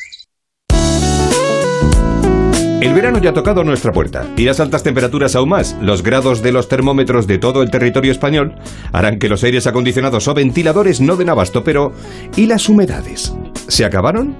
El 2.81 2.95
verano 2.95 3.19
ya 3.19 3.29
ha 3.29 3.33
tocado 3.33 3.63
nuestra 3.63 3.91
puerta 3.91 4.25
y 4.35 4.43
las 4.43 4.59
altas 4.59 4.81
temperaturas 4.81 5.35
aún 5.35 5.49
más, 5.49 5.77
los 5.79 6.01
grados 6.01 6.41
de 6.41 6.51
los 6.51 6.67
termómetros 6.67 7.27
de 7.27 7.37
todo 7.37 7.61
el 7.61 7.69
territorio 7.69 8.11
español, 8.11 8.55
harán 8.91 9.19
que 9.19 9.29
los 9.29 9.43
aires 9.43 9.67
acondicionados 9.67 10.27
o 10.27 10.33
ventiladores 10.33 10.99
no 10.99 11.15
den 11.15 11.29
abasto, 11.29 11.63
pero 11.63 11.91
¿y 12.35 12.47
las 12.47 12.67
humedades? 12.69 13.35
¿Se 13.67 13.85
acabaron? 13.85 14.35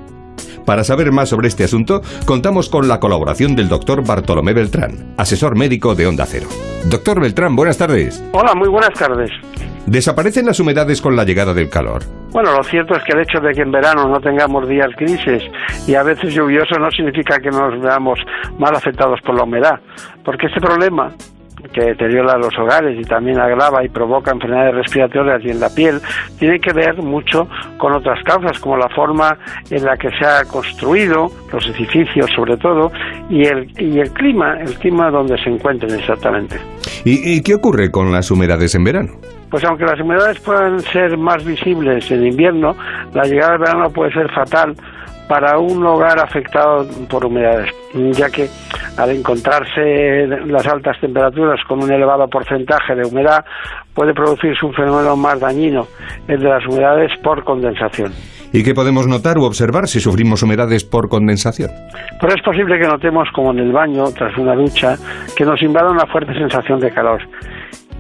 Para 0.66 0.84
saber 0.84 1.12
más 1.12 1.30
sobre 1.30 1.50
este 1.50 1.66
asunto, 1.66 2.02
contamos 2.26 2.68
con 2.68 2.88
la 2.88 3.00
colaboración 3.00 3.56
del 3.56 3.70
doctor 3.70 4.04
Bartolomé 4.04 4.54
Beltrán, 4.54 5.14
asesor 5.18 5.56
médico 5.56 5.94
de 5.94 6.08
Onda 6.08 6.26
Cero. 6.26 6.48
Doctor 6.86 7.22
Beltrán, 7.22 7.56
buenas 7.56 7.78
tardes. 7.78 8.24
Hola, 8.34 8.56
muy 8.56 8.70
buenas 8.70 8.98
tardes. 8.98 9.30
¿Desaparecen 9.86 10.48
las 10.48 10.60
humedades 10.60 11.00
con 11.00 11.16
la 11.16 11.26
llegada 11.26 11.54
del 11.54 11.70
calor? 11.70 12.21
Bueno, 12.32 12.56
lo 12.56 12.64
cierto 12.64 12.96
es 12.96 13.04
que 13.04 13.12
el 13.12 13.22
hecho 13.22 13.40
de 13.40 13.54
que 13.54 13.62
en 13.62 13.72
verano 13.72 14.08
no 14.08 14.20
tengamos 14.20 14.68
días 14.68 14.90
grises 14.98 15.44
y 15.86 15.96
a 15.96 16.04
veces 16.04 16.34
lluviosos 16.34 16.78
no 16.80 16.90
significa 16.92 17.40
que 17.40 17.50
nos 17.50 17.80
veamos 17.82 18.20
mal 18.58 18.74
afectados 18.74 19.20
por 19.22 19.36
la 19.36 19.44
humedad, 19.44 19.80
porque 20.24 20.48
este 20.48 20.62
problema 20.62 21.12
que 21.74 21.82
deteriora 21.82 22.38
los 22.38 22.58
hogares 22.58 23.00
y 23.00 23.04
también 23.04 23.40
agrava 23.40 23.84
y 23.84 23.90
provoca 23.90 24.32
enfermedades 24.32 24.76
respiratorias 24.76 25.44
y 25.44 25.50
en 25.50 25.60
la 25.60 25.70
piel, 25.70 26.02
tiene 26.40 26.60
que 26.60 26.74
ver 26.74 26.98
mucho 27.02 27.48
con 27.78 27.94
otras 27.94 28.22
causas, 28.24 28.60
como 28.60 28.78
la 28.78 28.90
forma 28.90 29.38
en 29.70 29.86
la 29.86 29.96
que 29.98 30.10
se 30.10 30.26
ha 30.26 30.44
construido, 30.46 31.32
los 31.52 31.66
edificios 31.68 32.30
sobre 32.36 32.58
todo, 32.58 32.92
y 33.30 33.46
el, 33.46 33.72
y 33.80 34.00
el 34.00 34.12
clima, 34.12 34.60
el 34.60 34.74
clima 34.76 35.10
donde 35.12 35.38
se 35.44 35.50
encuentren 35.50 35.98
exactamente. 35.98 36.60
¿Y, 37.06 37.36
¿Y 37.36 37.44
qué 37.44 37.56
ocurre 37.56 37.92
con 37.92 38.12
las 38.12 38.32
humedades 38.32 38.76
en 38.76 38.84
verano? 38.84 39.14
Pues 39.52 39.66
aunque 39.66 39.84
las 39.84 40.00
humedades 40.00 40.40
puedan 40.40 40.80
ser 40.80 41.18
más 41.18 41.44
visibles 41.44 42.10
en 42.10 42.26
invierno, 42.26 42.74
la 43.14 43.26
llegada 43.26 43.52
del 43.52 43.60
verano 43.60 43.90
puede 43.90 44.14
ser 44.14 44.32
fatal 44.32 44.74
para 45.28 45.60
un 45.60 45.86
hogar 45.86 46.20
afectado 46.20 46.88
por 47.10 47.26
humedades, 47.26 47.70
ya 48.14 48.30
que 48.30 48.48
al 48.98 49.12
encontrarse 49.12 50.28
las 50.46 50.66
altas 50.68 51.00
temperaturas 51.00 51.60
con 51.68 51.84
un 51.84 51.92
elevado 51.92 52.28
porcentaje 52.28 52.96
de 52.96 53.06
humedad 53.06 53.44
puede 53.94 54.14
producirse 54.14 54.66
un 54.66 54.74
fenómeno 54.74 55.16
más 55.16 55.40
dañino, 55.40 55.88
el 56.28 56.40
de 56.42 56.50
las 56.50 56.66
humedades 56.66 57.12
por 57.22 57.44
condensación. 57.44 58.12
¿Y 58.54 58.64
qué 58.64 58.74
podemos 58.74 59.08
notar 59.08 59.38
u 59.38 59.44
observar 59.44 59.88
si 59.88 60.02
sufrimos 60.02 60.44
humedades 60.44 60.84
por 60.84 61.08
condensación? 61.08 61.72
Pero 62.20 62.34
es 62.34 62.42
posible 62.42 62.78
que 62.78 62.88
notemos, 62.88 63.30
como 63.34 63.52
en 63.52 63.60
el 63.60 63.72
baño, 63.72 64.06
tras 64.12 64.38
una 64.38 64.54
ducha, 64.56 64.98
que 65.38 65.46
nos 65.46 65.62
invada 65.62 65.90
una 65.90 66.06
fuerte 66.08 66.34
sensación 66.34 66.80
de 66.82 66.92
calor 66.92 67.22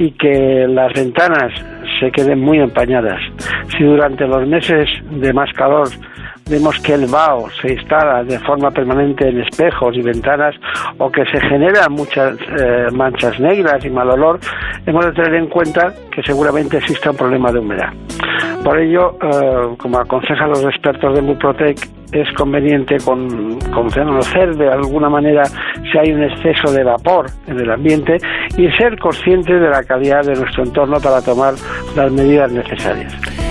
y 0.01 0.11
que 0.13 0.65
las 0.67 0.91
ventanas 0.93 1.53
se 1.99 2.11
queden 2.11 2.39
muy 2.39 2.57
empañadas. 2.57 3.21
Si 3.77 3.83
durante 3.83 4.25
los 4.25 4.47
meses 4.47 4.89
de 5.11 5.31
más 5.31 5.53
calor 5.53 5.87
vemos 6.51 6.77
que 6.81 6.93
el 6.93 7.07
vaho 7.07 7.49
se 7.61 7.71
instala 7.73 8.23
de 8.23 8.37
forma 8.39 8.69
permanente 8.69 9.29
en 9.29 9.41
espejos 9.41 9.95
y 9.95 10.01
ventanas 10.01 10.53
o 10.97 11.09
que 11.09 11.25
se 11.25 11.39
generan 11.39 11.93
muchas 11.93 12.37
eh, 12.59 12.87
manchas 12.91 13.39
negras 13.39 13.83
y 13.85 13.89
mal 13.89 14.09
olor, 14.09 14.39
hemos 14.85 15.05
de 15.05 15.11
tener 15.13 15.35
en 15.35 15.47
cuenta 15.47 15.93
que 16.13 16.21
seguramente 16.21 16.77
existe 16.77 17.09
un 17.09 17.15
problema 17.15 17.51
de 17.51 17.59
humedad. 17.59 17.93
Por 18.63 18.79
ello, 18.79 19.17
eh, 19.21 19.75
como 19.77 19.97
aconsejan 19.97 20.49
los 20.49 20.63
expertos 20.65 21.15
de 21.15 21.21
Muprotec, 21.21 21.77
es 22.11 22.27
conveniente 22.33 22.97
con, 23.05 23.57
conocer 23.71 24.55
de 24.57 24.69
alguna 24.69 25.09
manera 25.09 25.43
si 25.45 25.97
hay 25.97 26.11
un 26.11 26.23
exceso 26.23 26.71
de 26.71 26.83
vapor 26.83 27.27
en 27.47 27.59
el 27.59 27.71
ambiente 27.71 28.17
y 28.57 28.69
ser 28.71 28.99
consciente 28.99 29.53
de 29.53 29.69
la 29.69 29.83
calidad 29.83 30.23
de 30.25 30.35
nuestro 30.35 30.63
entorno 30.63 30.99
para 30.99 31.21
tomar 31.21 31.53
las 31.95 32.11
medidas 32.11 32.51
necesarias. 32.51 33.50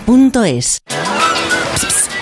duchamanía.es. 0.00 0.82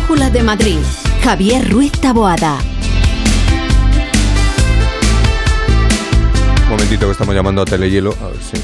La 0.00 0.06
Brújula 0.06 0.30
de 0.30 0.42
Madrid. 0.42 0.78
Javier 1.22 1.70
Ruiz 1.70 1.92
Taboada. 2.00 2.56
Un 6.64 6.70
momentito 6.70 7.04
que 7.06 7.12
estamos 7.12 7.34
llamando 7.34 7.60
a 7.62 7.64
Telehielo. 7.66 8.14
A 8.22 8.28
ver 8.28 8.36
si. 8.38 8.56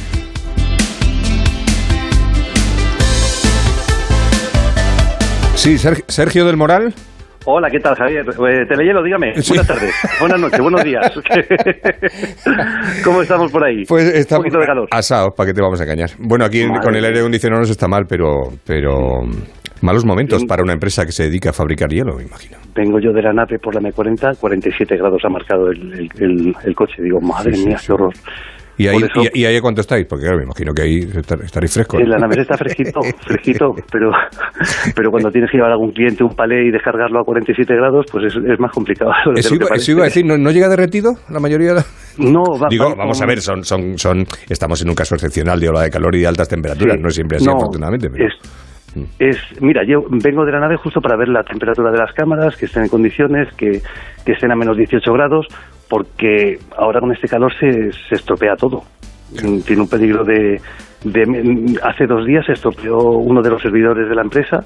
Sí, 5.56 5.78
Sergio, 5.78 6.46
del 6.46 6.56
Moral. 6.56 6.94
Hola, 7.44 7.70
¿qué 7.70 7.80
tal, 7.80 7.94
Javier? 7.96 8.24
Eh, 8.28 8.66
Telehielo, 8.68 9.02
dígame. 9.02 9.34
Buenas 9.48 9.66
tardes, 9.66 9.94
buenas 10.18 10.40
noches, 10.40 10.60
buenos 10.60 10.84
días. 10.84 11.12
¿Cómo 13.04 13.22
estamos 13.22 13.52
por 13.52 13.64
ahí? 13.64 13.84
Pues 13.84 14.04
estamos 14.14 14.40
Un 14.46 14.50
poquito 14.50 14.60
de 14.60 14.66
calor. 14.66 14.88
asados, 14.90 15.32
¿para 15.36 15.48
qué 15.48 15.54
te 15.54 15.60
vamos 15.60 15.80
a 15.80 15.84
engañar? 15.84 16.10
Bueno, 16.18 16.44
aquí 16.44 16.66
Madre 16.66 16.82
con 16.82 16.94
el 16.96 17.04
aire 17.04 17.20
acondicionado 17.20 17.60
no 17.60 17.66
se 17.66 17.72
está 17.72 17.86
mal, 17.88 18.04
pero, 18.08 18.52
pero 18.64 19.20
malos 19.82 20.04
momentos 20.04 20.44
para 20.44 20.62
una 20.62 20.72
empresa 20.72 21.04
que 21.04 21.12
se 21.12 21.24
dedica 21.24 21.50
a 21.50 21.52
fabricar 21.52 21.88
hielo, 21.90 22.16
me 22.16 22.22
imagino. 22.24 22.56
Vengo 22.74 22.98
yo 23.00 23.12
de 23.12 23.22
la 23.22 23.32
nave 23.32 23.58
por 23.58 23.74
la 23.74 23.80
M40, 23.80 24.36
47 24.38 24.96
grados 24.96 25.22
ha 25.24 25.28
marcado 25.28 25.68
el, 25.70 25.92
el- 25.92 26.10
el- 26.18 26.54
el 26.64 26.74
coche. 26.74 27.02
Digo, 27.02 27.20
madre 27.20 27.54
Sí, 27.54 27.62
sí, 27.62 27.66
mía, 27.68 27.78
sí. 27.78 27.86
qué 27.86 27.92
horror. 27.92 28.12
¿Y 28.78 28.88
ahí, 28.88 28.96
eso- 28.98 29.22
y, 29.32 29.40
y 29.40 29.44
ahí 29.46 29.56
a 29.56 29.60
cuánto 29.62 29.80
estáis? 29.80 30.04
Porque 30.06 30.24
claro, 30.24 30.36
me 30.36 30.44
imagino 30.44 30.74
que 30.74 30.82
ahí 30.82 30.98
estar- 31.00 31.40
estaréis 31.42 31.72
frescos. 31.72 31.98
En 31.98 32.10
la 32.10 32.18
nave 32.18 32.42
está 32.42 32.58
fresquito, 32.58 33.00
fresquito, 33.26 33.74
pero, 33.90 34.10
pero 34.94 35.10
cuando 35.10 35.30
tienes 35.30 35.50
que 35.50 35.56
llevar 35.56 35.70
a 35.70 35.74
algún 35.74 35.92
cliente 35.92 36.22
un 36.22 36.34
palé 36.36 36.66
y 36.66 36.70
descargarlo 36.70 37.20
a 37.20 37.24
47 37.24 37.74
grados, 37.74 38.04
pues 38.12 38.26
es, 38.26 38.34
es 38.36 38.60
más 38.60 38.70
complicado. 38.72 39.12
Eso 39.36 39.54
iba, 39.54 39.68
eso 39.74 39.92
iba 39.92 40.02
a 40.02 40.04
decir, 40.04 40.26
¿no, 40.26 40.36
no 40.36 40.50
llega 40.50 40.68
derretido 40.68 41.12
la 41.30 41.40
mayoría 41.40 41.72
de. 41.72 41.82
No, 42.18 42.42
va, 42.60 42.68
Digo, 42.70 42.90
va 42.90 42.94
vamos 42.96 43.20
a 43.22 43.24
ver, 43.26 43.40
son, 43.40 43.64
son, 43.64 43.96
son, 43.96 44.26
estamos 44.50 44.82
en 44.82 44.90
un 44.90 44.94
caso 44.94 45.14
excepcional 45.14 45.58
de 45.58 45.70
ola 45.70 45.80
de 45.80 45.90
calor 45.90 46.14
y 46.14 46.20
de 46.20 46.26
altas 46.26 46.46
temperaturas, 46.48 46.96
Sí. 46.96 47.02
no 47.02 47.08
es 47.08 47.14
siempre 47.14 47.36
así, 47.38 47.46
No, 47.46 47.52
afortunadamente. 47.56 48.10
Pero... 48.10 48.26
Es, 48.26 48.34
es- 49.18 49.60
mira, 49.60 49.82
yo 49.84 50.02
vengo 50.08 50.44
de 50.44 50.52
la 50.52 50.60
nave 50.60 50.76
justo 50.76 51.00
para 51.00 51.16
ver 51.16 51.28
la 51.28 51.42
temperatura 51.42 51.90
de 51.90 51.98
las 51.98 52.12
cámaras, 52.12 52.56
que 52.56 52.66
estén 52.66 52.84
en 52.84 52.88
condiciones, 52.88 53.52
que, 53.54 53.80
que 54.24 54.32
estén 54.32 54.50
a 54.52 54.56
menos 54.56 54.76
18 54.76 55.12
grados, 55.12 55.46
porque 55.88 56.58
ahora 56.76 57.00
con 57.00 57.12
este 57.12 57.28
calor 57.28 57.52
se, 57.58 57.92
se 57.92 58.14
estropea 58.14 58.56
todo. 58.56 58.82
Tiene 59.66 59.82
un 59.82 59.88
peligro 59.88 60.24
de, 60.24 60.60
de- 61.04 61.78
Hace 61.82 62.06
dos 62.06 62.24
días 62.26 62.46
se 62.46 62.52
estropeó 62.52 62.96
uno 62.98 63.42
de 63.42 63.50
los 63.50 63.60
servidores 63.60 64.08
de 64.08 64.14
la 64.14 64.22
empresa, 64.22 64.64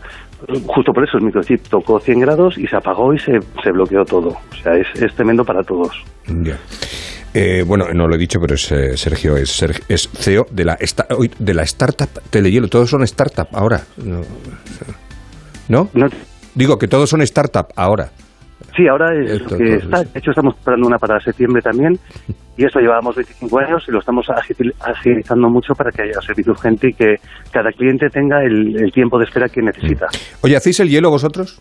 justo 0.67 0.93
por 0.93 1.05
eso 1.05 1.17
el 1.19 1.25
microchip 1.25 1.63
tocó 1.69 1.99
100 1.99 2.21
grados 2.21 2.59
y 2.59 2.67
se 2.67 2.77
apagó 2.77 3.13
y 3.15 3.19
se, 3.19 3.41
se 3.63 3.73
bloqueó 3.73 4.05
todo. 4.05 4.29
O 4.29 4.55
sea, 4.63 4.75
es, 4.75 4.87
es 5.03 5.15
tremendo 5.15 5.45
para 5.45 5.63
todos. 5.63 6.05
Eh, 7.33 7.63
bueno, 7.67 7.87
no 7.95 8.09
lo 8.09 8.15
he 8.17 8.19
dicho, 8.19 8.41
pero 8.41 8.55
es, 8.55 8.71
eh, 8.73 8.97
Sergio 8.97 9.37
es, 9.37 9.63
es 9.89 10.09
CEO 10.13 10.47
de 10.51 10.65
la, 10.65 10.75
esta- 10.81 11.07
de 11.39 11.55
la 11.55 11.63
startup 11.63 12.09
Telehielo. 12.31 12.69
Todos 12.69 12.91
son 12.91 13.03
startup 13.05 13.49
ahora. 13.53 13.83
¿No? 15.69 15.89
¿No? 15.95 16.09
Digo 16.55 16.79
que 16.79 16.89
todos 16.89 17.09
son 17.11 17.23
startup 17.23 17.69
ahora. 17.77 18.11
Sí, 18.77 18.87
ahora 18.89 19.15
es 19.15 19.31
Esto, 19.33 19.51
lo 19.53 19.57
que 19.59 19.75
está. 19.77 20.03
De 20.05 20.19
hecho, 20.19 20.31
estamos 20.31 20.55
preparando 20.57 20.87
una 20.87 20.99
para 20.99 21.21
septiembre 21.21 21.63
también. 21.63 21.99
Y 22.57 22.65
esto 22.65 22.79
llevábamos 22.79 23.17
25 23.17 23.59
años 23.59 23.85
y 23.89 23.93
lo 23.93 24.01
estamos 24.01 24.27
agil- 24.27 24.75
agilizando 24.81 25.49
mucho 25.49 25.75
para 25.75 25.91
que 25.91 26.03
haya 26.03 26.21
servicio 26.21 26.53
urgente 26.53 26.89
y 26.89 26.93
que 26.93 27.17
cada 27.53 27.71
cliente 27.73 28.11
tenga 28.11 28.43
el, 28.43 28.77
el 28.83 28.93
tiempo 28.93 29.19
de 29.19 29.25
espera 29.25 29.49
que 29.49 29.63
necesita. 29.63 30.09
Oye, 30.43 30.57
¿hacéis 30.57 30.79
el 30.81 30.89
hielo 30.91 31.09
vosotros? 31.11 31.61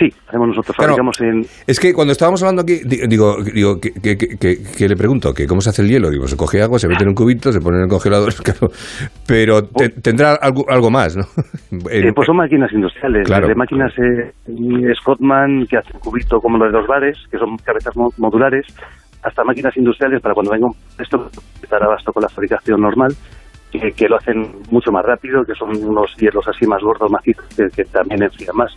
Sí, 0.00 0.10
hacemos 0.26 0.48
nosotros. 0.48 0.74
Claro. 0.76 0.94
Fabricamos 0.96 1.20
en. 1.20 1.46
Es 1.66 1.78
que 1.78 1.92
cuando 1.92 2.12
estábamos 2.12 2.42
hablando 2.42 2.62
aquí, 2.62 2.80
di- 2.84 3.06
digo, 3.06 3.36
digo 3.44 3.78
que, 3.78 3.92
que- 3.92 4.16
que- 4.16 4.38
que- 4.38 4.58
que 4.62 4.88
le 4.88 4.96
pregunto 4.96 5.32
que 5.34 5.46
cómo 5.46 5.60
se 5.60 5.68
hace 5.70 5.82
el 5.82 5.88
hielo. 5.90 6.08
Digo, 6.10 6.26
se 6.26 6.36
coge 6.38 6.62
agua, 6.62 6.78
se 6.78 6.88
mete 6.88 7.02
en 7.02 7.10
un 7.10 7.14
cubito, 7.14 7.52
se 7.52 7.60
pone 7.60 7.76
en 7.76 7.82
el 7.84 7.88
congelador, 7.90 8.32
claro. 8.42 8.70
Pero 9.26 9.62
te- 9.64 9.90
tendrá 9.90 10.34
algo, 10.36 10.64
algo 10.70 10.90
más, 10.90 11.16
¿no? 11.16 11.24
eh, 11.90 12.10
pues 12.14 12.26
son 12.26 12.38
máquinas 12.38 12.72
industriales, 12.72 13.26
Claro. 13.26 13.46
desde 13.46 13.58
máquinas 13.58 13.92
eh, 13.98 14.32
Scottman 14.96 15.66
que 15.68 15.76
hacen 15.76 16.00
cubito 16.00 16.40
como 16.40 16.56
los 16.58 16.72
de 16.72 16.78
los 16.78 16.86
bares, 16.88 17.18
que 17.30 17.38
son 17.38 17.56
cabezas 17.58 17.94
mo- 17.96 18.12
modulares, 18.16 18.66
hasta 19.22 19.44
máquinas 19.44 19.76
industriales 19.76 20.22
para 20.22 20.34
cuando 20.34 20.50
venga 20.52 20.66
un 20.66 20.74
esto 20.98 21.28
estar 21.62 21.82
abasto 21.82 22.10
con 22.12 22.22
la 22.22 22.28
fabricación 22.30 22.80
normal, 22.80 23.14
que, 23.70 24.08
lo 24.08 24.16
hacen 24.16 24.50
mucho 24.70 24.90
más 24.90 25.04
rápido, 25.04 25.44
que 25.44 25.54
son 25.54 25.76
unos 25.84 26.16
hielos 26.16 26.44
así 26.48 26.66
más 26.66 26.82
gordos, 26.82 27.10
macizos, 27.10 27.44
que, 27.54 27.68
que 27.68 27.84
también 27.84 28.22
enfrían 28.22 28.56
más. 28.56 28.72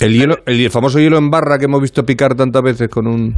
El 0.00 0.12
hielo, 0.12 0.36
el, 0.46 0.60
el 0.60 0.70
famoso 0.70 0.98
hielo 0.98 1.18
en 1.18 1.30
barra 1.30 1.58
que 1.58 1.64
hemos 1.66 1.80
visto 1.80 2.04
picar 2.04 2.34
tantas 2.34 2.62
veces 2.62 2.88
con 2.88 3.06
un... 3.06 3.34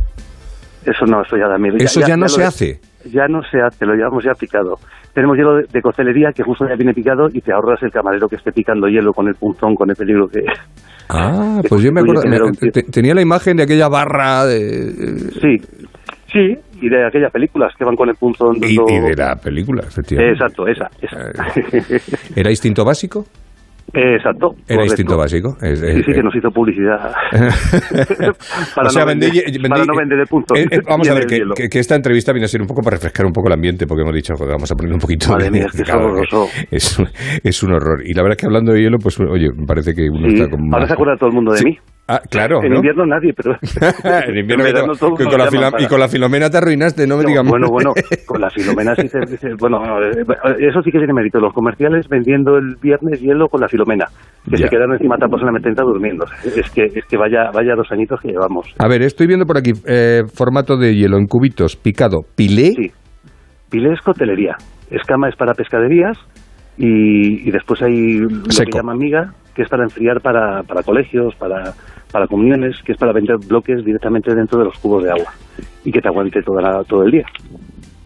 Eso 0.84 1.04
no, 1.06 1.22
eso 1.22 1.36
ya 1.36 1.48
da 1.48 1.59
miedo. 1.59 1.76
Eso 1.78 2.00
ya 2.00 2.16
no 2.16 2.28
se 2.28 2.44
hace. 2.44 2.80
Ya 3.12 3.26
no 3.28 3.42
se 3.42 3.61
hace, 3.61 3.84
lo 3.84 3.94
llevamos 3.94 4.24
ya 4.24 4.32
picado. 4.32 4.76
Tenemos 5.12 5.36
hielo 5.36 5.56
de, 5.56 5.64
de 5.72 5.82
coctelería 5.82 6.30
que 6.34 6.42
justo 6.42 6.66
ya 6.68 6.76
viene 6.76 6.94
picado 6.94 7.28
y 7.32 7.40
te 7.40 7.52
ahorras 7.52 7.82
el 7.82 7.90
camarero 7.90 8.28
que 8.28 8.36
esté 8.36 8.52
picando 8.52 8.86
hielo 8.88 9.12
con 9.12 9.28
el 9.28 9.34
punzón, 9.34 9.74
con 9.74 9.90
el 9.90 9.96
peligro 9.96 10.28
que... 10.28 10.40
Ah, 11.11 11.62
pues 11.68 11.80
yo 11.82 11.90
me 11.90 12.00
acuerdo, 12.02 12.22
me- 12.28 12.70
te- 12.70 12.82
tenía 12.82 13.14
la 13.14 13.22
imagen 13.22 13.56
de 13.56 13.62
aquella 13.62 13.88
barra 13.88 14.44
de... 14.44 14.92
Sí, 15.40 15.56
sí, 16.30 16.54
y 16.82 16.88
de 16.90 17.06
aquellas 17.06 17.32
películas 17.32 17.72
que 17.78 17.84
van 17.86 17.96
con 17.96 18.11
el 18.11 18.14
punzón. 18.16 18.56
Y, 18.56 18.76
dando- 18.76 18.90
y 18.92 19.00
de 19.00 19.16
la 19.16 19.34
película, 19.36 19.84
efectivamente. 19.86 20.34
Exacto, 20.34 20.66
esa. 20.68 20.90
esa. 21.00 21.32
¿Era 22.36 22.50
instinto 22.50 22.84
básico? 22.84 23.24
Exacto. 23.95 24.51
Era 24.68 24.84
instinto 24.84 25.16
básico. 25.16 25.57
Es- 25.62 25.82
es- 25.82 25.95
Sí, 25.97 26.03
sí, 26.07 26.12
que 26.12 26.22
nos 26.22 26.34
hizo 26.36 26.51
publicidad. 26.51 27.12
para 28.74 28.89
O 28.89 28.91
sea, 28.91 29.05
no 29.05 29.11
vendí- 29.11 29.30
vender, 29.30 29.45
vendí- 29.61 29.68
para 29.68 29.84
no 29.84 29.95
vender 29.97 30.18
el 30.20 30.26
punto. 30.26 30.55
Eh, 30.55 30.66
eh, 30.70 30.80
vamos 30.86 31.09
a 31.09 31.14
ver, 31.14 31.26
que, 31.26 31.36
hielo. 31.36 31.55
que- 31.55 31.68
que 31.68 31.78
esta 31.78 31.95
entrevista 31.95 32.32
viene 32.32 32.45
a 32.45 32.49
ser 32.49 32.61
un 32.61 32.66
poco 32.66 32.82
para 32.82 32.97
refrescar 32.97 33.26
un 33.26 33.32
poco 33.32 33.49
el 33.49 33.55
ambiente, 33.55 33.86
porque 33.86 34.03
hemos 34.03 34.14
dicho, 34.14 34.34
joder, 34.36 34.53
vamos 34.53 34.70
a 34.70 34.74
poner 34.74 34.93
un 34.93 35.01
poquito 35.01 35.30
Madre 35.32 35.45
de... 35.45 35.51
mía, 35.51 35.66
es 35.66 35.72
que 35.72 35.82
es 35.82 35.89
es, 37.45 37.62
un- 37.62 37.72
horror. 37.72 38.03
Y 38.05 38.14
la 38.14 38.22
verdad 38.22 38.36
es 38.36 38.41
que 38.43 38.47
hablando 38.47 38.72
de 38.72 38.80
hielo, 38.82 38.99
pues 38.99 39.18
oye, 39.20 39.49
me 39.57 39.66
parece 39.66 39.93
que 39.95 40.09
uno 40.11 40.28
Sí, 40.28 40.34
está 40.34 40.51
como... 40.51 40.72
Ahora 40.74 40.86
se 40.86 40.93
acuerda 40.93 41.16
todo 41.16 41.28
el 41.30 41.34
mundo 41.34 41.53
de 41.53 41.59
Sí. 41.59 41.64
mí. 41.66 41.78
Ah, 42.11 42.22
claro, 42.30 42.62
En 42.62 42.70
¿no? 42.70 42.76
invierno 42.76 43.05
nadie, 43.05 43.34
pero... 43.36 43.53
en 44.26 44.39
invierno 44.39 44.64
verano 44.64 44.95
todos 44.95 45.18
que 45.18 45.24
con 45.24 45.32
la 45.34 45.45
llaman 45.45 45.51
fila- 45.51 45.70
para- 45.72 45.82
y 45.84 45.86
con 45.89 46.01
la 46.01 46.09
filomena 46.09 46.49
te 46.49 46.57
arruinaste, 46.57 47.07
no 47.07 47.18
me 47.18 47.22
No, 47.24 47.28
digas. 47.28 47.45
Bueno, 47.47 47.66
bueno, 47.68 47.93
con 48.24 48.41
la 48.41 48.49
filomena 48.49 48.95
sí 48.95 49.09
se 49.09 49.18
bueno, 49.61 49.78
eh, 50.03 50.24
eso 50.70 50.80
sí 50.82 50.91
que 50.91 50.97
tiene 50.99 51.12
mérito. 51.12 51.39
Los 51.39 51.53
comerciales 51.53 52.09
vendiendo 52.09 52.57
el 52.57 52.76
viernes 52.80 53.20
hielo 53.20 53.49
con 53.49 53.61
la 53.61 53.68
filomena, 53.68 53.77
que 54.44 54.56
Ya. 54.56 54.66
se 54.66 54.68
quedan 54.68 54.92
encima 54.92 55.16
tapas 55.18 55.40
en 55.42 55.46
la 55.46 55.52
M30 55.60 55.82
durmiendo. 55.84 56.24
Es 56.44 56.70
que, 56.70 56.84
es 56.84 57.04
que 57.06 57.16
vaya, 57.16 57.50
vaya 57.52 57.74
dos 57.76 57.90
añitos 57.92 58.20
que 58.20 58.28
llevamos. 58.28 58.66
A 58.78 58.88
ver, 58.88 59.02
estoy 59.02 59.26
viendo 59.26 59.44
por 59.46 59.58
aquí 59.58 59.72
eh, 59.86 60.22
formato 60.34 60.76
de 60.76 60.94
hielo 60.94 61.18
en 61.18 61.26
cubitos, 61.26 61.76
picado, 61.76 62.20
pilé. 62.36 62.72
Sí. 62.72 62.90
Pilé 63.70 63.92
es 63.92 64.00
cotelería, 64.00 64.56
escama 64.90 65.28
es 65.28 65.36
para 65.36 65.52
pescaderías 65.52 66.16
y, 66.78 67.46
y 67.46 67.50
después 67.50 67.82
hay 67.82 68.18
lo 68.20 68.50
Seco. 68.50 68.70
que 68.70 68.78
llama 68.78 68.94
miga, 68.94 69.32
que 69.54 69.62
es 69.62 69.68
para 69.68 69.82
enfriar 69.84 70.20
para, 70.22 70.62
para 70.62 70.82
colegios, 70.82 71.34
para, 71.34 71.72
para 72.10 72.26
comuniones, 72.26 72.80
que 72.84 72.92
es 72.92 72.98
para 72.98 73.12
vender 73.12 73.36
bloques 73.46 73.84
directamente 73.84 74.34
dentro 74.34 74.58
de 74.60 74.64
los 74.66 74.78
cubos 74.78 75.04
de 75.04 75.10
agua 75.10 75.32
y 75.84 75.92
que 75.92 76.00
te 76.00 76.08
aguante 76.08 76.40
toda 76.42 76.62
la- 76.62 76.84
todo 76.84 77.02
el 77.04 77.10
día. 77.10 77.24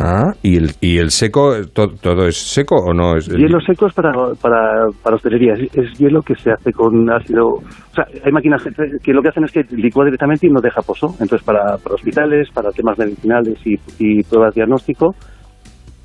Ah, 0.05 0.33
y 0.43 0.57
el, 0.57 0.73
y 0.81 0.99
el 0.99 1.11
seco, 1.11 1.55
to- 1.73 1.95
¿todo 2.01 2.27
es 2.27 2.37
seco 2.37 2.75
o 2.77 2.93
no? 2.93 3.17
Es, 3.17 3.29
Hielo 3.29 3.61
seco 3.61 3.87
es 3.87 3.95
para, 3.95 4.13
para, 4.41 4.87
para 5.03 5.15
hostelería, 5.17 5.55
es, 5.55 5.73
es 5.77 5.97
hielo 5.99 6.23
que 6.23 6.35
se 6.35 6.51
hace 6.51 6.73
con 6.73 7.09
ácido... 7.09 7.49
O 7.51 7.95
sea, 7.95 8.05
hay 8.25 8.33
máquinas 8.33 8.63
que, 8.65 8.71
que 9.03 9.13
lo 9.13 9.23
que 9.23 9.29
hacen 9.29 9.45
es 9.45 9.53
que 9.53 9.65
licúa 9.71 10.05
directamente 10.07 10.47
y 10.47 10.51
no 10.51 10.61
deja 10.61 10.83
pozo. 10.83 11.15
Entonces, 11.21 11.43
para, 11.45 11.77
para 11.79 11.95
hospitales, 11.95 12.49
para 12.53 12.71
temas 12.73 12.99
medicinales 12.99 13.59
y, 13.65 13.79
y 13.99 14.23
pruebas 14.25 14.55
de 14.55 14.61
diagnóstico, 14.63 15.15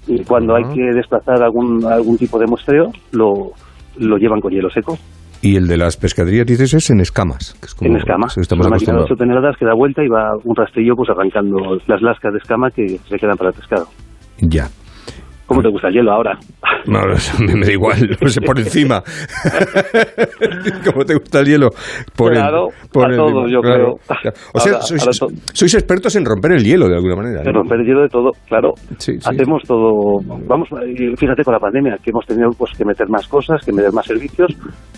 y 0.07 0.23
cuando 0.23 0.55
hay 0.55 0.63
que 0.73 0.93
desplazar 0.93 1.41
algún, 1.41 1.83
algún 1.85 2.17
tipo 2.17 2.37
de 2.39 2.45
muestreo, 2.45 2.91
lo, 3.11 3.51
lo 3.97 4.17
llevan 4.17 4.39
con 4.41 4.51
hielo 4.53 4.69
seco. 4.69 4.97
Y 5.41 5.55
el 5.55 5.67
de 5.67 5.77
las 5.77 5.97
pescaderías, 5.97 6.45
dices, 6.47 6.73
es 6.73 6.89
en 6.89 6.99
escamas. 6.99 7.53
Que 7.59 7.67
es 7.67 7.75
como- 7.75 7.91
en 7.91 7.97
escama. 7.97 8.27
sí, 8.29 8.41
Estamos 8.41 8.65
una 8.65 8.73
de 8.73 8.77
acostumbrados. 8.77 9.11
8 9.11 9.15
toneladas 9.17 9.55
que 9.57 9.65
da 9.65 9.73
vuelta 9.75 10.03
y 10.03 10.07
va 10.07 10.31
un 10.43 10.55
rastrillo 10.55 10.95
pues 10.95 11.09
arrancando 11.09 11.57
las 11.87 12.01
lascas 12.01 12.33
de 12.33 12.39
escama 12.39 12.69
que 12.71 12.87
se 13.07 13.17
quedan 13.17 13.37
para 13.37 13.49
el 13.51 13.55
pescado. 13.55 13.85
Ya. 14.39 14.67
¿Cómo 15.45 15.61
te 15.61 15.69
gusta 15.69 15.87
el 15.87 15.93
hielo 15.93 16.11
ahora? 16.11 16.37
No, 16.87 16.99
me 17.53 17.65
da 17.65 17.71
igual, 17.73 18.17
no 18.21 18.29
sé, 18.29 18.39
por 18.39 18.57
encima. 18.57 19.03
¿Cómo 20.91 21.03
te 21.05 21.15
gusta 21.15 21.39
el 21.41 21.45
hielo? 21.47 21.69
Por 22.15 22.31
el- 22.33 22.39
Claro, 22.39 22.67
por 22.93 23.05
a 23.07 23.09
el- 23.09 23.17
todos, 23.17 23.51
yo 23.51 23.59
claro. 23.61 23.97
creo. 24.07 24.33
O 24.53 24.59
sea, 24.59 24.71
Ahora- 24.73 24.81
sois, 24.83 25.01
ahora 25.01 25.35
sois 25.53 25.73
expertos 25.73 26.15
en 26.15 26.25
romper 26.25 26.53
el 26.53 26.63
hielo 26.63 26.87
de 26.87 26.95
alguna 26.95 27.15
manera. 27.17 27.41
De 27.41 27.51
¿no? 27.51 27.59
romper 27.59 27.81
el 27.81 27.87
hielo 27.87 28.01
de 28.03 28.09
todo, 28.09 28.31
claro. 28.47 28.73
Sí, 28.99 29.13
sí. 29.19 29.29
Hacemos 29.29 29.63
todo. 29.67 30.19
Vamos, 30.47 30.69
fíjate 31.17 31.43
con 31.43 31.53
la 31.53 31.59
pandemia 31.59 31.97
que 32.01 32.11
hemos 32.11 32.25
tenido 32.25 32.49
pues, 32.57 32.71
que 32.77 32.85
meter 32.85 33.09
más 33.09 33.27
cosas, 33.27 33.61
que 33.65 33.73
meter 33.73 33.91
más 33.91 34.05
servicios, 34.05 34.51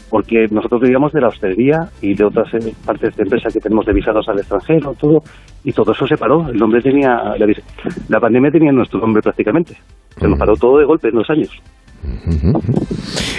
porque 0.10 0.45
nosotros 0.51 0.82
vivíamos 0.82 1.12
de 1.14 1.22
la 1.22 1.28
hostelería 1.28 1.89
y 2.01 2.16
de 2.16 2.26
otras 2.26 2.53
eh, 2.53 2.74
partes 2.86 3.16
de 3.16 3.24
empresa 3.24 3.49
que 3.51 3.60
tenemos 3.60 3.86
de 3.86 3.93
visados 3.93 4.28
al 4.28 4.39
extranjero, 4.39 4.93
todo, 4.99 5.20
y 5.64 5.72
todo 5.72 5.91
eso 5.91 6.07
se 6.07 6.18
paró. 6.18 6.49
El 6.49 6.57
nombre 6.57 6.82
tenía, 6.82 7.16
la, 7.38 7.45
la 8.10 8.20
pandemia 8.20 8.51
tenía 8.51 8.72
nuestro 8.72 8.99
nombre 8.99 9.22
prácticamente. 9.22 9.76
Se 10.18 10.28
nos 10.28 10.38
paró 10.38 10.53
todo 10.55 10.80
de 10.80 10.86
golpe 10.86 11.10
en 11.10 11.16
dos 11.16 11.30
años. 11.30 11.51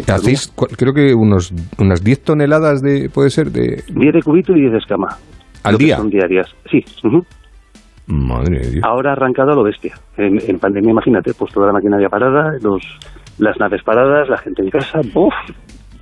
Hacéis, 0.06 0.52
creo 0.76 0.92
que 0.92 1.14
unos, 1.14 1.52
unas 1.78 2.02
10 2.02 2.24
toneladas 2.24 2.82
de, 2.82 3.08
puede 3.12 3.30
ser, 3.30 3.50
de... 3.50 3.82
10 3.88 4.14
de 4.14 4.22
cubito 4.22 4.52
y 4.54 4.60
10 4.60 4.72
de 4.72 4.78
escama. 4.78 5.08
¿Al 5.64 5.76
día? 5.76 5.96
Son 5.96 6.08
diarias. 6.08 6.48
Sí. 6.70 6.82
Madre 8.06 8.60
de 8.60 8.70
Dios. 8.70 8.84
Ahora 8.84 9.12
arrancado 9.12 9.52
a 9.52 9.54
lo 9.54 9.62
bestia. 9.62 9.94
En, 10.16 10.38
en 10.46 10.58
pandemia, 10.58 10.90
imagínate, 10.90 11.32
pues 11.34 11.52
toda 11.52 11.68
la 11.68 11.72
maquinaria 11.72 12.08
parada, 12.08 12.56
los, 12.62 12.82
las 13.38 13.58
naves 13.58 13.82
paradas, 13.82 14.28
la 14.28 14.38
gente 14.38 14.62
en 14.62 14.70
casa. 14.70 15.00
¡Uf! 15.14 15.34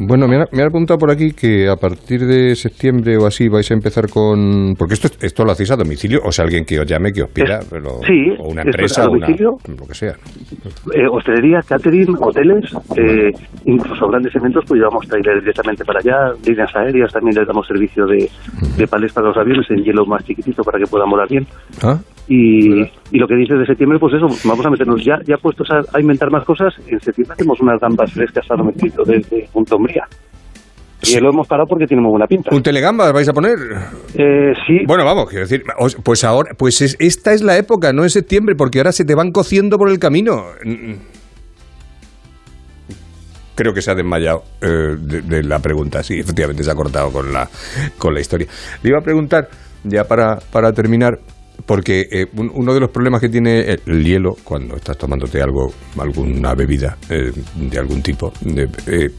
Bueno, 0.01 0.29
me 0.29 0.37
han, 0.37 0.47
me 0.53 0.63
han 0.63 0.69
apuntado 0.69 0.97
por 0.97 1.11
aquí 1.11 1.33
que 1.33 1.69
a 1.69 1.75
partir 1.75 2.25
de 2.25 2.55
septiembre 2.55 3.17
o 3.17 3.27
así 3.27 3.49
vais 3.49 3.69
a 3.71 3.75
empezar 3.75 4.09
con... 4.09 4.75
Porque 4.79 4.95
esto, 4.95 5.09
esto 5.21 5.45
lo 5.45 5.51
hacéis 5.51 5.73
a 5.73 5.77
domicilio, 5.77 6.21
o 6.25 6.31
sea, 6.31 6.45
alguien 6.45 6.65
que 6.65 6.79
os 6.79 6.87
llame, 6.87 7.13
que 7.13 7.23
os 7.23 7.31
pida, 7.31 7.59
pero- 7.69 7.99
sí, 8.07 8.31
o 8.39 8.49
una 8.51 8.63
empresa, 8.63 9.03
a 9.03 9.07
o 9.09 9.11
una, 9.11 9.27
domicilio. 9.27 9.57
lo 9.77 9.87
que 9.87 9.95
sea. 9.95 10.15
Eh, 10.95 11.07
hostelería, 11.11 11.61
catering, 11.67 12.15
hoteles, 12.21 12.73
eh, 12.97 13.33
incluso 13.65 14.07
grandes 14.07 14.35
eventos, 14.37 14.65
pues 14.69 14.79
llevamos 14.79 15.07
trailer 15.09 15.41
directamente 15.41 15.85
para 15.85 15.99
allá, 15.99 16.33
líneas 16.47 16.71
aéreas, 16.77 17.13
también 17.13 17.37
les 17.37 17.47
damos 17.47 17.67
servicio 17.67 18.07
de, 18.07 18.31
de 18.77 18.87
palés 18.87 19.13
para 19.13 19.29
los 19.29 19.37
aviones 19.37 19.67
en 19.71 19.83
hielo 19.83 20.07
más 20.07 20.25
chiquitito 20.25 20.63
para 20.63 20.79
que 20.79 20.87
puedan 20.87 21.11
volar 21.11 21.29
bien. 21.29 21.45
¿Ah? 21.83 21.99
Y, 22.31 22.83
y 23.11 23.19
lo 23.19 23.27
que 23.27 23.35
dices 23.37 23.59
de 23.59 23.65
septiembre, 23.67 23.99
pues 23.99 24.13
eso, 24.15 24.27
vamos 24.47 24.67
a 24.67 24.71
meternos 24.71 25.03
ya, 25.05 25.19
ya 25.27 25.37
puestos 25.39 25.67
a, 25.71 25.81
a 25.97 26.01
inventar 26.01 26.31
más 26.31 26.45
cosas. 26.45 26.75
En 26.87 27.01
septiembre 27.01 27.33
hacemos 27.35 27.59
unas 27.61 27.81
gambas 27.81 28.13
frescas 28.13 28.45
a 28.51 28.55
domicilio 28.57 29.03
desde 29.07 29.49
Punta 29.53 29.77
Umbría. 29.77 30.05
Y 31.03 31.19
lo 31.21 31.31
hemos 31.31 31.47
parado 31.47 31.67
porque 31.69 31.87
tiene 31.87 32.03
muy 32.03 32.11
buena 32.11 32.27
pinta. 32.27 32.51
¿Un 32.55 32.63
telegambas 32.63 33.13
vais 33.13 33.29
a 33.29 33.33
poner? 33.33 33.57
Eh, 34.15 34.53
sí. 34.67 34.81
Bueno, 34.87 35.05
vamos, 35.05 35.29
quiero 35.31 35.45
decir, 35.47 35.63
pues 36.03 36.25
ahora, 36.25 36.51
pues 36.59 36.83
es- 36.83 36.97
esta 36.99 37.33
es 37.33 37.41
la 37.41 37.57
época, 37.57 37.93
no 37.93 38.05
es 38.05 38.13
septiembre, 38.13 38.57
porque 38.57 38.79
ahora 38.79 38.93
se 38.93 39.05
te 39.05 39.15
van 39.15 39.31
cociendo 39.31 39.79
por 39.79 39.89
el 39.89 39.99
camino. 39.99 40.43
Mm. 40.65 40.95
Creo 43.55 43.73
que 43.73 43.81
se 43.83 43.91
ha 43.91 43.95
desmayado 43.95 44.43
eh, 44.61 44.97
de, 45.01 45.23
de 45.23 45.43
la 45.43 45.59
pregunta, 45.61 46.03
sí, 46.03 46.21
efectivamente 46.21 46.63
se 46.63 46.71
ha 46.71 46.75
cortado 46.77 47.11
con 47.11 47.33
la, 47.33 47.49
con 47.99 48.15
la 48.15 48.21
historia. 48.21 48.47
Le 48.83 48.91
iba 48.91 48.99
a 48.99 49.03
preguntar, 49.03 49.49
ya 49.85 50.05
para, 50.05 50.39
para 50.53 50.73
terminar, 50.73 51.19
porque 51.67 52.09
eh, 52.11 52.27
un- 52.37 52.51
uno 52.55 52.75
de 52.75 52.81
los 52.81 52.91
problemas 52.91 53.21
que 53.21 53.29
tiene 53.29 53.61
el, 53.61 53.81
el 53.87 54.05
hielo 54.05 54.37
cuando 54.45 54.77
estás 54.77 54.97
tomándote 54.99 55.41
algo, 55.43 55.73
alguna 55.99 56.55
bebida 56.55 56.97
eh, 57.11 57.33
de 57.57 57.79
algún 57.79 58.03
tipo, 58.03 58.33
de, 58.41 58.69
eh, 58.87 59.11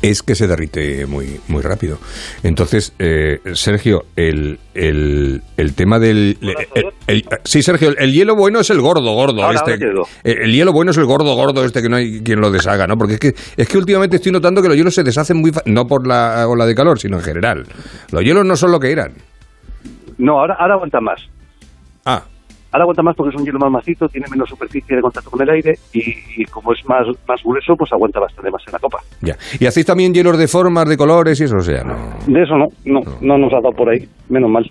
es 0.00 0.20
que 0.24 0.34
se 0.34 0.48
derrite 0.48 1.06
muy, 1.06 1.38
muy 1.46 1.62
rápido. 1.62 1.96
Entonces, 2.42 2.92
eh, 2.98 3.38
Sergio, 3.54 4.00
el, 4.16 4.58
el, 4.74 5.42
el 5.56 5.74
tema 5.74 6.00
del... 6.00 6.38
el- 6.74 6.86
el- 7.06 7.24
sí, 7.44 7.62
Sergio, 7.62 7.90
el, 7.90 7.96
el 8.00 8.12
hielo 8.12 8.34
bueno 8.34 8.58
es 8.58 8.70
el 8.70 8.80
gordo, 8.80 9.12
gordo. 9.14 9.44
Ahora, 9.44 9.58
este, 9.58 9.72
ahora 9.74 9.86
digo. 9.92 10.08
el, 10.24 10.38
el 10.46 10.52
hielo 10.52 10.72
bueno 10.72 10.90
es 10.90 10.96
el 10.96 11.04
gordo, 11.04 11.32
gordo 11.36 11.64
este 11.64 11.82
que 11.82 11.88
no 11.88 11.96
hay 11.96 12.20
quien 12.20 12.40
lo 12.40 12.50
deshaga, 12.50 12.88
¿no? 12.88 12.96
Porque 12.96 13.14
es 13.14 13.20
que, 13.20 13.34
es 13.56 13.68
que 13.68 13.78
últimamente 13.78 14.16
estoy 14.16 14.32
notando 14.32 14.60
que 14.60 14.66
los 14.66 14.76
hielos 14.76 14.92
se 14.92 15.04
deshacen 15.04 15.36
muy 15.36 15.52
no 15.66 15.86
por 15.86 16.04
la 16.04 16.48
ola 16.48 16.66
de 16.66 16.74
calor, 16.74 16.98
sino 16.98 17.18
en 17.18 17.22
general. 17.22 17.64
Los 18.10 18.24
hielos 18.24 18.44
no 18.44 18.56
son 18.56 18.72
lo 18.72 18.80
que 18.80 18.90
eran. 18.90 19.12
No, 20.22 20.38
ahora, 20.38 20.54
ahora 20.54 20.74
aguanta 20.74 21.00
más. 21.00 21.20
Ah. 22.04 22.22
Ahora 22.72 22.84
aguanta 22.84 23.02
más 23.02 23.14
porque 23.14 23.34
es 23.34 23.40
un 23.40 23.44
hielo 23.44 23.58
más 23.58 23.70
macizo, 23.70 24.08
tiene 24.08 24.26
menos 24.30 24.48
superficie 24.48 24.96
de 24.96 25.02
contacto 25.02 25.30
con 25.30 25.42
el 25.42 25.50
aire 25.50 25.74
y, 25.92 26.00
y 26.36 26.44
como 26.46 26.72
es 26.72 26.80
más, 26.86 27.06
más 27.28 27.42
grueso, 27.42 27.74
pues 27.76 27.92
aguanta 27.92 28.18
bastante 28.18 28.50
más 28.50 28.62
en 28.66 28.72
la 28.72 28.78
copa. 28.78 28.98
Ya. 29.20 29.36
¿Y 29.60 29.66
hacéis 29.66 29.84
también 29.84 30.14
hielos 30.14 30.38
de 30.38 30.48
formas, 30.48 30.88
de 30.88 30.96
colores 30.96 31.38
y 31.40 31.44
eso? 31.44 31.56
O 31.56 31.60
sea, 31.60 31.84
no. 31.84 31.94
De 32.26 32.42
eso 32.42 32.56
no, 32.56 32.68
no, 32.86 33.00
no 33.20 33.36
nos 33.36 33.52
ha 33.52 33.60
dado 33.60 33.72
por 33.76 33.90
ahí, 33.90 34.08
menos 34.30 34.50
mal. 34.50 34.64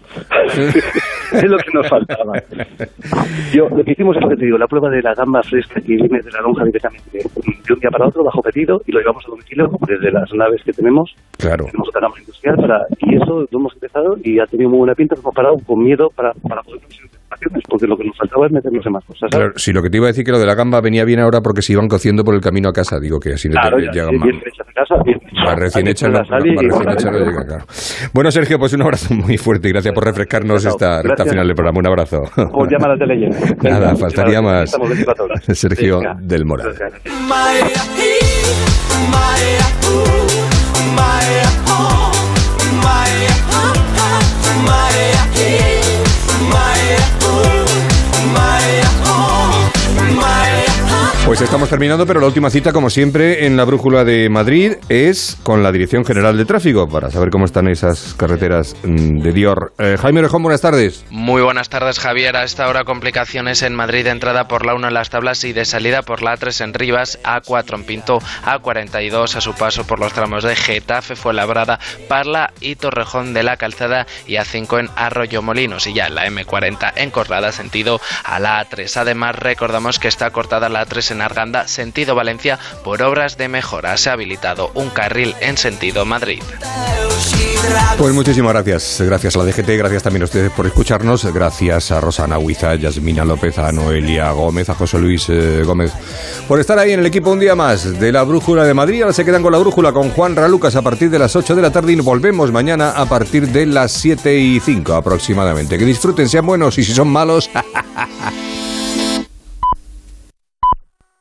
es 1.32 1.44
lo 1.44 1.58
que 1.58 1.72
nos 1.74 1.88
faltaba. 1.88 2.34
Yo, 3.54 3.70
lo 3.70 3.84
que 3.84 3.92
hicimos 3.92 4.16
es 4.18 4.24
lo 4.24 4.30
que 4.30 4.36
te 4.36 4.46
digo, 4.46 4.58
la 4.58 4.68
prueba 4.68 4.90
de 4.90 5.02
la 5.02 5.14
gamba 5.14 5.44
fresca 5.44 5.80
que 5.80 5.96
viene 5.96 6.20
de 6.22 6.32
la 6.32 6.42
lonja 6.42 6.66
directamente 6.66 7.20
de 7.20 7.74
un 7.74 7.80
día 7.80 7.90
para 7.92 8.08
otro, 8.08 8.24
bajo 8.24 8.42
pedido, 8.42 8.82
y 8.88 8.92
lo 8.92 9.00
llevamos 9.00 9.24
a 9.26 9.30
domicilio 9.30 9.70
desde 9.88 10.12
las 10.12 10.34
naves 10.34 10.62
que 10.66 10.74
tenemos. 10.74 11.14
Claro. 11.38 11.66
Tenemos 11.66 11.90
otra 11.90 12.02
gama 12.02 12.20
industrial 12.20 12.56
para, 12.56 12.86
y 13.00 13.16
eso 13.16 13.46
lo 13.50 13.60
hemos 13.60 13.74
empezado 13.76 14.18
y 14.24 14.40
ha 14.40 14.46
tenido 14.46 14.70
muy 14.70 14.80
buena 14.80 14.96
pinta, 14.96 15.16
hemos 15.16 15.36
parado 15.36 15.58
con 15.66 15.84
miedo 15.84 16.10
para, 16.16 16.34
para 16.34 16.64
poder 16.64 16.82
vacaciones, 17.32 17.64
porque 17.68 17.88
lo 17.88 17.96
que 17.98 18.04
nos 18.06 18.18
faltaba 18.18 18.46
es 18.46 18.52
meternos 18.52 18.86
en 18.86 18.92
más 18.92 19.06
cosas. 19.06 19.30
¿sabes? 19.32 19.36
Claro, 19.36 19.54
si 19.56 19.72
lo 19.74 19.82
que 19.82 19.90
te 19.90 19.98
iba 19.98 20.06
a 20.08 20.12
decir 20.12 20.24
que 20.26 20.32
lo 20.32 20.40
de 20.40 20.46
la 20.46 20.56
gamba 20.56 20.82
venía 20.82 21.06
bien 21.06 21.20
ahora 21.20 21.40
porque 21.42 21.62
se 21.62 21.74
iban 21.74 21.88
cociendo 21.88 22.24
por 22.24 22.36
el 22.36 22.42
camino 22.42 22.70
a 22.70 22.74
casa, 22.74 23.00
digo 23.00 23.20
que 23.20 23.34
así 23.34 23.48
no 23.50 23.54
Claro, 23.54 23.78
te 23.78 23.86
ya, 23.86 23.92
llegan 23.92 24.18
más. 24.18 24.30
Más 25.46 25.56
recién 25.60 25.88
hecha, 25.88 26.08
no, 26.08 26.14
la 26.22 26.22
no, 26.40 26.46
y- 26.46 26.56
más 26.56 26.64
recién 26.66 26.90
hecha 26.92 27.12
no 27.12 27.20
llega, 27.20 27.46
claro. 27.46 27.66
Bueno, 28.14 28.32
Sergio, 28.32 28.60
pues 28.60 28.74
un 28.74 28.82
abrazo 28.84 29.14
muy 29.16 29.38
fuerte 29.38 29.70
y 29.70 29.72
gracias 29.72 29.94
por 29.94 30.04
refrescarnos 30.06 30.66
esta 30.66 30.98
recta 30.98 31.08
Gracias. 31.24 31.30
final 31.30 31.48
del 31.48 31.56
programa. 31.56 31.80
Un 31.80 31.88
abrazo. 31.88 32.18
O 32.54 32.68
llámalas 32.68 33.00
de 33.00 33.08
leyenda. 33.08 33.38
Nada, 33.64 33.96
faltaría 33.96 34.42
más. 34.42 34.66
Estamos 34.66 34.90
24 34.90 35.26
horas. 35.26 35.44
Sergio 35.58 36.00
Venga. 36.00 36.16
del 36.22 36.46
Moral. 36.46 36.76
Pues 51.26 51.40
estamos 51.40 51.70
terminando, 51.70 52.06
pero 52.08 52.20
la 52.20 52.26
última 52.26 52.50
cita, 52.50 52.74
como 52.74 52.90
siempre, 52.90 53.46
en 53.46 53.56
la 53.56 53.64
brújula 53.64 54.04
de 54.04 54.28
Madrid 54.28 54.74
es 54.90 55.38
con 55.44 55.62
la 55.62 55.72
Dirección 55.72 56.04
General 56.04 56.36
de 56.36 56.46
Tráfico 56.46 56.90
para 56.90 57.12
saber 57.12 57.30
cómo 57.30 57.46
están 57.46 57.70
esas 57.70 58.16
carreteras 58.16 58.76
mm, 58.84 59.20
de 59.20 59.32
Dior. 59.32 59.72
Eh, 59.78 59.98
Jaime 60.02 60.20
Orejón, 60.20 60.42
buenas 60.42 60.62
tardes. 60.62 61.06
Muy 61.12 61.44
buenas 61.44 61.70
tardes, 61.70 62.00
Javier. 62.00 62.36
A 62.36 62.44
esta 62.44 62.68
hora 62.68 62.84
complicaciones 62.84 63.62
en 63.62 63.76
Madrid 63.76 64.04
de 64.04 64.10
entrada 64.10 64.48
por 64.48 64.66
la 64.66 64.74
1 64.74 64.88
en 64.88 64.94
las 64.96 65.12
tablas 65.12 65.44
y 65.44 65.54
de 65.54 65.64
salida 65.64 66.02
por 66.02 66.24
la 66.24 66.36
A3 66.36 66.66
en 66.66 66.74
Rivas, 66.74 67.20
A4 67.24 67.76
en 67.76 67.84
Pinto, 67.86 68.18
A42 68.44 69.36
a 69.36 69.42
su 69.42 69.54
paso 69.54 69.86
por 69.86 70.00
los 70.00 70.14
tramos 70.14 70.44
de 70.44 70.56
Getafe, 70.56 71.16
Fuenlabrada, 71.16 71.80
Parla 72.10 72.52
y 72.60 72.76
Torrejón 72.76 73.34
de 73.34 73.44
la 73.44 73.58
Calzada 73.58 74.08
y 74.26 74.34
A5 74.34 74.80
en 74.80 74.90
Arroyo 74.96 75.44
Molinos 75.44 75.86
y 75.86 75.94
ya 75.94 76.10
la 76.10 76.26
M40 76.26 76.94
en 76.96 77.12
Corrada 77.12 77.52
sentido 77.52 78.02
a 78.26 78.40
la 78.40 78.66
A3. 78.66 78.98
Además, 78.98 79.36
recordamos 79.36 80.00
que 80.00 80.08
está 80.08 80.32
cortada 80.32 80.68
la 80.68 80.86
A3 80.86 81.11
en 81.12 81.22
Arganda 81.22 81.68
sentido 81.68 82.16
Valencia 82.16 82.60
por 82.84 83.02
obras 83.02 83.38
de 83.38 83.48
mejora. 83.48 83.98
Se 83.98 84.10
ha 84.10 84.14
habilitado 84.14 84.72
un 84.74 84.90
carril 84.90 85.36
en 85.42 85.58
sentido 85.58 86.06
Madrid. 86.06 86.42
Pues 87.98 88.14
muchísimas 88.14 88.54
gracias. 88.54 89.02
Gracias 89.06 89.36
a 89.36 89.40
la 89.40 89.46
DGT, 89.46 89.70
gracias 89.78 90.04
también 90.04 90.24
a 90.24 90.26
ustedes 90.26 90.52
por 90.52 90.66
escucharnos. 90.66 91.26
Gracias 91.34 91.92
a 91.92 92.02
Rosana 92.02 92.40
Huiza, 92.40 92.72
a 92.72 92.76
Yasmina 92.76 93.24
López, 93.24 93.58
a 93.60 93.72
Noelia 93.72 94.32
Gómez, 94.32 94.70
a 94.70 94.76
José 94.76 94.98
Luis 94.98 95.30
eh, 95.30 95.64
Gómez 95.64 95.92
por 96.48 96.60
estar 96.60 96.78
ahí 96.80 96.92
en 96.92 97.00
el 97.00 97.06
equipo 97.06 97.32
un 97.32 97.40
día 97.40 97.56
más 97.56 98.00
de 98.00 98.12
la 98.12 98.24
Brújula 98.24 98.64
de 98.64 98.74
Madrid. 98.74 99.02
Ahora 99.02 99.14
se 99.14 99.24
quedan 99.24 99.42
con 99.42 99.52
la 99.52 99.58
Brújula 99.58 99.94
con 99.94 100.10
Juan 100.10 100.36
Ralucas 100.36 100.76
a 100.76 100.82
partir 100.82 101.10
de 101.10 101.20
las 101.20 101.36
8 101.36 101.56
de 101.56 101.62
la 101.62 101.72
tarde 101.72 101.94
y 101.94 101.96
volvemos 101.96 102.52
mañana 102.52 102.92
a 102.92 103.06
partir 103.06 103.48
de 103.48 103.66
las 103.66 103.92
7 103.94 104.38
y 104.38 104.60
5 104.60 104.94
aproximadamente. 104.94 105.78
Que 105.78 105.86
disfruten, 105.86 106.28
sean 106.28 106.46
buenos 106.46 106.78
y 106.78 106.84
si 106.84 106.94
son 106.94 107.08
malos... 107.08 107.50